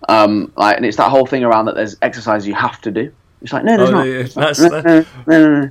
Um, 0.08 0.52
like, 0.56 0.76
and 0.76 0.84
it's 0.84 0.98
that 0.98 1.10
whole 1.10 1.24
thing 1.26 1.44
around 1.44 1.64
that 1.66 1.74
there's 1.74 1.96
exercise 2.02 2.46
you 2.46 2.54
have 2.54 2.80
to 2.82 2.90
do. 2.90 3.12
It's 3.40 3.52
like 3.52 3.64
no, 3.64 3.76
there's 3.76 3.88
Oh, 3.90 3.92
not. 3.92 4.02
yeah, 4.04 4.22
that's- 4.24 4.60
no, 4.60 4.68
no, 4.68 4.80
no, 4.82 5.04
no, 5.26 5.60
no. 5.60 5.70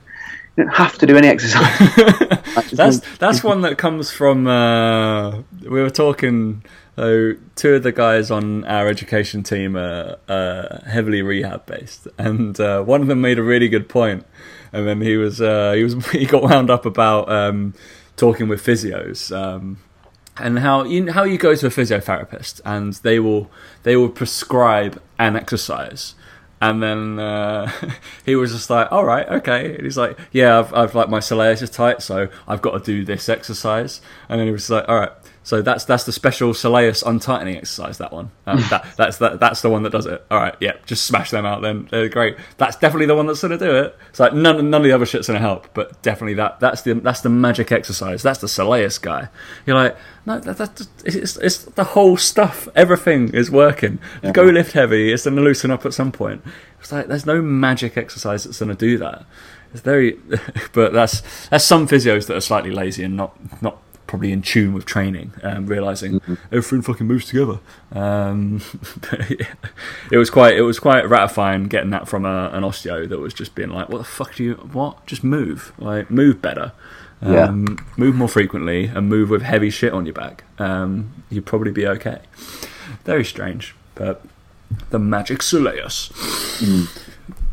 You 0.58 0.64
don't 0.64 0.74
have 0.74 0.98
to 1.00 1.06
do 1.06 1.18
any 1.18 1.28
exercise. 1.28 1.80
That's 2.72 3.02
that's 3.18 3.44
one 3.44 3.62
that 3.62 3.78
comes 3.78 4.10
from. 4.10 4.48
Uh, 4.48 5.42
we 5.62 5.82
were 5.82 5.90
talking. 5.90 6.64
Uh, 6.98 7.34
two 7.58 7.74
of 7.76 7.84
the 7.84 7.92
guys 7.92 8.32
on 8.32 8.64
our 8.64 8.88
education 8.88 9.44
team 9.44 9.76
are 9.76 10.16
uh, 10.30 10.80
heavily 10.90 11.22
rehab 11.22 11.66
based, 11.66 12.08
and 12.18 12.58
uh, 12.62 12.82
one 12.84 13.02
of 13.02 13.08
them 13.08 13.20
made 13.20 13.38
a 13.38 13.44
really 13.44 13.68
good 13.68 13.90
point. 13.90 14.26
And 14.72 14.88
then 14.88 15.02
he 15.02 15.18
was 15.18 15.42
uh, 15.42 15.74
he 15.74 15.84
was 15.84 15.94
he 16.12 16.26
got 16.26 16.42
wound 16.42 16.70
up 16.70 16.86
about 16.86 17.30
um, 17.30 17.74
talking 18.18 18.48
with 18.48 18.64
physios. 18.64 19.36
Um, 19.36 19.80
and 20.38 20.60
how 20.60 20.84
you 20.84 21.12
how 21.12 21.24
you 21.24 21.38
go 21.38 21.56
to 21.56 21.68
a 21.68 21.70
physiotherapist 21.70 22.60
and 22.66 22.94
they 22.96 23.20
will 23.20 23.50
they 23.84 23.96
will 23.96 24.10
prescribe 24.10 25.02
an 25.18 25.36
exercise 25.36 26.16
and 26.62 26.82
then 26.82 27.20
uh, 27.20 27.72
he 28.26 28.36
was 28.36 28.52
just 28.52 28.70
like 28.70 28.92
all 28.92 29.06
right 29.06 29.28
okay 29.30 29.76
and 29.76 29.84
he's 29.84 29.98
like 29.98 30.18
yeah 30.32 30.60
I've, 30.60 30.74
I've 30.74 30.96
like 30.96 31.10
my 31.10 31.20
soleus 31.20 31.62
is 31.62 31.70
tight 31.70 32.02
so 32.02 32.28
I've 32.48 32.62
got 32.62 32.72
to 32.72 32.84
do 32.84 33.06
this 33.06 33.30
exercise 33.30 34.02
and 34.28 34.40
then 34.40 34.48
he 34.48 34.52
was 34.52 34.70
like 34.70 34.88
all 34.90 35.00
right 35.00 35.12
so 35.46 35.62
that's 35.62 35.86
that's 35.86 36.04
the 36.04 36.12
special 36.12 36.52
soleus 36.52 37.02
untightening 37.04 37.56
exercise 37.56 37.98
that 37.98 38.12
one 38.12 38.30
um, 38.46 38.62
that 38.70 38.86
that's 38.98 39.18
that, 39.20 39.40
that's 39.40 39.62
the 39.62 39.70
one 39.70 39.84
that 39.84 39.92
does 39.92 40.06
it 40.06 40.26
all 40.30 40.40
right 40.40 40.56
yeah 40.60 40.74
just 40.86 41.06
smash 41.06 41.32
them 41.32 41.46
out 41.46 41.62
then 41.62 41.88
they're 41.92 42.10
great 42.10 42.36
that's 42.58 42.76
definitely 42.76 43.06
the 43.06 43.16
one 43.16 43.26
that's 43.26 43.42
going 43.42 43.58
to 43.58 43.66
do 43.66 43.74
it 43.74 43.98
it's 44.10 44.20
like 44.20 44.34
none, 44.34 44.70
none 44.70 44.82
of 44.82 44.84
the 44.84 44.92
other 44.92 45.06
shit's 45.06 45.28
going 45.28 45.40
to 45.40 45.48
help 45.48 45.74
but 45.74 46.02
definitely 46.02 46.34
that 46.34 46.60
that's 46.60 46.82
the 46.82 46.94
that's 46.96 47.22
the 47.22 47.30
magic 47.30 47.72
exercise 47.72 48.22
that's 48.22 48.40
the 48.40 48.48
soleus 48.48 49.02
guy 49.02 49.30
you're 49.66 49.78
like 49.78 49.96
no, 50.26 50.40
that, 50.40 50.58
that's 50.58 50.88
it's, 51.04 51.38
it's 51.38 51.58
the 51.66 51.84
whole 51.84 52.18
stuff. 52.18 52.68
Everything 52.76 53.34
is 53.34 53.52
working. 53.52 54.00
Go 54.34 54.44
lift 54.44 54.72
heavy. 54.72 55.14
It's 55.14 55.26
going 55.26 55.36
to 55.36 55.42
loosen 55.42 55.70
up 55.70 55.86
at 55.86 55.94
some 55.94 56.12
point. 56.12 56.42
It's 56.80 56.92
like 56.92 57.08
there's 57.08 57.28
no 57.28 57.42
magic 57.42 57.96
exercise 57.96 58.44
that's 58.44 58.60
going 58.60 58.70
to 58.70 58.76
do 58.76 58.98
that. 58.98 59.26
It's 59.72 59.82
very, 59.82 60.20
but 60.74 60.94
that's 60.94 61.22
that's 61.50 61.64
some 61.64 61.88
physios 61.88 62.26
that 62.28 62.36
are 62.36 62.42
slightly 62.42 62.72
lazy 62.72 63.04
and 63.04 63.16
not 63.16 63.62
not 63.62 63.82
probably 64.08 64.32
in 64.32 64.42
tune 64.42 64.74
with 64.74 64.86
training, 64.86 65.34
um, 65.44 65.66
realizing 65.68 66.22
everything 66.52 66.82
fucking 66.82 67.08
moves 67.08 67.26
together. 67.26 67.60
Um, 67.92 68.62
yeah, 69.30 69.54
it 70.12 70.18
was 70.18 70.30
quite 70.30 70.56
it 70.56 70.62
was 70.62 70.80
quite 70.80 71.08
ratifying 71.10 71.68
getting 71.68 71.90
that 71.92 72.08
from 72.08 72.26
a, 72.26 72.50
an 72.54 72.64
osteo 72.64 73.08
that 73.08 73.20
was 73.20 73.34
just 73.34 73.56
being 73.56 73.70
like, 73.70 73.90
what 73.90 74.00
the 74.00 74.04
fuck 74.04 74.36
do 74.36 74.44
you 74.44 74.54
what? 74.54 75.06
Just 75.06 75.24
move, 75.24 75.74
like 75.78 76.10
move 76.10 76.42
better. 76.42 76.72
Yeah. 77.22 77.46
Um, 77.46 77.84
move 77.98 78.16
more 78.16 78.28
frequently 78.28 78.86
and 78.86 79.08
move 79.10 79.30
with 79.30 79.42
heavy 79.42 79.70
shit 79.70 79.94
on 79.94 80.06
your 80.06 80.14
back. 80.14 80.44
Um, 80.60 81.24
you'd 81.30 81.46
probably 81.46 81.72
be 81.72 81.88
okay. 81.88 82.20
Very 83.04 83.24
strange, 83.24 83.74
but 83.96 84.22
the 84.90 85.00
magic 85.00 85.40
Soleus. 85.40 86.12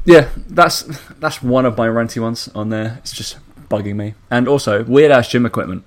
Yeah, 0.04 0.28
that's 0.48 0.82
that's 1.20 1.42
one 1.42 1.64
of 1.64 1.76
my 1.76 1.88
renty 1.88 2.20
ones 2.20 2.48
on 2.54 2.70
there. 2.70 2.98
It's 2.98 3.12
just 3.12 3.38
bugging 3.68 3.96
me, 3.96 4.14
and 4.30 4.48
also 4.48 4.82
weird 4.84 5.12
ass 5.12 5.28
gym 5.28 5.46
equipment. 5.46 5.84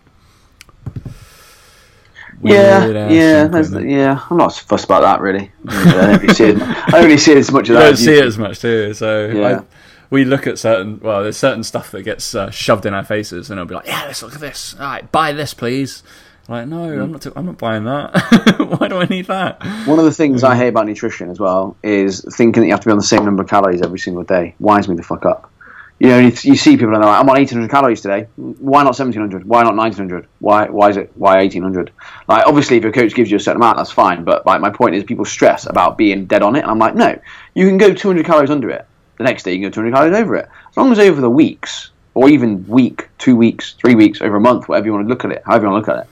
Yeah, 2.43 3.10
yeah, 3.10 3.80
yeah. 3.80 4.19
I'm 4.30 4.38
not 4.38 4.54
fussed 4.56 4.86
about 4.86 5.02
that 5.02 5.21
really. 5.21 5.52
I 5.67 5.91
don't 5.91 6.21
really 6.21 6.34
see 6.34 6.43
it. 6.45 6.62
I 6.93 7.02
really 7.04 7.17
see 7.17 7.32
it 7.32 7.38
as 7.39 7.52
much 7.52 7.63
of 7.63 7.69
You 7.69 7.76
that. 7.76 7.84
don't 7.86 7.98
see 7.98 8.12
you- 8.13 8.19
it 8.21 8.26
as 8.26 8.38
much, 8.38 8.63
you? 8.63 8.93
So 8.93 9.28
Yeah. 9.28 9.60
I, 9.62 9.63
we 10.12 10.24
look 10.26 10.45
at 10.45 10.60
certain. 10.60 11.00
Well, 11.02 11.24
there's 11.24 11.38
certain 11.38 11.63
stuff 11.63 11.91
that 11.91 12.04
gets 12.04 12.36
uh, 12.36 12.52
shoved 12.52 12.86
in 12.86 12.93
our 12.93 13.04
faces, 13.04 13.50
and 13.50 13.60
it'll 13.60 13.67
be 13.67 13.74
like, 13.76 13.88
"Yeah, 13.88 14.04
let's 14.06 14.21
look 14.21 14.36
at 14.36 14.39
this. 14.39 14.76
All 14.76 14.86
right, 14.86 15.12
buy 15.12 15.32
this, 15.32 15.54
please." 15.56 16.04
Like, 16.48 16.67
no, 16.67 16.78
Mm. 16.88 17.02
I'm 17.04 17.12
not. 17.12 17.26
I'm 17.36 17.45
not 17.48 17.58
buying 17.58 17.86
that. 17.86 18.78
Why 18.80 18.88
do 18.88 18.98
I 18.98 19.06
need 19.06 19.26
that? 19.26 19.63
One 19.88 19.98
of 19.98 20.06
the 20.06 20.12
things 20.13 20.43
I 20.43 20.56
hate 20.56 20.67
about 20.67 20.86
nutrition 20.86 21.32
as 21.32 21.39
well 21.39 21.76
is 21.82 22.24
thinking 22.36 22.62
that 22.62 22.67
you 22.67 22.74
have 22.74 22.82
to 22.82 22.86
be 22.88 22.91
on 22.91 23.00
the 23.00 23.04
same 23.04 23.26
number 23.26 23.41
of 23.41 23.50
calories 23.50 23.82
every 23.82 23.98
single 23.98 24.24
day. 24.24 24.54
Winds 24.60 24.88
me 24.88 24.95
the 24.95 25.02
fuck 25.04 25.26
up. 25.26 25.52
You 25.97 26.10
know, 26.10 26.19
you, 26.19 26.31
see 26.31 26.75
people 26.75 26.93
and 26.93 26.95
they're 26.95 27.10
like, 27.10 27.19
"I'm 27.19 27.29
on 27.29 27.38
1,800 27.38 27.71
calories 27.71 28.01
today. 28.01 28.27
Why 28.36 28.84
not 28.84 28.99
1,700? 28.99 29.45
Why 29.45 29.63
not 29.63 29.75
1,900? 29.75 30.27
Why 30.39 30.67
why 30.67 30.89
is 30.89 30.97
it 30.97 31.12
why 31.15 31.38
1,800?" 31.38 31.91
Like, 32.27 32.45
obviously, 32.45 32.77
if 32.77 32.84
your 32.84 32.91
coach 32.91 33.13
gives 33.13 33.31
you 33.31 33.38
a 33.38 33.39
certain 33.39 33.62
amount, 33.62 33.77
that's 33.77 33.91
fine. 33.91 34.23
But 34.25 34.45
like, 34.45 34.60
my 34.60 34.69
point 34.69 34.95
is, 34.95 35.03
people 35.03 35.25
stress 35.25 35.65
about 35.65 35.97
being 35.97 36.25
dead 36.25 36.43
on 36.43 36.55
it, 36.55 36.60
and 36.60 36.71
I'm 36.71 36.79
like, 36.79 36.95
no, 36.95 37.17
you 37.53 37.65
can 37.67 37.77
go 37.77 37.93
200 37.93 38.25
calories 38.25 38.49
under 38.49 38.69
it. 38.69 38.86
The 39.17 39.23
next 39.23 39.43
day, 39.43 39.53
you 39.53 39.58
can 39.58 39.69
go 39.69 39.73
200 39.73 39.93
calories 39.93 40.19
over 40.19 40.36
it. 40.36 40.49
As 40.69 40.77
long 40.77 40.91
as 40.91 40.99
over 40.99 41.21
the 41.21 41.29
weeks, 41.29 41.91
or 42.13 42.29
even 42.29 42.67
week, 42.67 43.08
two 43.17 43.38
weeks, 43.38 43.73
three 43.73 43.95
weeks, 43.95 44.21
over 44.21 44.36
a 44.36 44.41
month, 44.41 44.67
whatever 44.67 44.88
you 44.88 44.93
want 44.93 45.05
to 45.05 45.10
look 45.10 45.23
at 45.23 45.31
it, 45.31 45.43
however 45.45 45.65
you 45.65 45.71
want 45.71 45.86
to 45.86 45.91
look 45.91 45.99
at 45.99 46.05
it 46.05 46.10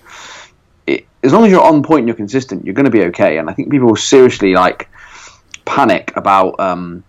it, 0.88 1.08
as 1.24 1.34
long 1.34 1.46
as 1.46 1.52
you're 1.52 1.64
on 1.64 1.84
point 1.84 2.00
and 2.00 2.08
you're 2.08 2.16
consistent, 2.16 2.66
you're 2.66 2.74
going 2.74 2.86
to 2.86 2.92
be 2.92 3.04
okay. 3.06 3.38
And 3.38 3.50
I 3.50 3.54
think 3.54 3.72
people 3.72 3.96
seriously 3.96 4.54
like 4.54 4.90
panic 5.66 6.14
about 6.16 6.60
um, 6.60 7.04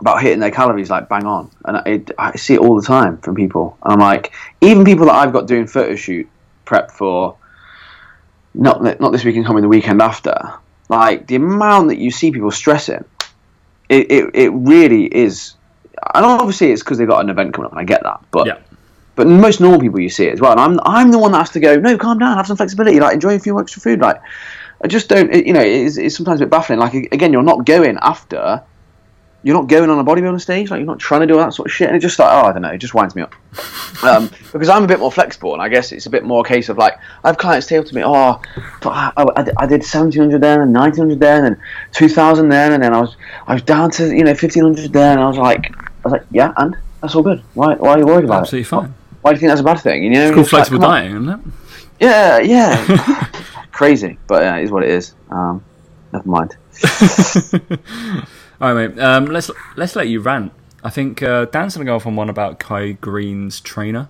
about 0.00 0.20
hitting 0.20 0.40
their 0.40 0.50
calories 0.50 0.90
like 0.90 1.08
bang 1.08 1.24
on, 1.24 1.50
and 1.64 1.86
it, 1.86 2.10
I 2.18 2.36
see 2.36 2.54
it 2.54 2.60
all 2.60 2.76
the 2.76 2.86
time 2.86 3.18
from 3.18 3.34
people. 3.34 3.78
And 3.82 3.94
I'm 3.94 3.98
like, 3.98 4.32
even 4.60 4.84
people 4.84 5.06
that 5.06 5.14
I've 5.14 5.32
got 5.32 5.46
doing 5.46 5.66
photo 5.66 5.94
shoot 5.96 6.28
prep 6.64 6.90
for, 6.90 7.36
not 8.54 8.82
not 9.00 9.12
this 9.12 9.24
weekend, 9.24 9.46
coming 9.46 9.62
the 9.62 9.68
weekend 9.68 10.02
after. 10.02 10.54
Like 10.88 11.26
the 11.26 11.36
amount 11.36 11.88
that 11.88 11.98
you 11.98 12.10
see 12.10 12.30
people 12.30 12.50
stressing, 12.50 13.04
it 13.88 14.10
it, 14.10 14.30
it 14.34 14.48
really 14.50 15.04
is. 15.06 15.54
And 16.14 16.24
obviously, 16.24 16.70
it's 16.72 16.82
because 16.82 16.98
they've 16.98 17.08
got 17.08 17.24
an 17.24 17.30
event 17.30 17.54
coming 17.54 17.66
up, 17.66 17.72
and 17.72 17.80
I 17.80 17.84
get 17.84 18.02
that. 18.02 18.20
But 18.30 18.46
Yeah. 18.46 18.58
but 19.14 19.26
most 19.26 19.60
normal 19.60 19.80
people 19.80 19.98
you 19.98 20.10
see 20.10 20.26
it 20.26 20.34
as 20.34 20.40
well. 20.40 20.52
And 20.52 20.60
I'm 20.60 20.78
I'm 20.84 21.10
the 21.10 21.18
one 21.18 21.32
that 21.32 21.38
has 21.38 21.50
to 21.50 21.60
go. 21.60 21.76
No, 21.76 21.96
calm 21.96 22.18
down. 22.18 22.36
Have 22.36 22.46
some 22.46 22.56
flexibility. 22.56 23.00
Like 23.00 23.14
enjoy 23.14 23.34
a 23.34 23.38
few 23.38 23.58
extra 23.58 23.80
food. 23.82 24.00
Like 24.00 24.20
I 24.84 24.88
just 24.88 25.08
don't. 25.08 25.34
It, 25.34 25.46
you 25.46 25.54
know, 25.54 25.60
it's, 25.62 25.96
it's 25.96 26.14
sometimes 26.16 26.40
a 26.40 26.44
bit 26.44 26.50
baffling. 26.50 26.78
Like 26.78 26.92
again, 26.94 27.32
you're 27.32 27.42
not 27.42 27.64
going 27.64 27.98
after. 28.02 28.62
You're 29.46 29.54
not 29.54 29.68
going 29.68 29.88
on 29.90 29.98
a 30.00 30.04
bodybuilding 30.04 30.40
stage. 30.40 30.70
Like 30.70 30.78
you're 30.78 30.86
not 30.86 30.98
trying 30.98 31.20
to 31.20 31.26
do 31.28 31.34
all 31.38 31.44
that 31.44 31.54
sort 31.54 31.68
of 31.68 31.72
shit. 31.72 31.86
And 31.86 31.96
it 31.96 32.00
just 32.00 32.18
like 32.18 32.28
oh 32.32 32.48
I 32.48 32.52
don't 32.52 32.62
know. 32.62 32.70
It 32.70 32.78
just 32.78 32.94
winds 32.94 33.14
me 33.14 33.22
up. 33.22 33.34
Um, 34.02 34.28
because 34.52 34.68
I'm 34.68 34.84
a 34.84 34.86
bit 34.86 34.98
more 34.98 35.10
flexible, 35.10 35.54
and 35.54 35.62
I 35.62 35.70
guess 35.70 35.90
it's 35.90 36.04
a 36.04 36.10
bit 36.10 36.22
more 36.22 36.44
a 36.44 36.48
case 36.48 36.68
of 36.68 36.76
like 36.76 36.98
I 37.24 37.28
have 37.28 37.38
clients 37.38 37.66
say 37.66 37.82
to 37.82 37.94
me, 37.94 38.02
oh, 38.04 38.42
but 38.82 38.90
I, 38.90 39.10
I, 39.16 39.22
I 39.56 39.66
did- 39.66 39.80
1700 39.86 40.38
there 40.38 40.60
and 40.60 40.74
1900 40.74 41.18
there 41.18 41.46
and 41.46 41.56
2000 41.92 42.48
there, 42.50 42.72
and 42.72 42.82
then 42.82 42.92
I 42.92 43.00
was 43.00 43.16
I 43.46 43.54
was 43.54 43.62
down 43.62 43.90
to 43.92 44.08
you 44.14 44.22
know 44.24 44.32
1500 44.32 44.92
there, 44.92 45.12
and 45.12 45.20
I 45.20 45.26
was 45.28 45.38
like 45.38 45.70
I 45.74 45.82
was 46.04 46.12
like 46.12 46.24
yeah, 46.30 46.52
and 46.58 46.76
that's 47.00 47.14
all 47.14 47.22
good. 47.22 47.42
Why 47.54 47.74
why 47.76 47.92
are 47.92 47.98
you 47.98 48.04
worried 48.04 48.26
about 48.26 48.40
Absolutely 48.42 48.66
it? 48.66 48.68
fine. 48.68 48.94
Why 49.22 49.30
do 49.32 49.36
you 49.36 49.40
think 49.40 49.48
that's 49.50 49.60
a 49.62 49.64
bad 49.64 49.80
thing? 49.80 50.02
You 50.04 50.10
know, 50.10 50.26
It's 50.26 50.34
called 50.34 50.44
It's 50.44 50.52
like, 50.52 50.66
flexible 50.66 50.84
on. 50.84 50.90
dieting, 50.90 51.16
isn't 51.16 51.28
it? 51.30 51.40
Yeah, 52.00 52.38
yeah. 52.40 53.28
Crazy, 53.72 54.18
but 54.26 54.42
yeah, 54.42 54.56
it 54.56 54.64
is 54.64 54.70
what 54.70 54.82
it 54.82 54.90
is. 54.90 55.14
Um, 55.30 55.64
never 56.12 56.28
mind. 56.28 56.54
All 58.60 58.74
right, 58.74 58.88
mate. 58.94 58.98
Um, 59.02 59.26
let's 59.26 59.50
let's 59.76 59.96
let 59.96 60.08
you 60.08 60.20
rant. 60.20 60.52
I 60.82 60.90
think 60.90 61.22
uh, 61.22 61.46
Dan's 61.46 61.74
gonna 61.76 61.84
go 61.84 61.96
off 61.96 62.06
on 62.06 62.16
one 62.16 62.30
about 62.30 62.58
Kai 62.58 62.92
Greene's 62.92 63.60
trainer 63.60 64.08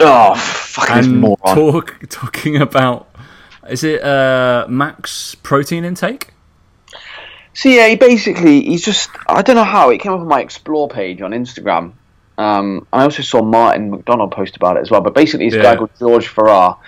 Oh, 0.00 0.34
fucking 0.34 0.96
and 0.96 1.20
moron. 1.20 1.36
talk 1.42 1.98
talking 2.08 2.56
about 2.60 3.08
is 3.68 3.84
it 3.84 4.02
uh, 4.02 4.66
max 4.68 5.34
protein 5.36 5.84
intake? 5.84 6.28
So 7.52 7.68
yeah, 7.68 7.88
he 7.88 7.96
basically 7.96 8.62
he's 8.62 8.84
just 8.84 9.10
I 9.28 9.42
don't 9.42 9.56
know 9.56 9.64
how 9.64 9.90
it 9.90 9.98
came 9.98 10.12
up 10.12 10.20
on 10.20 10.28
my 10.28 10.40
explore 10.40 10.88
page 10.88 11.20
on 11.20 11.30
Instagram. 11.32 11.92
Um, 12.36 12.86
I 12.92 13.02
also 13.04 13.22
saw 13.22 13.42
Martin 13.42 13.90
MacDonald 13.90 14.32
post 14.32 14.56
about 14.56 14.76
it 14.76 14.80
as 14.80 14.90
well. 14.90 15.00
But 15.00 15.14
basically, 15.14 15.50
this 15.50 15.56
Yeah. 15.56 15.62
guy 15.62 15.76
called 15.76 15.90
George 15.98 16.26
Farah. 16.28 16.78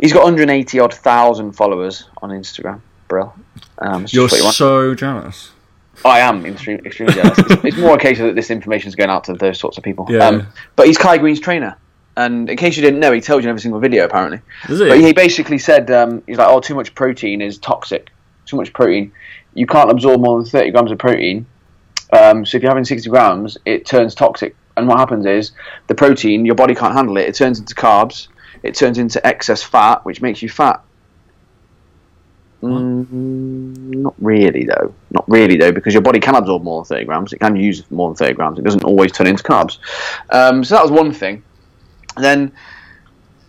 He's 0.00 0.12
got 0.12 0.24
180 0.24 0.80
odd 0.80 0.92
thousand 0.92 1.52
followers 1.52 2.08
on 2.20 2.30
Instagram. 2.30 2.80
Brill. 3.08 3.32
Um, 3.78 4.06
You're 4.08 4.24
what 4.24 4.32
you 4.36 4.42
want. 4.44 4.56
so 4.56 4.94
jealous. 4.94 5.52
I 6.04 6.20
am 6.20 6.44
extreme, 6.46 6.80
extremely 6.84 7.14
jealous. 7.14 7.38
It's, 7.38 7.64
it's 7.64 7.76
more 7.76 7.94
a 7.94 7.98
case 7.98 8.20
of 8.20 8.26
that 8.26 8.34
this 8.34 8.50
information 8.50 8.88
is 8.88 8.94
going 8.94 9.10
out 9.10 9.24
to 9.24 9.34
those 9.34 9.58
sorts 9.58 9.78
of 9.78 9.84
people. 9.84 10.06
Yeah. 10.08 10.26
Um, 10.26 10.46
but 10.76 10.86
he's 10.86 10.98
Kai 10.98 11.18
Greene's 11.18 11.40
trainer. 11.40 11.76
And 12.16 12.48
in 12.48 12.56
case 12.56 12.76
you 12.76 12.82
didn't 12.82 13.00
know, 13.00 13.12
he 13.12 13.20
tells 13.20 13.42
you 13.42 13.48
in 13.48 13.50
every 13.50 13.60
single 13.60 13.80
video 13.80 14.04
apparently. 14.04 14.40
Does 14.66 14.78
he? 14.78 14.88
But 14.88 15.00
he 15.00 15.12
basically 15.12 15.58
said 15.58 15.90
um, 15.90 16.22
he's 16.26 16.38
like, 16.38 16.48
oh, 16.48 16.60
too 16.60 16.74
much 16.74 16.94
protein 16.94 17.40
is 17.40 17.58
toxic. 17.58 18.10
Too 18.46 18.56
much 18.56 18.72
protein, 18.72 19.12
you 19.54 19.66
can't 19.66 19.90
absorb 19.90 20.20
more 20.20 20.40
than 20.40 20.48
thirty 20.48 20.70
grams 20.70 20.92
of 20.92 20.98
protein. 20.98 21.46
Um, 22.12 22.46
so 22.46 22.56
if 22.56 22.62
you're 22.62 22.70
having 22.70 22.84
sixty 22.84 23.10
grams, 23.10 23.58
it 23.64 23.84
turns 23.84 24.14
toxic. 24.14 24.54
And 24.76 24.86
what 24.86 24.98
happens 24.98 25.26
is 25.26 25.52
the 25.88 25.94
protein, 25.94 26.46
your 26.46 26.54
body 26.54 26.74
can't 26.74 26.94
handle 26.94 27.16
it. 27.16 27.28
It 27.28 27.34
turns 27.34 27.58
into 27.58 27.74
carbs. 27.74 28.28
It 28.62 28.74
turns 28.74 28.98
into 28.98 29.24
excess 29.26 29.62
fat, 29.62 30.04
which 30.04 30.22
makes 30.22 30.42
you 30.42 30.48
fat. 30.48 30.80
Mm, 32.62 33.88
not 33.88 34.14
really, 34.18 34.64
though. 34.64 34.94
Not 35.10 35.28
really, 35.28 35.56
though, 35.56 35.72
because 35.72 35.92
your 35.92 36.02
body 36.02 36.20
can 36.20 36.34
absorb 36.34 36.62
more 36.62 36.82
than 36.82 36.96
30 36.96 37.04
grams. 37.04 37.32
It 37.32 37.38
can 37.38 37.56
use 37.56 37.88
more 37.90 38.08
than 38.08 38.16
30 38.16 38.34
grams. 38.34 38.58
It 38.58 38.64
doesn't 38.64 38.84
always 38.84 39.12
turn 39.12 39.26
into 39.26 39.42
carbs. 39.42 39.78
Um, 40.30 40.64
so 40.64 40.74
that 40.74 40.82
was 40.82 40.90
one 40.90 41.12
thing. 41.12 41.42
Then, 42.16 42.52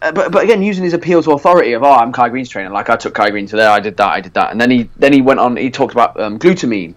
uh, 0.02 0.12
but, 0.12 0.32
but 0.32 0.44
again, 0.44 0.62
using 0.62 0.84
his 0.84 0.94
appeal 0.94 1.24
to 1.24 1.32
authority 1.32 1.74
of, 1.74 1.84
oh, 1.84 1.92
I'm 1.92 2.12
Kai 2.12 2.30
Greene's 2.30 2.50
trainer. 2.50 2.70
Like, 2.70 2.90
I 2.90 2.98
took 2.98 3.14
Kai 3.14 3.30
Greene 3.30 3.48
to 3.48 3.56
there, 3.56 3.70
I 3.70 3.80
did 3.80 3.98
that, 3.98 4.10
I 4.10 4.22
did 4.22 4.34
that. 4.34 4.52
And 4.52 4.60
then 4.60 4.70
he 4.70 4.90
then 4.98 5.14
he 5.14 5.22
went 5.22 5.40
on, 5.40 5.56
he 5.56 5.72
talked 5.72 5.94
about 5.94 6.20
um, 6.20 6.38
glutamine. 6.38 6.96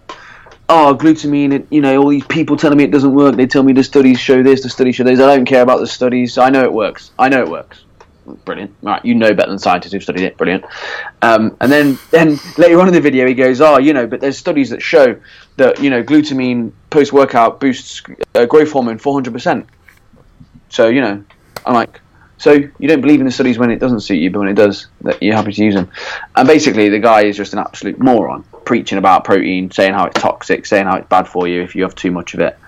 Oh, 0.68 0.96
glutamine, 0.98 1.52
it, 1.52 1.66
you 1.70 1.80
know, 1.80 2.00
all 2.00 2.08
these 2.08 2.26
people 2.26 2.56
telling 2.56 2.78
me 2.78 2.84
it 2.84 2.90
doesn't 2.90 3.14
work. 3.14 3.36
They 3.36 3.46
tell 3.46 3.62
me 3.62 3.72
the 3.72 3.82
studies 3.82 4.20
show 4.20 4.42
this, 4.42 4.62
the 4.62 4.68
studies 4.68 4.96
show 4.96 5.04
this. 5.04 5.20
I 5.20 5.34
don't 5.34 5.44
care 5.44 5.62
about 5.62 5.80
the 5.80 5.86
studies. 5.86 6.38
I 6.38 6.50
know 6.50 6.62
it 6.62 6.72
works. 6.72 7.12
I 7.18 7.28
know 7.28 7.40
it 7.40 7.48
works 7.48 7.84
brilliant. 8.30 8.74
Right, 8.82 9.04
you 9.04 9.14
know 9.14 9.34
better 9.34 9.50
than 9.50 9.58
scientists 9.58 9.92
who've 9.92 10.02
studied 10.02 10.24
it. 10.24 10.36
Brilliant. 10.36 10.64
Um, 11.22 11.56
and 11.60 11.70
then, 11.70 11.98
then 12.10 12.38
later 12.58 12.80
on 12.80 12.88
in 12.88 12.94
the 12.94 13.00
video, 13.00 13.26
he 13.26 13.34
goes, 13.34 13.60
"Oh, 13.60 13.78
you 13.78 13.92
know, 13.92 14.06
but 14.06 14.20
there's 14.20 14.38
studies 14.38 14.70
that 14.70 14.82
show 14.82 15.20
that 15.56 15.80
you 15.80 15.90
know 15.90 16.02
glutamine 16.02 16.72
post 16.90 17.12
workout 17.12 17.60
boosts 17.60 18.02
uh, 18.34 18.46
growth 18.46 18.72
hormone 18.72 18.98
400 18.98 19.32
percent. 19.32 19.66
So 20.68 20.88
you 20.88 21.00
know, 21.00 21.22
I'm 21.66 21.74
like, 21.74 22.00
so 22.40 22.52
you 22.52 22.88
don't 22.88 23.02
believe 23.02 23.20
in 23.20 23.26
the 23.26 23.32
studies 23.32 23.58
when 23.58 23.70
it 23.70 23.78
doesn't 23.78 24.00
suit 24.00 24.14
you, 24.14 24.30
but 24.30 24.38
when 24.38 24.48
it 24.48 24.54
does, 24.54 24.86
that 25.02 25.22
you're 25.22 25.34
happy 25.34 25.52
to 25.52 25.64
use 25.64 25.74
them. 25.74 25.90
And 26.34 26.48
basically, 26.48 26.88
the 26.88 26.98
guy 26.98 27.24
is 27.24 27.36
just 27.36 27.52
an 27.52 27.58
absolute 27.58 27.98
moron, 27.98 28.44
preaching 28.64 28.96
about 28.96 29.24
protein, 29.24 29.70
saying 29.70 29.92
how 29.92 30.06
it's 30.06 30.18
toxic, 30.18 30.64
saying 30.64 30.86
how 30.86 30.96
it's 30.96 31.08
bad 31.08 31.28
for 31.28 31.46
you 31.46 31.60
if 31.60 31.74
you 31.74 31.82
have 31.82 31.94
too 31.94 32.10
much 32.10 32.32
of 32.32 32.40
it. 32.40 32.58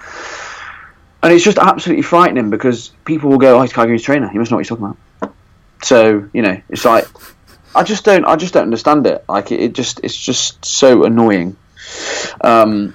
And 1.22 1.32
it's 1.32 1.44
just 1.44 1.56
absolutely 1.56 2.02
frightening 2.02 2.50
because 2.50 2.88
people 3.06 3.30
will 3.30 3.38
go, 3.38 3.58
"Oh, 3.58 3.62
he's 3.62 3.72
Greene's 3.72 4.02
trainer. 4.02 4.28
He 4.28 4.38
must 4.38 4.50
know 4.50 4.58
what 4.58 4.66
he's 4.66 4.68
talking 4.68 4.84
about." 4.84 5.34
So 5.82 6.28
you 6.32 6.42
know, 6.42 6.60
it's 6.68 6.84
like 6.84 7.06
I 7.74 7.82
just 7.82 8.04
don't, 8.04 8.24
I 8.24 8.36
just 8.36 8.54
don't 8.54 8.64
understand 8.64 9.06
it. 9.06 9.24
Like 9.28 9.50
it, 9.50 9.60
it 9.60 9.72
just, 9.72 10.00
it's 10.02 10.16
just 10.16 10.64
so 10.64 11.04
annoying. 11.04 11.56
Um, 12.40 12.94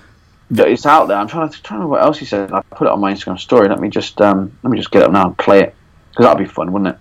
that 0.51 0.69
it's 0.69 0.85
out 0.85 1.07
there. 1.07 1.17
I'm 1.17 1.27
trying 1.27 1.49
to 1.49 1.61
trying 1.61 1.81
to 1.81 1.87
what 1.87 2.01
else 2.01 2.17
he 2.17 2.25
said. 2.25 2.53
I 2.53 2.61
put 2.61 2.87
it 2.87 2.91
on 2.91 3.01
my 3.01 3.13
Instagram 3.13 3.37
story. 3.37 3.67
Let 3.67 3.79
me 3.79 3.89
just 3.89 4.21
um, 4.21 4.57
let 4.63 4.71
me 4.71 4.77
just 4.77 4.91
get 4.91 5.03
up 5.03 5.11
now 5.11 5.27
and 5.27 5.37
play 5.37 5.61
it 5.61 5.75
because 6.11 6.25
that'd 6.25 6.37
be 6.37 6.51
fun, 6.51 6.71
wouldn't 6.71 6.95
it? 6.95 6.99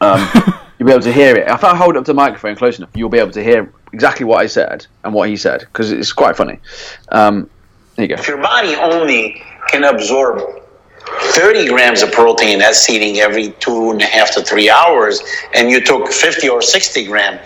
Um, 0.00 0.26
you'll 0.78 0.86
be 0.86 0.92
able 0.92 1.02
to 1.02 1.12
hear 1.12 1.36
it. 1.36 1.48
If 1.48 1.64
I 1.64 1.76
hold 1.76 1.96
up 1.96 2.06
the 2.06 2.14
microphone 2.14 2.56
close 2.56 2.78
enough, 2.78 2.90
you'll 2.94 3.10
be 3.10 3.18
able 3.18 3.32
to 3.32 3.42
hear 3.42 3.72
exactly 3.92 4.24
what 4.24 4.40
I 4.40 4.46
said 4.46 4.86
and 5.04 5.12
what 5.12 5.28
he 5.28 5.36
said 5.36 5.60
because 5.60 5.92
it's 5.92 6.12
quite 6.12 6.36
funny. 6.36 6.58
Um, 7.10 7.50
there 7.96 8.06
you 8.06 8.08
go. 8.08 8.20
If 8.20 8.28
your 8.28 8.40
body 8.40 8.74
only 8.76 9.42
can 9.68 9.84
absorb 9.84 10.62
30 11.06 11.68
grams 11.68 12.02
of 12.02 12.12
protein 12.12 12.58
that's 12.58 12.88
eating 12.88 13.18
every 13.18 13.50
two 13.60 13.90
and 13.90 14.02
a 14.02 14.06
half 14.06 14.32
to 14.34 14.42
three 14.42 14.68
hours, 14.68 15.20
and 15.54 15.70
you 15.70 15.80
took 15.80 16.12
50 16.12 16.48
or 16.48 16.62
60 16.62 17.04
gram, 17.06 17.38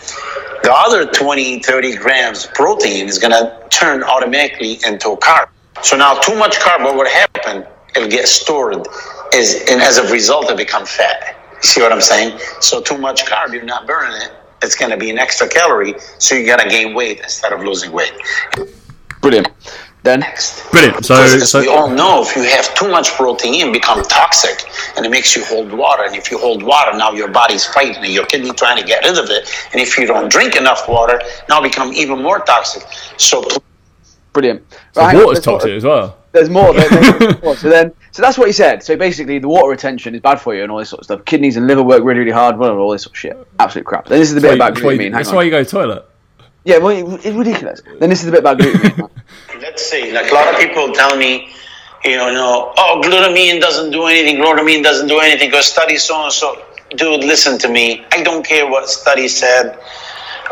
the 0.63 0.73
other 0.73 1.07
20, 1.07 1.61
30 1.61 1.97
grams 1.97 2.47
protein 2.47 3.09
is 3.09 3.19
going 3.19 3.33
to 3.33 3.69
turn 3.71 4.03
automatically 4.03 4.79
into 4.87 5.11
a 5.11 5.17
carb. 5.17 5.49
So 5.83 5.97
now 5.97 6.15
too 6.21 6.37
much 6.37 6.59
carb, 6.59 6.85
what 6.85 6.97
would 6.97 7.09
happen? 7.09 7.67
It'll 7.97 8.09
get 8.09 8.29
stored, 8.29 8.87
is, 9.35 9.65
and 9.71 9.81
as 9.81 9.99
a 9.99 10.13
result, 10.13 10.51
it 10.51 10.57
become 10.57 10.87
fat. 10.87 11.37
You 11.55 11.63
see 11.63 11.81
what 11.81 11.93
I'm 11.93 12.01
saying? 12.01 12.39
So 12.61 12.81
too 12.81 12.99
much 12.99 13.25
carb, 13.25 13.53
you're 13.53 13.65
not 13.65 13.87
burning 13.87 14.21
it. 14.23 14.33
It's 14.63 14.77
going 14.77 14.91
to 14.91 14.99
be 14.99 15.11
an 15.11 15.19
extra 15.19 15.49
calorie, 15.49 15.95
so 16.19 16.35
you're 16.35 16.47
going 16.47 16.69
to 16.69 16.69
gain 16.69 16.95
weight 16.95 17.21
instead 17.21 17.53
of 17.53 17.61
losing 17.61 17.93
weight. 17.93 18.13
Brilliant. 19.23 19.49
Then 20.03 20.21
Brilliant. 20.71 21.05
So, 21.05 21.15
Because 21.17 21.55
as 21.55 21.61
we 21.61 21.69
all 21.69 21.91
know, 21.91 22.23
if 22.23 22.35
you 22.35 22.43
have 22.45 22.75
too 22.75 22.89
much 22.91 23.11
protein, 23.13 23.69
it 23.69 23.73
become 23.73 24.03
toxic, 24.05 24.65
and 24.97 25.05
it 25.05 25.11
makes 25.11 25.37
you 25.37 25.45
hold 25.45 25.73
water. 25.73 26.05
And 26.05 26.17
if 26.17 26.31
you 26.31 26.39
hold 26.39 26.63
water, 26.63 26.97
now 26.97 27.13
your 27.13 27.29
body's 27.29 27.67
fighting, 27.67 28.03
and 28.03 28.13
your 28.13 28.25
kidney 28.25 28.53
trying 28.53 28.79
to 28.79 28.85
get 28.87 29.05
rid 29.05 29.19
of 29.19 29.29
it. 29.29 29.51
And 29.73 29.81
if 29.81 29.99
you 29.99 30.07
don't 30.07 30.31
drink 30.31 30.57
enough 30.57 30.89
water, 30.89 31.21
now 31.51 31.61
become 31.61 31.93
even 31.93 32.23
more 32.23 32.39
toxic. 32.41 32.83
So 33.19 33.45
brilliant. 34.33 34.63
so 34.93 35.03
Right, 35.03 35.09
hang 35.11 35.17
on, 35.17 35.25
water's 35.27 35.45
there's 35.45 35.45
toxic 35.45 35.73
as 35.73 35.85
well. 35.85 36.17
There's 36.33 36.49
more. 36.49 36.73
There- 36.73 36.89
there's 36.89 37.43
more. 37.43 37.57
So 37.63 37.69
then, 37.69 37.93
so 38.13 38.23
that's 38.23 38.39
what 38.39 38.47
he 38.47 38.53
said. 38.53 38.83
So 38.83 38.97
basically, 38.97 39.39
the 39.39 39.49
water 39.49 39.69
retention 39.69 40.15
is 40.15 40.21
bad 40.23 40.41
for 40.41 40.55
you 40.55 40.63
and 40.63 40.73
all 40.73 40.79
this 40.79 40.89
sort 40.89 41.01
of 41.01 41.05
stuff. 41.05 41.25
Kidneys 41.27 41.57
and 41.59 41.67
liver 41.67 41.83
work 41.83 42.03
really, 42.05 42.21
really 42.21 42.31
hard. 42.31 42.57
Blah, 42.57 42.69
blah, 42.69 42.77
blah, 42.77 42.85
all 42.85 42.93
this 42.93 43.03
sort 43.03 43.15
of 43.15 43.19
shit. 43.19 43.49
Absolute 43.59 43.85
crap. 43.85 44.07
Then 44.07 44.19
this 44.19 44.29
is 44.31 44.35
the 44.35 44.41
bit 44.41 44.55
about 44.55 44.75
That's 44.75 44.85
why, 44.85 44.97
glutamine. 44.97 45.13
That's 45.13 45.29
on. 45.29 45.35
why 45.37 45.43
you 45.43 45.51
go 45.51 45.63
to 45.63 45.65
the 45.65 45.71
toilet. 45.71 46.07
Yeah, 46.65 46.79
well, 46.79 46.91
it- 46.91 47.25
it's 47.27 47.37
ridiculous. 47.37 47.83
Then 47.99 48.11
this 48.11 48.21
is 48.21 48.27
the 48.27 48.33
bit 48.33 48.41
about 48.41 48.59
glutamine. 48.59 49.11
let's 49.61 49.85
see. 49.85 50.13
like 50.13 50.31
a 50.31 50.35
lot 50.35 50.49
of 50.53 50.59
people 50.61 50.93
tell 50.93 51.17
me, 51.17 51.51
you 52.05 52.17
know, 52.17 52.31
no, 52.33 52.73
oh, 52.77 53.01
glutamine 53.05 53.61
doesn't 53.61 53.91
do 53.91 54.05
anything. 54.07 54.37
Glutamine 54.37 54.83
doesn't 54.83 55.09
do 55.09 55.19
anything. 55.21 55.51
Go 55.51 55.61
study 55.61 55.97
so 55.97 56.25
and 56.25 56.33
so. 56.33 56.63
Dude, 56.97 57.21
listen 57.25 57.59
to 57.59 57.69
me. 57.69 58.05
I 58.13 58.23
don't 58.23 58.45
care 58.45 58.69
what 58.69 58.89
study 58.89 59.29
said 59.29 59.79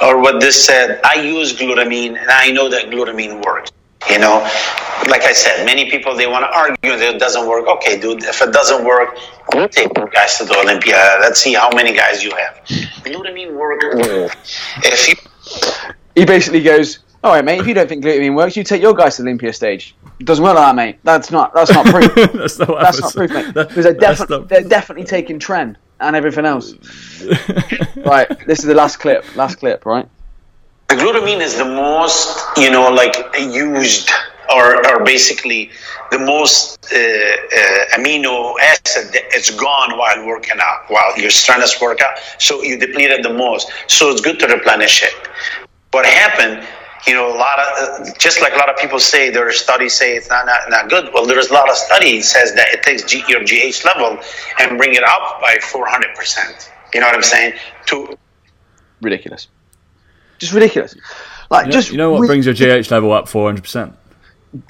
or 0.02 0.20
what 0.20 0.40
this 0.40 0.64
said. 0.64 1.00
I 1.04 1.14
use 1.20 1.56
glutamine, 1.56 2.16
and 2.20 2.30
I 2.30 2.50
know 2.52 2.68
that 2.68 2.90
glutamine 2.90 3.44
works. 3.44 3.72
You 4.08 4.18
know, 4.20 4.38
like 5.08 5.22
I 5.22 5.32
said, 5.32 5.66
many 5.66 5.90
people 5.90 6.14
they 6.14 6.28
want 6.28 6.44
to 6.44 6.56
argue 6.56 6.96
that 6.96 7.14
it 7.16 7.18
doesn't 7.18 7.46
work. 7.48 7.66
Okay, 7.66 7.98
dude, 8.00 8.22
if 8.22 8.40
it 8.40 8.52
doesn't 8.52 8.84
work, 8.84 9.18
we'll 9.52 9.68
take 9.68 9.92
guys 10.12 10.38
to 10.38 10.44
the 10.44 10.56
Olympia. 10.56 11.18
Let's 11.20 11.40
see 11.40 11.52
how 11.54 11.68
many 11.74 11.92
guys 11.92 12.22
you 12.22 12.30
have. 12.36 12.60
Glutamine 13.04 13.52
work. 13.54 13.80
If 14.84 15.08
you 15.08 15.16
he 16.18 16.24
basically 16.24 16.62
goes, 16.62 16.98
"All 17.22 17.32
right, 17.32 17.44
mate. 17.44 17.60
If 17.60 17.66
you 17.66 17.74
don't 17.74 17.88
think 17.88 18.04
glutamine 18.04 18.34
works, 18.34 18.56
you 18.56 18.64
take 18.64 18.82
your 18.82 18.94
guys 18.94 19.16
to 19.16 19.22
the 19.22 19.28
Olympia 19.28 19.52
stage. 19.52 19.94
It 20.20 20.26
doesn't 20.26 20.42
work 20.42 20.56
like 20.56 20.64
that, 20.66 20.74
mate. 20.74 20.98
That's 21.04 21.30
not. 21.30 21.54
That's 21.54 21.72
not 21.72 21.86
proof. 21.86 22.14
that's 22.32 22.58
not 22.58 22.68
what 22.68 22.82
that's 22.82 23.00
not 23.00 23.14
proof, 23.14 23.30
mate. 23.30 23.54
Because 23.54 23.84
they're, 23.84 23.94
defi- 23.94 24.24
not- 24.28 24.48
they're 24.48 24.62
definitely 24.62 25.04
taking 25.04 25.38
tren 25.38 25.76
and 26.00 26.16
everything 26.16 26.44
else. 26.44 26.74
right. 27.96 28.28
This 28.46 28.60
is 28.60 28.66
the 28.66 28.74
last 28.74 28.98
clip. 28.98 29.24
Last 29.36 29.56
clip. 29.56 29.84
Right. 29.86 30.08
The 30.88 30.94
glutamine 30.94 31.40
is 31.40 31.56
the 31.56 31.64
most, 31.66 32.56
you 32.56 32.70
know, 32.70 32.90
like 32.90 33.14
used 33.38 34.10
or, 34.54 34.86
or 34.90 35.04
basically 35.04 35.70
the 36.10 36.18
most 36.18 36.78
uh, 36.92 36.96
uh, 36.96 37.96
amino 37.98 38.54
acid 38.62 39.12
that 39.12 39.24
it's 39.32 39.50
gone 39.50 39.98
while 39.98 40.26
working 40.26 40.56
out, 40.60 40.84
while 40.88 41.18
your 41.18 41.30
strenuous 41.30 41.80
workout. 41.80 42.18
So 42.38 42.62
you 42.62 42.78
deplete 42.78 43.10
it 43.10 43.22
the 43.22 43.32
most. 43.32 43.70
So 43.86 44.10
it's 44.10 44.20
good 44.22 44.38
to 44.40 44.46
replenish 44.46 45.02
it. 45.02 45.12
What 45.92 46.04
happened, 46.04 46.66
you 47.06 47.14
know, 47.14 47.34
a 47.34 47.36
lot 47.36 47.58
of, 47.58 47.66
uh, 48.06 48.10
just 48.18 48.40
like 48.42 48.52
a 48.52 48.56
lot 48.56 48.68
of 48.68 48.76
people 48.76 48.98
say, 49.00 49.30
there 49.30 49.48
are 49.48 49.52
studies 49.52 49.94
say 49.94 50.16
it's 50.16 50.28
not, 50.28 50.44
not, 50.46 50.68
not 50.68 50.90
good. 50.90 51.10
Well, 51.14 51.24
there's 51.26 51.48
a 51.48 51.54
lot 51.54 51.70
of 51.70 51.76
studies 51.76 52.30
says 52.30 52.54
that 52.54 52.68
it 52.72 52.82
takes 52.82 53.02
G, 53.04 53.22
your 53.28 53.42
GH 53.44 53.84
level 53.84 54.18
and 54.60 54.76
bring 54.76 54.94
it 54.94 55.02
up 55.04 55.40
by 55.40 55.56
400%. 55.62 56.68
You 56.94 57.00
know 57.00 57.06
what 57.06 57.14
I'm 57.16 57.22
saying? 57.22 57.54
To 57.86 58.18
Ridiculous. 59.00 59.48
Just 60.38 60.52
ridiculous. 60.52 60.94
Like 61.50 61.66
You 61.66 61.70
know, 61.70 61.76
just 61.78 61.90
you 61.90 61.96
know 61.96 62.10
what 62.10 62.20
with- 62.20 62.28
brings 62.28 62.46
your 62.46 62.54
GH 62.54 62.90
level 62.90 63.12
up 63.12 63.26
400%? 63.26 63.94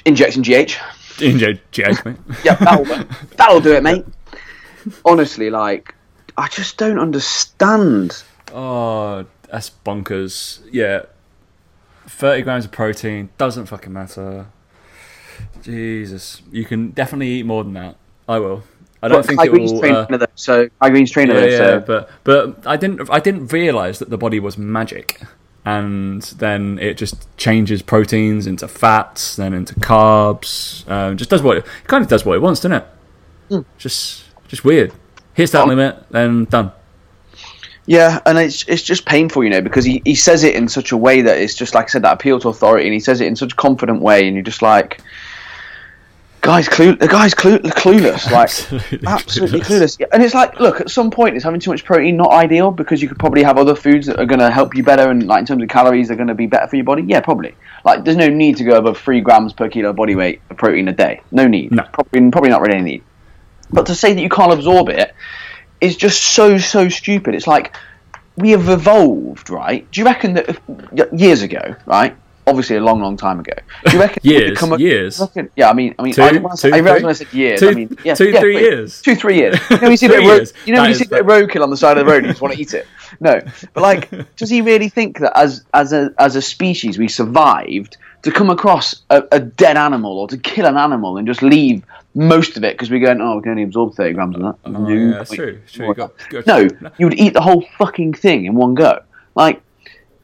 injecting 0.05 0.43
GH. 0.43 0.77
In 1.21 1.39
J- 1.39 1.61
GH, 1.73 2.05
mate. 2.05 2.17
Yeah, 2.45 2.55
that'll, 2.57 2.85
that'll 3.37 3.61
do 3.61 3.73
it, 3.75 3.83
mate. 3.83 4.05
Honestly, 5.05 5.51
like, 5.51 5.95
I 6.37 6.49
just 6.49 6.77
don't 6.77 6.99
understand. 6.99 8.23
Oh, 8.53 9.25
that's 9.51 9.71
bonkers. 9.85 10.61
Yeah. 10.71 11.03
30 12.07 12.43
grams 12.43 12.65
of 12.65 12.73
protein 12.73 13.29
doesn't 13.39 13.67
fucking 13.67 13.93
matter. 13.93 14.47
Jesus. 15.63 16.43
You 16.51 16.65
can 16.65 16.91
definitely 16.91 17.29
eat 17.29 17.47
more 17.47 17.65
than 17.65 17.75
that. 17.75 17.97
I 18.29 18.39
will. 18.39 18.63
I 19.03 19.09
don't 19.09 19.25
think 19.25 19.39
Kai 19.39 19.47
it 19.47 19.53
will. 19.53 19.79
trainer 19.81 20.07
uh, 20.11 20.17
though, 20.17 20.27
so 20.35 20.69
Kai 20.83 20.91
Greene's 20.91 21.11
trainer 21.13 21.35
yeah, 21.39 21.47
yeah, 21.47 21.57
so 21.57 21.81
but 21.81 22.11
but 22.25 22.67
I 22.67 22.77
didn't 22.77 23.09
I 23.11 23.21
didn't 23.21 23.53
realize 23.53 24.01
that 24.01 24.11
the 24.11 24.19
body 24.19 24.41
was 24.41 24.59
magic, 24.59 25.21
and 25.65 26.21
then 26.23 26.81
it 26.81 26.95
just 26.97 27.29
changes 27.37 27.81
proteins 27.81 28.49
into 28.49 28.67
fats, 28.67 29.37
then 29.37 29.55
into 29.55 29.75
carbs. 29.77 30.89
Um, 30.91 31.17
just 31.17 31.31
does 31.31 31.43
what 31.43 31.59
it, 31.59 31.65
it 31.65 31.87
kind 31.87 32.03
of 32.03 32.11
does 32.11 32.25
what 32.25 32.35
it 32.35 32.41
wants, 32.41 32.59
doesn't 32.61 32.73
it? 32.73 32.87
Hmm. 33.51 33.61
Just 33.79 34.25
just 34.49 34.65
weird. 34.65 34.93
Hits 35.35 35.53
that 35.53 35.63
Um, 35.63 35.69
limit, 35.69 36.05
then 36.11 36.45
done. 36.47 36.73
Yeah, 37.89 38.21
and 38.27 38.37
it's 38.37 38.65
it's 38.69 38.83
just 38.83 39.07
painful, 39.07 39.43
you 39.45 39.49
know, 39.49 39.63
because 39.63 39.83
he, 39.83 40.03
he 40.05 40.15
says 40.15 40.45
it 40.45 40.55
in 40.55 40.69
such 40.69 40.93
a 40.93 40.97
way 40.97 41.23
that 41.23 41.39
it's 41.39 41.55
just 41.55 41.75
like 41.75 41.87
I 41.87 41.89
said, 41.89 42.03
that 42.03 42.13
appeal 42.13 42.39
to 42.41 42.51
authority, 42.51 42.85
and 42.87 42.93
he 42.93 43.01
says 43.01 43.23
it 43.23 43.27
in 43.27 43.35
such 43.35 43.55
a 43.55 43.57
confident 43.57 44.03
way, 44.03 44.27
and 44.27 44.37
you're 44.37 44.45
just 44.45 44.61
like, 44.61 45.01
guys, 46.43 46.69
clue, 46.69 46.97
the 46.97 47.09
guy's 47.09 47.33
clue, 47.33 47.59
clueless, 47.61 48.31
like 48.31 48.51
Absolutely 48.51 49.09
absolutely 49.09 49.61
clueless. 49.61 49.97
clueless. 49.97 50.09
And 50.13 50.23
it's 50.23 50.35
like, 50.35 50.61
look, 50.61 50.83
at 50.83 50.91
some 50.91 51.11
point, 51.11 51.35
is 51.39 51.43
having 51.43 51.61
too 51.61 51.71
much 51.71 51.83
protein 51.83 52.19
not 52.19 52.31
ideal 52.31 52.71
because 52.71 53.01
you 53.01 53.09
could 53.09 53.19
probably 53.19 53.43
have 53.43 53.57
other 53.57 53.75
foods 53.75 54.07
that 54.07 54.21
are 54.21 54.27
going 54.27 54.41
to 54.41 54.51
help 54.51 54.75
you 54.75 54.83
better, 54.83 55.11
and 55.11 55.27
like 55.27 55.41
in 55.41 55.47
terms 55.47 55.63
of 55.63 55.71
calories, 55.71 56.09
they're 56.09 56.17
going 56.19 56.29
to 56.29 56.35
be 56.35 56.47
better 56.47 56.67
for 56.67 56.77
your 56.77 56.85
body. 56.85 57.05
Yeah, 57.05 57.23
probably. 57.23 57.55
Like, 57.87 58.05
there's 58.05 58.19
no 58.19 58.29
need 58.29 58.59
to 58.59 58.65
go 58.65 58.77
above 58.77 58.99
three 58.99 59.23
grams 59.23 59.55
per 59.55 59.71
kilo 59.71 59.95
body 59.95 60.15
weight 60.15 60.43
of 60.51 60.59
protein 60.59 60.89
a 60.89 60.93
day. 60.93 61.23
No 61.33 61.49
need. 61.49 61.73
No. 61.73 61.85
Probably, 61.91 62.31
probably 62.31 62.51
not 62.51 62.61
really 62.61 62.75
any 62.77 62.91
need. 62.91 63.03
But 63.71 63.87
to 63.87 63.95
say 63.95 64.13
that 64.13 64.21
you 64.21 64.29
can't 64.29 64.53
absorb 64.53 64.91
it 64.91 65.15
is 65.81 65.97
just 65.97 66.23
so 66.23 66.59
so 66.59 66.89
stupid. 66.89 67.35
It's 67.35 67.47
like 67.47 67.75
we 68.37 68.51
have 68.51 68.69
evolved, 68.69 69.51
right? 69.51 69.91
Do 69.91 70.01
you 70.01 70.05
reckon 70.07 70.35
that 70.35 70.49
if, 70.49 70.61
years 71.13 71.43
ago, 71.43 71.75
right? 71.87 72.17
Obviously, 72.47 72.77
a 72.77 72.81
long, 72.81 73.03
long 73.03 73.19
time 73.19 73.41
ago. 73.41 73.53
Do 73.85 73.93
you 73.93 74.01
reckon 74.01 74.21
Years, 74.23 74.63
up- 74.63 74.81
years. 74.81 75.21
reckon- 75.21 75.51
yeah, 75.55 75.69
I 75.69 75.75
mean, 75.75 75.95
I 75.99 76.03
mean, 76.03 76.15
Two, 76.15 76.23
I, 76.23 76.33
when 76.33 76.47
I, 76.47 76.55
two, 76.55 76.71
I 76.73 76.81
when 76.81 77.05
I 77.05 77.13
said 77.13 77.31
years. 77.31 77.61
Two- 77.61 77.69
I 77.69 77.75
mean, 77.75 77.99
yeah, 78.05 78.15
two, 78.15 78.31
yeah, 78.31 78.41
three 78.41 78.59
years. 78.59 79.03
Two, 79.03 79.15
three 79.17 79.37
years. 79.37 79.59
You 79.71 79.77
know, 79.81 79.89
you 79.91 79.97
see 79.99 80.07
a 80.07 80.09
bit 80.09 80.19
of 80.21 80.25
ro- 80.27 80.35
years. 80.37 80.55
you 80.65 80.75
know, 80.75 80.81
That 80.83 80.89
you 80.89 80.95
see 80.95 81.05
a 81.05 81.09
bit 81.09 81.25
roadkill 81.27 81.63
on 81.63 81.69
the 81.69 81.77
side 81.77 81.99
of 81.99 82.07
the 82.07 82.11
road, 82.11 82.23
you 82.25 82.31
just 82.31 82.41
want 82.41 82.55
to 82.55 82.61
eat 82.61 82.73
it. 82.73 82.87
No, 83.21 83.39
but 83.75 83.83
like, 83.83 84.11
does 84.37 84.49
he 84.49 84.63
really 84.63 84.89
think 84.89 85.19
that 85.19 85.37
as 85.37 85.65
as 85.75 85.93
a 85.93 86.11
as 86.19 86.37
a 86.37 86.41
species 86.43 86.97
we 86.97 87.09
survived 87.09 87.99
to 88.23 88.31
come 88.31 88.49
across 88.49 89.03
a, 89.11 89.25
a 89.31 89.41
dead 89.41 89.77
animal 89.77 90.19
or 90.19 90.27
to 90.29 90.39
kill 90.39 90.65
an 90.65 90.77
animal 90.79 91.19
and 91.19 91.27
just 91.27 91.43
leave 91.43 91.85
most 92.15 92.57
of 92.57 92.65
it 92.65 92.75
because 92.75 92.91
we're 92.91 93.01
going, 93.05 93.21
oh, 93.21 93.37
we 93.37 93.43
can 93.43 93.51
only 93.53 93.63
absorb 93.65 93.95
thirty 93.95 94.15
grams 94.15 94.37
of 94.37 94.43
that. 94.43 94.55
Oh, 94.65 94.71
No, 94.71 94.89
yeah, 94.89 95.19
that's 95.19 95.31
true. 95.33 95.61
True. 95.71 95.89
You 95.89 95.95
got, 95.95 96.13
got- 96.31 96.47
no, 96.47 96.91
you 96.99 97.07
would 97.07 97.19
eat 97.19 97.33
the 97.35 97.41
whole 97.41 97.65
fucking 97.79 98.15
thing 98.15 98.47
in 98.47 98.55
one 98.55 98.75
go. 98.75 99.03
Like, 99.35 99.63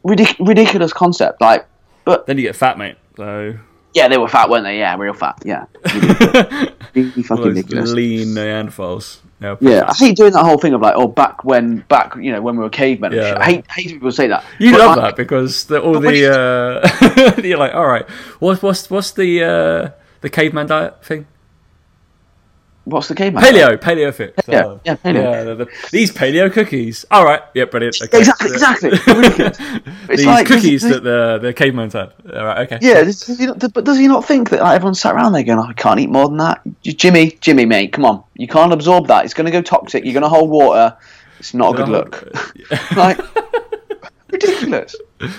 ridic- 0.05 0.45
ridiculous 0.47 0.93
concept. 0.93 1.41
Like, 1.41 1.67
but 2.05 2.27
Then 2.27 2.37
you 2.39 2.45
get 2.45 2.57
fat, 2.57 2.79
mate. 2.79 2.97
So 3.17 3.57
yeah, 3.95 4.09
they 4.09 4.19
were 4.19 4.29
fat, 4.29 4.51
weren't 4.51 4.65
they? 4.65 4.79
Yeah, 4.79 4.97
real 4.97 5.15
fat. 5.15 5.41
Yeah, 5.45 5.67
really 6.95 7.23
fucking 7.23 7.45
ridiculous. 7.45 7.91
lean 7.93 8.29
Neanderthals. 8.29 9.19
Yeah. 9.41 9.57
Yeah, 9.61 9.85
I 9.89 9.95
hate 9.95 10.17
doing 10.17 10.33
that 10.33 10.43
whole 10.45 10.59
thing 10.59 10.73
of 10.75 10.81
like, 10.81 10.95
oh, 10.97 11.07
back 11.07 11.45
when, 11.45 11.81
back, 11.89 12.17
you 12.17 12.33
know, 12.33 12.41
when 12.41 12.57
we 12.57 12.63
were 12.63 12.71
cavemen. 12.71 13.13
Yeah. 13.13 13.37
I 13.39 13.45
hate, 13.45 13.71
hate 13.71 13.89
people 13.89 14.11
say 14.11 14.27
that. 14.29 14.43
You 14.59 14.73
But, 14.73 14.81
love 14.81 14.97
like, 14.97 15.05
that 15.05 15.17
because 15.17 15.65
the, 15.65 15.83
all 15.83 16.01
the 16.01 16.33
uh, 17.39 17.41
you're 17.43 17.59
like, 17.59 17.75
all 17.75 17.87
right, 17.87 18.09
what's 18.41 18.63
what's 18.63 18.89
what's 18.91 19.11
the 19.13 19.45
uh, 19.45 19.91
the 20.23 20.31
caveman 20.31 20.67
diet 20.67 21.05
thing? 21.05 21.27
What's 22.85 23.09
the 23.09 23.15
caveman? 23.15 23.43
Paleo, 23.43 23.79
paleo 23.79 24.13
fit. 24.13 24.37
Paleo, 24.37 24.79
yeah, 24.85 24.97
paleo. 24.97 25.15
Yeah, 25.15 25.43
the, 25.45 25.55
the, 25.55 25.69
these 25.91 26.11
paleo 26.13 26.53
cookies. 26.53 27.07
All 27.11 27.25
right, 27.25 27.41
yeah, 27.55 27.65
brilliant. 27.65 27.97
Okay. 28.03 28.19
Exactly, 28.19 28.51
exactly. 28.51 28.91
These 30.09 30.27
like, 30.27 30.47
cookies 30.47 30.83
does- 30.83 30.91
that 30.91 31.03
the 31.03 31.39
the 31.41 31.55
caveman 31.55 31.91
had. 31.91 32.13
All 32.35 32.45
right, 32.45 32.59
okay. 32.71 32.79
Yeah, 32.83 33.03
does, 33.05 33.21
does 33.21 33.39
he 33.39 33.47
not, 33.47 33.73
but 33.73 33.85
does 33.85 33.97
he 33.97 34.07
not 34.07 34.25
think 34.27 34.51
that 34.51 34.61
like, 34.61 34.77
everyone 34.77 34.95
sat 34.95 35.15
around 35.15 35.33
there 35.33 35.43
going, 35.43 35.59
oh, 35.59 35.63
I 35.63 35.73
can't 35.73 35.99
eat 35.99 36.11
more 36.11 36.29
than 36.29 36.37
that? 36.39 36.61
Jimmy, 36.83 37.39
Jimmy, 37.41 37.65
mate, 37.65 37.93
come 37.93 38.05
on. 38.05 38.23
You 38.35 38.49
can't 38.49 38.73
absorb 38.73 39.07
that. 39.07 39.25
It's 39.25 39.33
going 39.35 39.47
to 39.47 39.51
go 39.51 39.63
toxic. 39.63 40.05
You're 40.05 40.13
going 40.13 40.23
to 40.23 40.29
hold 40.29 40.51
water. 40.51 40.95
It's 41.39 41.55
not 41.55 41.75
a 41.75 41.77
good 41.79 41.89
look. 41.89 42.29
like, 42.97 43.19
ridiculous. 44.31 44.95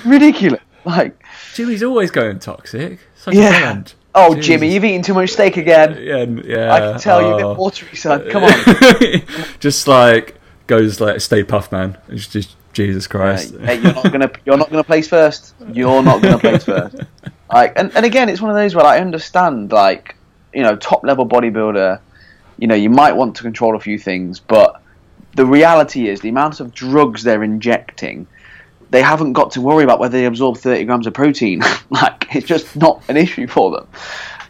Ridiculous. 0.05 0.61
Like, 0.83 1.23
Jimmy's 1.53 1.83
always 1.83 2.11
going 2.11 2.39
toxic. 2.39 2.99
Such 3.15 3.35
Yeah. 3.35 3.49
a 3.49 3.59
friend. 3.59 3.93
Oh, 4.15 4.33
Jesus. 4.33 4.47
Jimmy, 4.47 4.73
you've 4.73 4.85
eaten 4.85 5.01
too 5.01 5.13
much 5.13 5.31
steak 5.31 5.57
again. 5.57 5.93
Uh, 5.93 5.99
yeah, 5.99 6.25
yeah. 6.45 6.73
I 6.73 6.79
can 6.79 6.99
tell 6.99 7.19
oh. 7.19 7.37
been 7.37 7.57
watery, 7.57 7.95
son. 7.97 8.29
Come 8.29 8.45
on. 8.45 9.21
just 9.59 9.87
like 9.87 10.39
goes 10.67 10.99
like 10.99 11.19
Stay 11.21 11.43
Puft 11.43 11.71
Man. 11.71 11.97
It's 12.07 12.27
just 12.27 12.55
Jesus 12.73 13.07
Christ. 13.07 13.55
Hey, 13.59 13.75
you're 13.75 13.93
not 13.93 14.11
gonna 14.11 14.31
you're 14.45 14.57
not 14.57 14.69
gonna 14.71 14.83
place 14.83 15.07
first. 15.07 15.53
You're 15.71 16.01
not 16.01 16.21
gonna 16.21 16.39
place 16.39 16.63
first. 16.63 16.95
Like, 17.51 17.77
and, 17.77 17.95
and 17.95 18.05
again, 18.05 18.27
it's 18.27 18.41
one 18.41 18.49
of 18.49 18.57
those 18.57 18.73
where 18.73 18.85
I 18.85 18.99
understand, 18.99 19.71
like, 19.71 20.15
you 20.53 20.63
know, 20.63 20.75
top 20.75 21.03
level 21.03 21.27
bodybuilder. 21.27 21.99
You 22.57 22.67
know, 22.67 22.75
you 22.75 22.89
might 22.89 23.13
want 23.13 23.35
to 23.35 23.43
control 23.43 23.75
a 23.75 23.79
few 23.79 23.99
things, 23.99 24.39
but 24.39 24.81
the 25.35 25.45
reality 25.45 26.07
is 26.07 26.21
the 26.21 26.29
amount 26.29 26.59
of 26.59 26.73
drugs 26.73 27.23
they're 27.23 27.43
injecting. 27.43 28.27
They 28.91 29.01
haven't 29.01 29.33
got 29.33 29.51
to 29.51 29.61
worry 29.61 29.83
about 29.83 29.99
whether 29.99 30.17
they 30.17 30.25
absorb 30.25 30.57
30 30.57 30.85
grams 30.85 31.07
of 31.07 31.13
protein. 31.13 31.61
like, 31.89 32.35
it's 32.35 32.47
just 32.47 32.75
not 32.75 33.03
an 33.09 33.17
issue 33.17 33.47
for 33.47 33.71
them. 33.71 33.87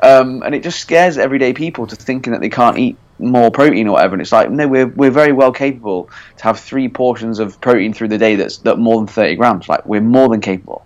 Um, 0.03 0.43
and 0.43 0.53
it 0.53 0.61
just 0.63 0.79
scares 0.79 1.17
everyday 1.17 1.53
people 1.53 1.87
to 1.87 1.95
thinking 1.95 2.33
that 2.33 2.41
they 2.41 2.49
can't 2.49 2.77
eat 2.77 2.97
more 3.17 3.49
protein 3.49 3.87
or 3.87 3.91
whatever. 3.93 4.13
And 4.13 4.21
it's 4.21 4.31
like, 4.31 4.51
no, 4.51 4.67
we're, 4.67 4.87
we're 4.87 5.09
very 5.11 5.31
well 5.31 5.51
capable 5.51 6.09
to 6.37 6.43
have 6.43 6.59
three 6.59 6.89
portions 6.89 7.39
of 7.39 7.59
protein 7.61 7.93
through 7.93 8.09
the 8.09 8.17
day 8.17 8.35
that's 8.35 8.57
that 8.59 8.77
more 8.77 8.97
than 8.97 9.07
30 9.07 9.35
grams. 9.37 9.69
Like, 9.69 9.85
we're 9.85 10.01
more 10.01 10.27
than 10.29 10.41
capable. 10.41 10.85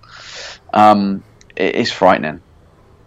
Um, 0.73 1.23
it, 1.55 1.75
it's 1.75 1.91
frightening. 1.91 2.41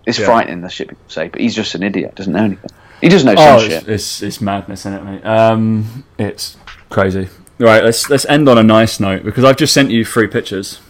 It's 0.05 0.19
Yeah. 0.19 0.27
frightening, 0.27 0.61
the 0.63 0.69
shit 0.69 0.89
people 0.89 1.05
say, 1.09 1.29
but 1.29 1.41
he's 1.41 1.55
just 1.55 1.77
an 1.77 1.85
idiot, 1.85 2.17
doesn't 2.17 2.33
know 2.33 2.45
anything. 2.45 2.71
He 3.01 3.09
doesn't 3.09 3.27
know 3.27 3.41
Oh, 3.41 3.59
some 3.59 3.67
it's, 3.71 3.75
shit. 3.85 3.89
it's 3.89 4.23
it's 4.23 4.41
madness, 4.41 4.81
isn't 4.81 4.95
it, 4.95 5.05
mate? 5.05 5.25
Um, 5.25 6.05
it's 6.19 6.57
crazy. 6.91 7.29
Right, 7.63 7.85
let's 7.85 8.11
let's 8.11 8.25
end 8.25 8.49
on 8.49 8.59
a 8.59 8.63
nice 8.65 8.99
note 8.99 9.23
because 9.23 9.45
I've 9.45 9.57
just 9.57 9.73
sent 9.73 9.93
you 9.93 10.05
three 10.05 10.27
pictures. 10.27 10.81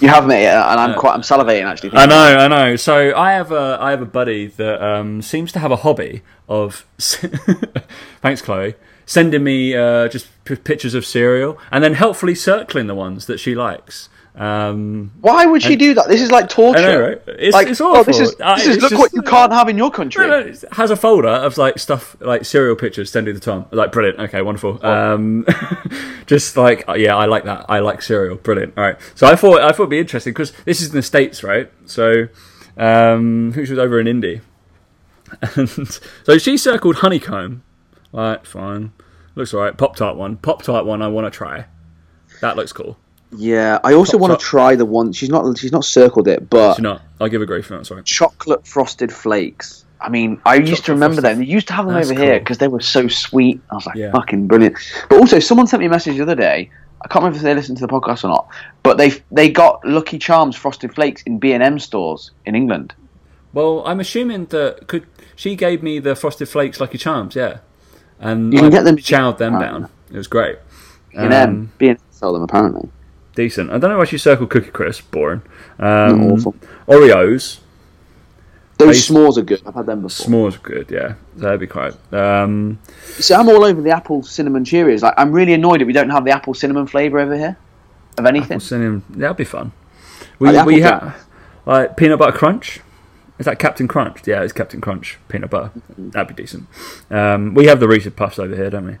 You 0.00 0.08
have 0.08 0.26
me, 0.26 0.46
uh, 0.46 0.70
and 0.70 0.80
I'm 0.80 0.98
quite, 0.98 1.12
I'm 1.12 1.20
salivating 1.20 1.64
actually. 1.64 1.90
I 1.92 2.06
know, 2.06 2.16
I 2.16 2.48
know. 2.48 2.76
So 2.76 3.14
I 3.14 3.32
have 3.32 3.52
a 3.52 3.76
I 3.78 3.90
have 3.90 4.00
a 4.00 4.06
buddy 4.06 4.46
that 4.46 4.82
um, 4.82 5.20
seems 5.20 5.52
to 5.52 5.58
have 5.58 5.70
a 5.70 5.76
hobby 5.76 6.22
of. 6.48 6.86
thanks, 8.22 8.40
Chloe. 8.40 8.74
Sending 9.04 9.44
me 9.44 9.76
uh, 9.76 10.08
just 10.08 10.28
pictures 10.46 10.94
of 10.94 11.04
cereal 11.04 11.58
and 11.70 11.84
then 11.84 11.92
helpfully 11.92 12.34
circling 12.34 12.86
the 12.86 12.94
ones 12.94 13.26
that 13.26 13.38
she 13.38 13.54
likes. 13.54 14.08
Um, 14.36 15.12
Why 15.20 15.46
would 15.46 15.62
she 15.62 15.76
do 15.76 15.94
that? 15.94 16.08
This 16.08 16.20
is 16.20 16.32
like 16.32 16.48
torture. 16.48 16.80
I 16.80 16.82
know, 16.82 17.00
right? 17.00 17.22
It's, 17.28 17.54
like, 17.54 17.68
it's 17.68 17.80
oh, 17.80 17.92
awful. 17.92 18.04
this 18.04 18.18
is, 18.18 18.34
I- 18.40 18.56
this 18.56 18.66
is 18.66 18.76
look 18.82 18.90
just- 18.90 18.98
what 19.00 19.12
you 19.12 19.22
can't 19.22 19.52
have 19.52 19.68
in 19.68 19.78
your 19.78 19.92
country. 19.92 20.26
No, 20.26 20.40
no, 20.40 20.46
it 20.48 20.64
has 20.72 20.90
a 20.90 20.96
folder 20.96 21.28
of 21.28 21.56
like 21.56 21.78
stuff 21.78 22.16
like 22.20 22.44
cereal 22.44 22.74
pictures 22.74 23.12
sending 23.12 23.34
to 23.34 23.40
Tom. 23.40 23.66
Like 23.70 23.92
brilliant. 23.92 24.18
Okay, 24.18 24.42
wonderful. 24.42 24.84
Um, 24.84 25.46
just 26.26 26.56
like 26.56 26.88
uh, 26.88 26.94
yeah, 26.94 27.16
I 27.16 27.26
like 27.26 27.44
that. 27.44 27.66
I 27.68 27.78
like 27.78 28.02
cereal. 28.02 28.34
Brilliant. 28.36 28.74
All 28.76 28.82
right. 28.82 28.96
So 29.14 29.28
I 29.28 29.36
thought 29.36 29.60
I 29.60 29.68
thought 29.68 29.84
it'd 29.84 29.90
be 29.90 30.00
interesting 30.00 30.32
because 30.32 30.52
this 30.64 30.80
is 30.80 30.88
in 30.88 30.96
the 30.96 31.02
states, 31.02 31.44
right? 31.44 31.70
So 31.86 32.26
um, 32.76 33.52
who 33.52 33.60
was 33.60 33.70
over 33.70 34.00
in 34.00 34.08
Indy, 34.08 34.40
and 35.54 36.00
so 36.24 36.38
she 36.38 36.56
circled 36.56 36.96
honeycomb. 36.96 37.62
Right, 38.12 38.44
fine. 38.44 38.92
Looks 39.36 39.54
alright. 39.54 39.76
Pop 39.76 39.94
tart 39.94 40.16
one. 40.16 40.38
Pop 40.38 40.62
tart 40.62 40.86
one. 40.86 41.02
I 41.02 41.08
want 41.08 41.26
to 41.32 41.36
try. 41.36 41.66
That 42.40 42.56
looks 42.56 42.72
cool. 42.72 42.96
Yeah, 43.36 43.78
I 43.84 43.94
also 43.94 44.16
want 44.18 44.38
to 44.38 44.44
try 44.44 44.76
the 44.76 44.84
one. 44.84 45.12
She's 45.12 45.28
not. 45.28 45.58
She's 45.58 45.72
not 45.72 45.84
circled 45.84 46.28
it, 46.28 46.48
but 46.50 46.78
you 46.78 46.82
not? 46.82 47.02
I'll 47.20 47.28
give 47.28 47.42
a 47.42 47.46
grief 47.46 47.66
for 47.66 47.76
that. 47.78 47.86
Sorry. 47.86 48.02
chocolate 48.04 48.66
frosted 48.66 49.12
flakes. 49.12 49.84
I 50.00 50.10
mean, 50.10 50.40
I 50.44 50.56
used 50.56 50.84
to 50.84 50.92
remember 50.92 51.22
frosted- 51.22 51.38
them. 51.38 51.38
They 51.46 51.50
used 51.50 51.66
to 51.68 51.72
have 51.72 51.86
them 51.86 51.94
That's 51.94 52.10
over 52.10 52.20
here 52.20 52.38
because 52.38 52.58
they 52.58 52.68
were 52.68 52.80
so 52.80 53.08
sweet. 53.08 53.60
I 53.70 53.74
was 53.76 53.86
like, 53.86 53.96
Yeah. 53.96 54.10
fucking 54.12 54.46
brilliant. 54.48 54.76
But 55.08 55.18
also, 55.18 55.38
someone 55.38 55.66
sent 55.66 55.80
me 55.80 55.86
a 55.86 55.90
message 55.90 56.16
the 56.16 56.22
other 56.22 56.34
day. 56.34 56.70
I 57.00 57.08
can't 57.08 57.22
remember 57.22 57.36
if 57.36 57.42
they 57.42 57.54
listened 57.54 57.78
to 57.78 57.86
the 57.86 57.92
podcast 57.92 58.24
or 58.24 58.28
not, 58.28 58.48
but 58.82 58.98
they 58.98 59.12
they 59.30 59.48
got 59.50 59.84
Lucky 59.86 60.18
Charms 60.18 60.56
frosted 60.56 60.94
flakes 60.94 61.22
in 61.22 61.38
B 61.38 61.52
and 61.52 61.62
M 61.62 61.78
stores 61.78 62.30
in 62.46 62.54
England. 62.54 62.94
Well, 63.52 63.82
I'm 63.86 64.00
assuming 64.00 64.46
that 64.46 64.86
could 64.88 65.06
she 65.36 65.54
gave 65.56 65.82
me 65.82 65.98
the 65.98 66.14
frosted 66.16 66.48
flakes 66.48 66.80
Lucky 66.80 66.98
Charms, 66.98 67.34
yeah, 67.36 67.58
and 68.20 68.52
You 68.52 68.58
can 68.60 68.68
I 68.68 68.70
get 68.70 68.84
them- 68.84 68.96
chowed 68.96 69.38
them 69.38 69.58
down. 69.58 69.88
It 70.10 70.16
was 70.16 70.26
great, 70.28 70.56
B 71.12 71.18
and 71.18 71.32
M, 71.32 71.48
um, 71.48 71.72
B 71.78 71.88
and 71.88 71.98
M 71.98 72.04
sell 72.10 72.32
them 72.32 72.42
apparently. 72.42 72.88
Decent. 73.34 73.70
I 73.70 73.78
don't 73.78 73.90
know 73.90 73.98
why 73.98 74.04
she 74.04 74.18
circled 74.18 74.50
Cookie 74.50 74.70
Crisp, 74.70 75.10
boring. 75.10 75.42
Um, 75.78 76.32
awful. 76.32 76.54
Oreos, 76.88 77.60
Those 78.78 79.08
s'mores 79.08 79.36
are 79.36 79.42
good. 79.42 79.62
I've 79.66 79.74
had 79.74 79.86
them 79.86 80.02
before. 80.02 80.26
s'mores, 80.26 80.56
are 80.56 80.58
good, 80.60 80.90
yeah, 80.90 81.14
that'd 81.36 81.60
be 81.60 81.66
quite. 81.66 81.94
Um, 82.12 82.78
See, 83.04 83.34
I'm 83.34 83.48
all 83.48 83.64
over 83.64 83.80
the 83.80 83.90
apple 83.90 84.22
cinnamon 84.22 84.64
Cheerios. 84.64 85.02
Like, 85.02 85.14
I'm 85.16 85.32
really 85.32 85.52
annoyed 85.54 85.80
that 85.80 85.86
we 85.86 85.92
don't 85.92 86.10
have 86.10 86.24
the 86.24 86.32
apple 86.32 86.54
cinnamon 86.54 86.86
flavour 86.86 87.20
over 87.20 87.36
here 87.36 87.56
of 88.18 88.26
anything. 88.26 88.56
Apple 88.56 88.60
cinnamon, 88.60 89.02
that'd 89.10 89.36
be 89.36 89.44
fun. 89.44 89.72
We 90.38 90.50
Like 90.50 90.66
we 90.66 90.80
have 90.80 91.26
like 91.66 91.96
peanut 91.96 92.18
butter 92.18 92.36
crunch. 92.36 92.80
Is 93.38 93.46
that 93.46 93.58
Captain 93.58 93.88
Crunch? 93.88 94.26
Yeah, 94.28 94.42
it's 94.42 94.52
Captain 94.52 94.80
Crunch 94.80 95.18
peanut 95.28 95.50
butter. 95.50 95.72
That'd 95.98 96.36
be 96.36 96.40
decent. 96.42 96.68
Um, 97.10 97.52
we 97.54 97.66
have 97.66 97.80
the 97.80 97.88
Reese's 97.88 98.12
Puffs 98.12 98.38
over 98.38 98.54
here, 98.54 98.70
don't 98.70 98.86
we? 98.86 98.96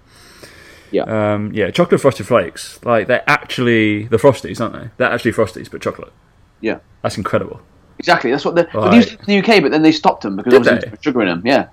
Yeah. 0.94 1.34
Um, 1.34 1.52
yeah, 1.52 1.70
chocolate 1.70 2.00
frosted 2.00 2.26
flakes. 2.26 2.78
Like 2.84 3.06
they're 3.08 3.28
actually 3.28 4.04
the 4.04 4.16
frosties, 4.16 4.60
aren't 4.60 4.74
they? 4.74 4.90
They're 4.96 5.10
actually 5.10 5.32
frosties, 5.32 5.70
but 5.70 5.82
chocolate. 5.82 6.12
Yeah. 6.60 6.78
That's 7.02 7.16
incredible. 7.18 7.60
Exactly. 7.98 8.30
That's 8.30 8.44
what 8.44 8.54
the, 8.54 8.68
well, 8.72 8.84
Right. 8.84 8.90
they 8.92 8.96
used 8.98 9.08
to 9.10 9.18
in 9.18 9.24
the 9.26 9.38
UK, 9.54 9.60
but 9.62 9.70
then 9.70 9.82
they 9.82 9.92
stopped 9.92 10.22
them 10.22 10.36
because 10.36 10.52
Did 10.52 10.58
obviously 10.58 10.76
they? 10.76 10.80
there 10.82 10.90
was 10.92 11.00
sugar 11.02 11.22
in 11.22 11.28
them. 11.28 11.42
Yeah. 11.44 11.68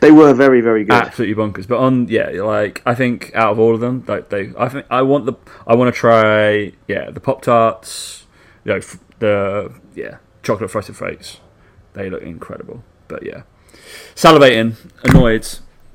They 0.00 0.10
were 0.10 0.34
very, 0.34 0.60
very 0.60 0.84
good. 0.84 0.92
Absolutely 0.92 1.34
bonkers. 1.34 1.66
But 1.66 1.78
on 1.78 2.08
yeah, 2.08 2.28
like 2.42 2.82
I 2.84 2.94
think 2.94 3.32
out 3.34 3.52
of 3.52 3.58
all 3.58 3.74
of 3.74 3.80
them, 3.80 4.04
like 4.06 4.28
they, 4.28 4.52
I 4.58 4.68
think 4.68 4.86
I 4.90 5.00
want 5.02 5.24
the, 5.26 5.32
I 5.66 5.74
want 5.74 5.94
to 5.94 5.98
try 5.98 6.72
yeah 6.86 7.10
the 7.10 7.20
pop 7.20 7.40
tarts, 7.42 8.26
you 8.64 8.72
know, 8.72 8.78
f- 8.78 8.98
the 9.18 9.72
yeah 9.94 10.18
chocolate 10.42 10.70
frosted 10.70 10.96
flakes. 10.96 11.38
They 11.94 12.10
look 12.10 12.22
incredible. 12.22 12.84
But 13.08 13.24
yeah, 13.24 13.42
salivating, 14.14 14.76
annoyed. 15.04 15.46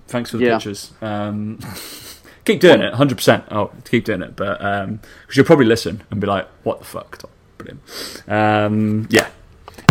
Thanks 0.10 0.32
for 0.32 0.38
the 0.38 0.46
Yeah. 0.46 0.56
pictures. 0.58 0.92
Um, 1.02 1.60
keep 2.46 2.60
doing 2.60 2.82
it, 2.82 2.94
hundred 2.96 3.16
percent. 3.16 3.46
Oh, 3.52 3.72
keep 3.86 4.06
doing 4.06 4.22
it. 4.22 4.36
But 4.36 4.58
because 4.60 5.38
you'll 5.38 5.46
probably 5.46 5.66
listen 5.66 6.04
and 6.12 6.20
be 6.20 6.28
like, 6.28 6.48
"What 6.64 6.80
the 6.80 6.86
fuck?" 6.86 7.22
Brilliant. 7.58 7.82
Um, 8.28 9.08
yeah, 9.10 9.28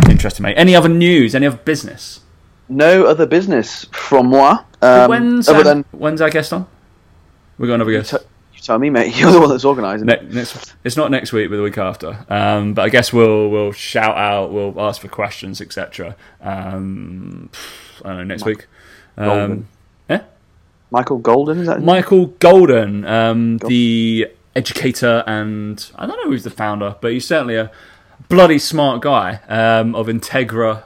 interesting, 0.08 0.42
mate. 0.42 0.54
Any 0.56 0.74
other 0.74 0.88
news? 0.88 1.34
Any 1.34 1.46
other 1.46 1.58
business? 1.58 2.20
No 2.68 3.04
other 3.06 3.26
business 3.26 3.86
from 3.92 4.26
moi. 4.28 4.58
Um, 4.82 5.08
when's 5.10 5.48
other 5.48 5.60
um, 5.60 5.64
than 5.64 5.84
when's 5.92 6.20
our 6.20 6.30
guest 6.30 6.52
on? 6.52 6.66
We 7.58 7.66
got 7.66 7.74
another 7.74 7.92
guest. 7.92 8.10
t- 8.10 8.16
you 8.54 8.60
tell 8.60 8.78
me, 8.78 8.90
mate. 8.90 9.16
You're 9.18 9.30
the 9.32 9.40
one 9.40 9.48
that's 9.50 9.64
organising. 9.64 10.06
Ne- 10.06 10.28
next, 10.30 10.74
it's 10.84 10.96
not 10.96 11.10
next 11.10 11.32
week, 11.32 11.48
but 11.50 11.56
the 11.56 11.62
week 11.62 11.78
after. 11.78 12.24
Um, 12.28 12.74
but 12.74 12.82
I 12.82 12.88
guess 12.88 13.12
we'll 13.12 13.48
we'll 13.50 13.72
shout 13.72 14.16
out, 14.16 14.52
we'll 14.52 14.74
ask 14.80 15.00
for 15.00 15.08
questions, 15.08 15.60
etc. 15.60 16.16
Um, 16.40 17.50
I 18.04 18.08
don't 18.08 18.16
know 18.18 18.24
next 18.24 18.44
week. 18.44 18.66
Um, 19.16 19.26
Goldman. 19.26 19.58
yeah, 19.58 19.64
Michael 20.90 21.18
Golden 21.18 21.58
is 21.60 21.66
that? 21.66 21.82
Michael 21.82 22.26
Golden, 22.38 23.04
um, 23.06 23.58
the 23.58 24.28
educator, 24.56 25.22
and 25.26 25.90
I 25.96 26.06
don't 26.06 26.16
know 26.16 26.30
who's 26.30 26.44
the 26.44 26.50
founder, 26.50 26.96
but 27.00 27.12
he's 27.12 27.26
certainly 27.26 27.56
a 27.56 27.70
bloody 28.28 28.58
smart 28.58 29.02
guy 29.02 29.40
um, 29.48 29.94
of 29.94 30.06
Integra 30.06 30.84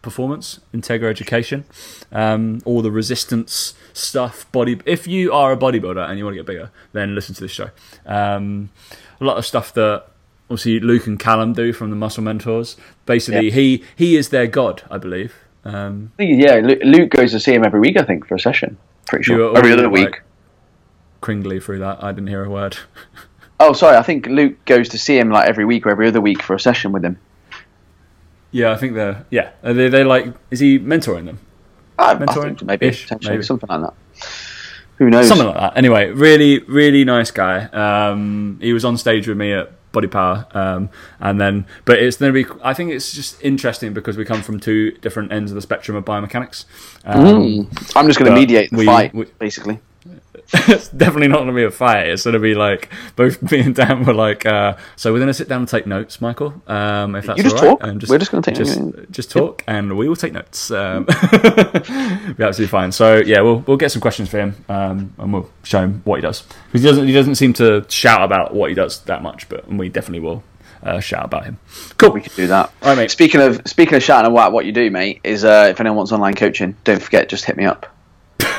Performance, 0.00 0.60
Integra 0.74 1.04
Education, 1.10 1.64
um, 2.10 2.60
all 2.64 2.82
the 2.82 2.90
resistance 2.90 3.74
stuff. 3.92 4.50
Body. 4.52 4.80
If 4.86 5.06
you 5.06 5.32
are 5.32 5.52
a 5.52 5.56
bodybuilder 5.56 6.08
and 6.08 6.18
you 6.18 6.24
want 6.24 6.34
to 6.34 6.38
get 6.38 6.46
bigger, 6.46 6.70
then 6.92 7.14
listen 7.14 7.34
to 7.36 7.40
this 7.40 7.52
show. 7.52 7.70
Um, 8.06 8.70
a 9.20 9.24
lot 9.24 9.36
of 9.38 9.46
stuff 9.46 9.72
that 9.74 10.04
obviously 10.50 10.80
Luke 10.80 11.06
and 11.06 11.18
Callum 11.20 11.52
do 11.52 11.72
from 11.72 11.90
the 11.90 11.96
Muscle 11.96 12.22
Mentors. 12.22 12.76
Basically, 13.06 13.46
Yeah. 13.48 13.54
he 13.54 13.84
he 13.96 14.16
is 14.16 14.30
their 14.30 14.46
god, 14.46 14.82
I 14.90 14.98
believe. 14.98 15.34
Um, 15.64 16.10
yeah, 16.18 16.56
Luke 16.82 17.10
goes 17.10 17.30
to 17.32 17.38
see 17.40 17.54
him 17.54 17.64
every 17.64 17.78
week, 17.78 17.96
I 17.96 18.02
think, 18.02 18.26
for 18.26 18.34
a 18.34 18.40
session. 18.40 18.76
Pretty 19.06 19.24
sure. 19.24 19.56
Every 19.56 19.72
other 19.72 19.84
like- 19.84 19.92
week. 19.92 20.20
cringly 21.20 21.60
through 21.60 21.78
that, 21.80 22.02
I 22.02 22.12
didn't 22.12 22.28
hear 22.28 22.44
a 22.44 22.50
word. 22.50 22.76
Oh, 23.64 23.72
sorry. 23.72 23.96
I 23.96 24.02
think 24.02 24.26
Luke 24.26 24.56
goes 24.64 24.88
to 24.88 24.98
see 24.98 25.16
him 25.16 25.30
like 25.30 25.48
every 25.48 25.64
week 25.64 25.86
or 25.86 25.90
every 25.90 26.08
other 26.08 26.20
week 26.20 26.42
for 26.42 26.54
a 26.54 26.58
session 26.58 26.90
with 26.90 27.04
him. 27.04 27.16
Yeah, 28.50 28.72
I 28.72 28.76
think 28.76 28.94
they're 28.94 29.24
yeah. 29.30 29.50
Are 29.62 29.72
they 29.72 29.88
they 29.88 30.02
like 30.02 30.34
is 30.50 30.58
he 30.58 30.80
mentoring 30.80 31.26
them? 31.26 31.38
I 31.96 32.16
Mentoring? 32.16 32.60
maybe, 32.64 32.86
Ish, 32.86 33.04
potentially, 33.04 33.34
maybe. 33.34 33.44
something 33.44 33.68
like 33.68 33.82
that. 33.82 33.94
Who 34.96 35.10
knows? 35.10 35.28
Something 35.28 35.46
like 35.46 35.56
that. 35.56 35.76
Anyway, 35.76 36.10
really 36.10 36.58
really 36.64 37.04
nice 37.04 37.30
guy. 37.30 37.66
Um, 37.66 38.58
he 38.60 38.72
was 38.72 38.84
on 38.84 38.96
stage 38.98 39.28
with 39.28 39.36
me 39.36 39.52
at 39.52 39.70
Body 39.92 40.08
Power, 40.08 40.46
um, 40.52 40.88
and 41.20 41.40
then 41.40 41.66
but 41.84 41.98
it's 41.98 42.16
going 42.16 42.32
to 42.34 42.44
be. 42.44 42.50
I 42.64 42.74
think 42.74 42.90
it's 42.90 43.12
just 43.12 43.42
interesting 43.42 43.92
because 43.92 44.16
we 44.16 44.24
come 44.24 44.42
from 44.42 44.58
two 44.58 44.92
different 44.92 45.32
ends 45.32 45.50
of 45.50 45.54
the 45.54 45.62
spectrum 45.62 45.96
of 45.96 46.04
biomechanics. 46.04 46.64
Um, 47.04 47.22
Mm. 47.24 47.92
I'm 47.96 48.06
just 48.06 48.18
going 48.18 48.30
to 48.32 48.38
mediate 48.38 48.70
the 48.70 48.78
we- 48.78 48.86
fight, 48.86 49.14
we- 49.14 49.26
basically. 49.38 49.78
It's 50.52 50.88
definitely 50.88 51.28
not 51.28 51.38
going 51.38 51.48
to 51.48 51.54
be 51.54 51.64
a 51.64 51.70
fight. 51.70 52.08
It's 52.08 52.24
going 52.24 52.34
to 52.34 52.40
be 52.40 52.54
like 52.54 52.90
both 53.16 53.40
me 53.50 53.60
and 53.60 53.74
Dan 53.74 54.04
were 54.04 54.14
like, 54.14 54.44
uh, 54.44 54.76
so 54.96 55.12
we're 55.12 55.18
going 55.18 55.28
to 55.28 55.34
sit 55.34 55.48
down 55.48 55.60
and 55.60 55.68
take 55.68 55.86
notes, 55.86 56.20
Michael. 56.20 56.62
Um, 56.66 57.14
if 57.16 57.26
that's 57.26 57.38
You 57.38 57.44
just 57.44 57.56
all 57.56 57.62
right. 57.62 57.78
talk. 57.78 57.88
And 57.88 58.02
We're 58.02 58.18
just 58.18 58.30
gonna 58.30 58.42
take 58.42 58.56
just, 58.56 58.78
notes. 58.78 59.06
Just 59.10 59.30
talk, 59.30 59.64
and 59.66 59.96
we 59.96 60.08
will 60.08 60.16
take 60.16 60.32
notes. 60.32 60.70
Um, 60.70 61.04
be 61.04 61.12
absolutely 61.12 62.66
fine. 62.66 62.92
So 62.92 63.16
yeah, 63.24 63.40
we'll 63.40 63.60
we'll 63.60 63.76
get 63.76 63.92
some 63.92 64.02
questions 64.02 64.28
for 64.28 64.38
him, 64.38 64.64
um, 64.68 65.14
and 65.18 65.32
we'll 65.32 65.50
show 65.62 65.80
him 65.80 66.02
what 66.04 66.16
he 66.16 66.22
does 66.22 66.42
because 66.66 66.82
he 66.82 66.88
doesn't 66.88 67.06
he 67.06 67.12
doesn't 67.12 67.36
seem 67.36 67.52
to 67.54 67.84
shout 67.88 68.22
about 68.22 68.54
what 68.54 68.68
he 68.68 68.74
does 68.74 69.00
that 69.04 69.22
much, 69.22 69.48
but 69.48 69.68
we 69.68 69.88
definitely 69.88 70.20
will 70.20 70.42
uh, 70.82 71.00
shout 71.00 71.24
about 71.24 71.44
him. 71.44 71.58
Cool. 71.98 72.10
We 72.12 72.20
could 72.22 72.34
do 72.34 72.46
that. 72.48 72.72
All 72.82 72.88
right, 72.88 72.96
mate. 72.96 73.10
Speaking 73.10 73.40
of 73.40 73.62
speaking 73.66 73.94
of 73.94 74.02
shouting 74.02 74.30
about 74.30 74.52
what 74.52 74.64
you 74.66 74.72
do, 74.72 74.90
mate, 74.90 75.20
is 75.24 75.44
uh, 75.44 75.68
if 75.70 75.80
anyone 75.80 75.96
wants 75.96 76.12
online 76.12 76.34
coaching, 76.34 76.76
don't 76.84 77.02
forget, 77.02 77.28
just 77.28 77.44
hit 77.44 77.56
me 77.56 77.64
up 77.64 77.91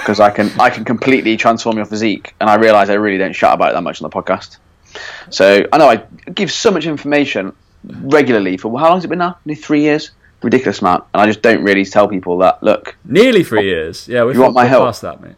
because 0.04 0.20
I 0.20 0.30
can 0.30 0.52
I 0.60 0.70
can 0.70 0.84
completely 0.84 1.38
transform 1.38 1.78
your 1.78 1.86
physique, 1.86 2.36
and 2.42 2.50
I 2.50 2.56
realise 2.56 2.90
I 2.90 2.94
really 2.96 3.18
don't 3.18 3.34
shout 3.34 3.54
about 3.54 3.72
it 3.72 3.74
that 3.76 3.82
much 3.82 4.02
on 4.02 4.10
the 4.10 4.14
podcast. 4.16 4.58
So 5.30 5.66
I 5.72 5.78
know 5.78 5.88
I 5.90 5.98
give 6.32 6.52
so 6.52 6.70
much 6.72 6.86
information 6.86 7.54
regularly 8.02 8.58
for 8.58 8.78
how 8.80 8.90
long 8.90 8.98
has 8.98 9.06
it 9.06 9.08
been 9.08 9.20
now? 9.20 9.38
Nearly 9.46 9.60
three 9.62 9.82
years, 9.82 10.12
ridiculous 10.42 10.82
amount, 10.82 11.06
and 11.14 11.22
I 11.22 11.26
just 11.26 11.42
don't 11.42 11.64
really 11.64 11.86
tell 11.86 12.08
people 12.08 12.38
that. 12.40 12.62
Look, 12.62 12.96
Nearly 13.06 13.44
three 13.44 13.64
years. 13.66 14.08
Yeah, 14.08 14.24
we've 14.26 14.36
You 14.36 14.42
want 14.42 14.54
my 14.54 14.66
help? 14.66 14.86
past 14.86 15.02
that, 15.04 15.22
mate. 15.22 15.36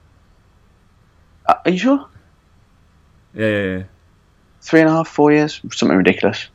uh, 1.45 1.55
are 1.63 1.71
you 1.71 1.77
sure? 1.77 2.07
Yeah, 3.33 3.47
yeah, 3.47 3.77
yeah. 3.77 3.83
Three 4.61 4.79
and 4.81 4.89
a 4.89 4.93
half, 4.93 5.07
four 5.07 5.31
years, 5.31 5.61
something 5.71 5.97
ridiculous. 5.97 6.47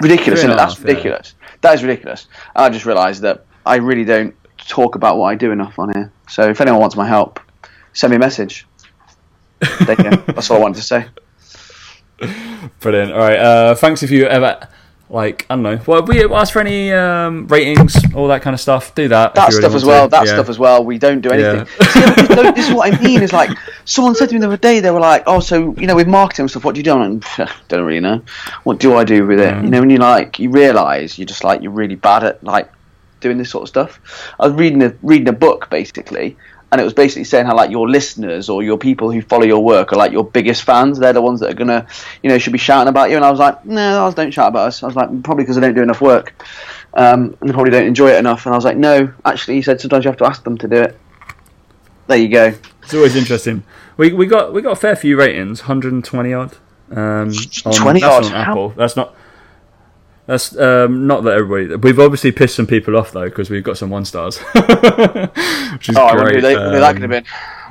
Ridiculous, 0.00 0.40
Three 0.40 0.50
isn't 0.50 0.50
it? 0.50 0.56
That's 0.56 0.74
half, 0.74 0.84
yeah. 0.84 0.90
ridiculous. 0.90 1.34
That 1.62 1.74
is 1.74 1.82
ridiculous. 1.82 2.26
And 2.54 2.64
I 2.64 2.68
just 2.70 2.84
realised 2.86 3.22
that 3.22 3.44
I 3.66 3.76
really 3.76 4.04
don't 4.04 4.34
talk 4.70 4.94
about 4.94 5.18
what 5.18 5.26
I 5.26 5.34
do 5.34 5.50
enough 5.50 5.78
on 5.78 5.92
here. 5.92 6.12
So 6.28 6.48
if 6.48 6.60
anyone 6.60 6.80
wants 6.80 6.96
my 6.96 7.06
help, 7.06 7.40
send 7.92 8.12
me 8.12 8.16
a 8.16 8.20
message. 8.20 8.66
There 9.84 9.96
you 9.98 10.10
go. 10.10 10.16
That's 10.32 10.50
all 10.50 10.58
I 10.58 10.60
wanted 10.60 10.76
to 10.76 10.82
say. 10.82 11.06
Brilliant. 12.80 13.12
All 13.12 13.18
right. 13.18 13.38
Uh, 13.38 13.74
thanks 13.74 14.02
if 14.02 14.10
you 14.10 14.26
ever 14.26 14.68
like 15.10 15.44
I 15.50 15.54
don't 15.56 15.64
know. 15.64 15.80
Well, 15.86 16.02
we 16.04 16.24
ask 16.32 16.52
for 16.52 16.60
any 16.60 16.92
um, 16.92 17.48
ratings, 17.48 17.96
all 18.14 18.28
that 18.28 18.42
kind 18.42 18.54
of 18.54 18.60
stuff. 18.60 18.94
Do 18.94 19.08
that. 19.08 19.34
That 19.34 19.48
really 19.48 19.60
stuff 19.60 19.74
as 19.74 19.84
well. 19.84 20.06
to. 20.06 20.10
That 20.10 20.26
Yeah. 20.26 20.32
stuff 20.34 20.48
as 20.48 20.58
well. 20.58 20.84
We 20.84 20.98
don't 20.98 21.20
do 21.20 21.30
anything. 21.30 21.66
Yeah. 21.80 21.86
See, 21.88 22.00
I 22.04 22.52
this 22.52 22.68
is 22.68 22.74
what 22.74 22.94
I 22.94 23.00
mean. 23.02 23.22
Is 23.22 23.32
like 23.32 23.50
someone 23.84 24.14
said 24.14 24.28
to 24.28 24.34
me 24.34 24.40
the 24.40 24.46
other 24.46 24.56
day. 24.56 24.78
They 24.80 24.90
were 24.92 25.00
like, 25.00 25.24
"Oh, 25.26 25.40
so 25.40 25.74
you 25.76 25.86
know, 25.86 25.96
with 25.96 26.06
marketing 26.06 26.44
and 26.44 26.50
stuff, 26.50 26.64
what 26.64 26.74
do 26.74 26.78
you 26.78 26.84
do?" 26.84 26.92
I'm 26.92 27.20
like, 27.38 27.50
"Don't 27.68 27.84
really 27.84 28.00
know. 28.00 28.22
What 28.64 28.78
do 28.78 28.94
I 28.96 29.04
do 29.04 29.26
with 29.26 29.40
it?" 29.40 29.52
Mm. 29.52 29.64
You 29.64 29.70
know, 29.70 29.80
when 29.80 29.90
you 29.90 29.98
like, 29.98 30.38
you 30.38 30.50
realise 30.50 31.18
you're 31.18 31.26
just 31.26 31.42
like 31.42 31.60
you're 31.62 31.72
really 31.72 31.96
bad 31.96 32.22
at 32.22 32.44
like 32.44 32.70
doing 33.20 33.38
this 33.38 33.50
sort 33.50 33.62
of 33.62 33.68
stuff. 33.68 34.00
I 34.38 34.46
was 34.46 34.54
reading 34.54 34.82
a 34.82 34.94
reading 35.02 35.28
a 35.28 35.32
book 35.32 35.70
basically, 35.70 36.36
and 36.72 36.80
it 36.80 36.84
was 36.84 36.94
basically 36.94 37.24
saying 37.24 37.46
how 37.46 37.56
like 37.56 37.70
your 37.70 37.88
listeners 37.88 38.48
or 38.48 38.62
your 38.62 38.78
people 38.78 39.10
who 39.10 39.22
follow 39.22 39.44
your 39.44 39.62
work 39.62 39.92
are 39.92 39.96
like 39.96 40.12
your 40.12 40.24
biggest 40.24 40.62
fans. 40.62 40.98
They're 40.98 41.12
the 41.12 41.22
ones 41.22 41.40
that 41.40 41.50
are 41.50 41.54
gonna, 41.54 41.86
you 42.22 42.30
know, 42.30 42.38
should 42.38 42.52
be 42.52 42.58
shouting 42.58 42.88
about 42.88 43.10
you. 43.10 43.16
And 43.16 43.24
I 43.24 43.30
was 43.30 43.40
like, 43.40 43.64
no, 43.64 44.06
I 44.06 44.10
don't 44.12 44.30
shout 44.30 44.48
about 44.48 44.68
us. 44.68 44.82
I 44.82 44.86
was 44.86 44.96
like, 44.96 45.22
probably 45.22 45.44
because 45.44 45.58
I 45.58 45.60
don't 45.60 45.74
do 45.74 45.82
enough 45.82 46.00
work, 46.00 46.34
um, 46.94 47.36
and 47.40 47.48
they 47.48 47.52
probably 47.52 47.72
don't 47.72 47.86
enjoy 47.86 48.10
it 48.10 48.18
enough. 48.18 48.46
And 48.46 48.54
I 48.54 48.58
was 48.58 48.64
like, 48.64 48.76
no, 48.76 49.12
actually, 49.24 49.56
he 49.56 49.62
said 49.62 49.80
sometimes 49.80 50.04
you 50.04 50.10
have 50.10 50.18
to 50.18 50.26
ask 50.26 50.44
them 50.44 50.58
to 50.58 50.68
do 50.68 50.76
it. 50.76 50.98
There 52.06 52.18
you 52.18 52.28
go. 52.28 52.54
It's 52.82 52.94
always 52.94 53.16
interesting. 53.16 53.64
We 53.96 54.12
we 54.12 54.26
got 54.26 54.52
we 54.52 54.62
got 54.62 54.72
a 54.72 54.76
fair 54.76 54.96
few 54.96 55.16
ratings, 55.16 55.62
120 55.62 56.32
odd. 56.32 56.56
Um, 56.90 57.30
on, 57.64 57.72
20 57.72 58.00
that's 58.00 58.04
odd? 58.04 58.24
on 58.26 58.32
Apple. 58.32 58.68
That's 58.70 58.96
not. 58.96 59.14
That's 60.30 60.56
um, 60.56 61.08
not 61.08 61.24
that 61.24 61.32
everybody. 61.36 61.74
We've 61.74 61.98
obviously 61.98 62.30
pissed 62.30 62.54
some 62.54 62.66
people 62.68 62.96
off 62.96 63.10
though 63.10 63.24
because 63.24 63.50
we've 63.50 63.64
got 63.64 63.76
some 63.76 63.90
one 63.90 64.04
stars, 64.04 64.38
which 65.72 65.88
is 65.88 65.96
Oh, 65.96 66.04
I 66.06 66.14
wonder 66.14 66.22
great. 66.22 66.34
who, 66.36 66.40
they, 66.42 66.54
who 66.54 66.70
that 66.78 66.84
Um, 66.84 66.94
could 66.94 67.02
have 67.02 67.10
been. 67.10 67.24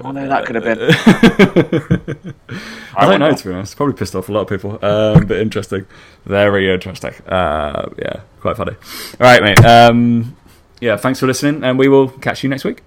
I 0.03 0.11
know 0.11 0.27
that 0.27 0.45
could 0.45 0.55
have 0.55 0.63
been. 0.65 2.35
I 2.97 3.05
don't 3.05 3.21
know 3.21 3.33
to 3.33 3.47
be 3.47 3.53
honest. 3.53 3.77
Probably 3.77 3.95
pissed 3.95 4.13
off 4.13 4.27
a 4.27 4.33
lot 4.33 4.41
of 4.41 4.49
people. 4.49 4.71
Um, 4.83 5.25
but 5.25 5.37
interesting, 5.37 5.85
very 6.25 6.69
interesting. 6.73 7.13
Uh, 7.25 7.89
yeah, 7.97 8.21
quite 8.41 8.57
funny. 8.57 8.73
All 8.73 8.77
right, 9.21 9.41
mate. 9.41 9.63
Um, 9.65 10.35
yeah, 10.81 10.97
thanks 10.97 11.21
for 11.21 11.27
listening, 11.27 11.63
and 11.63 11.79
we 11.79 11.87
will 11.87 12.09
catch 12.09 12.43
you 12.43 12.49
next 12.49 12.65
week. 12.65 12.83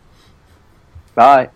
Bye. 1.14 1.48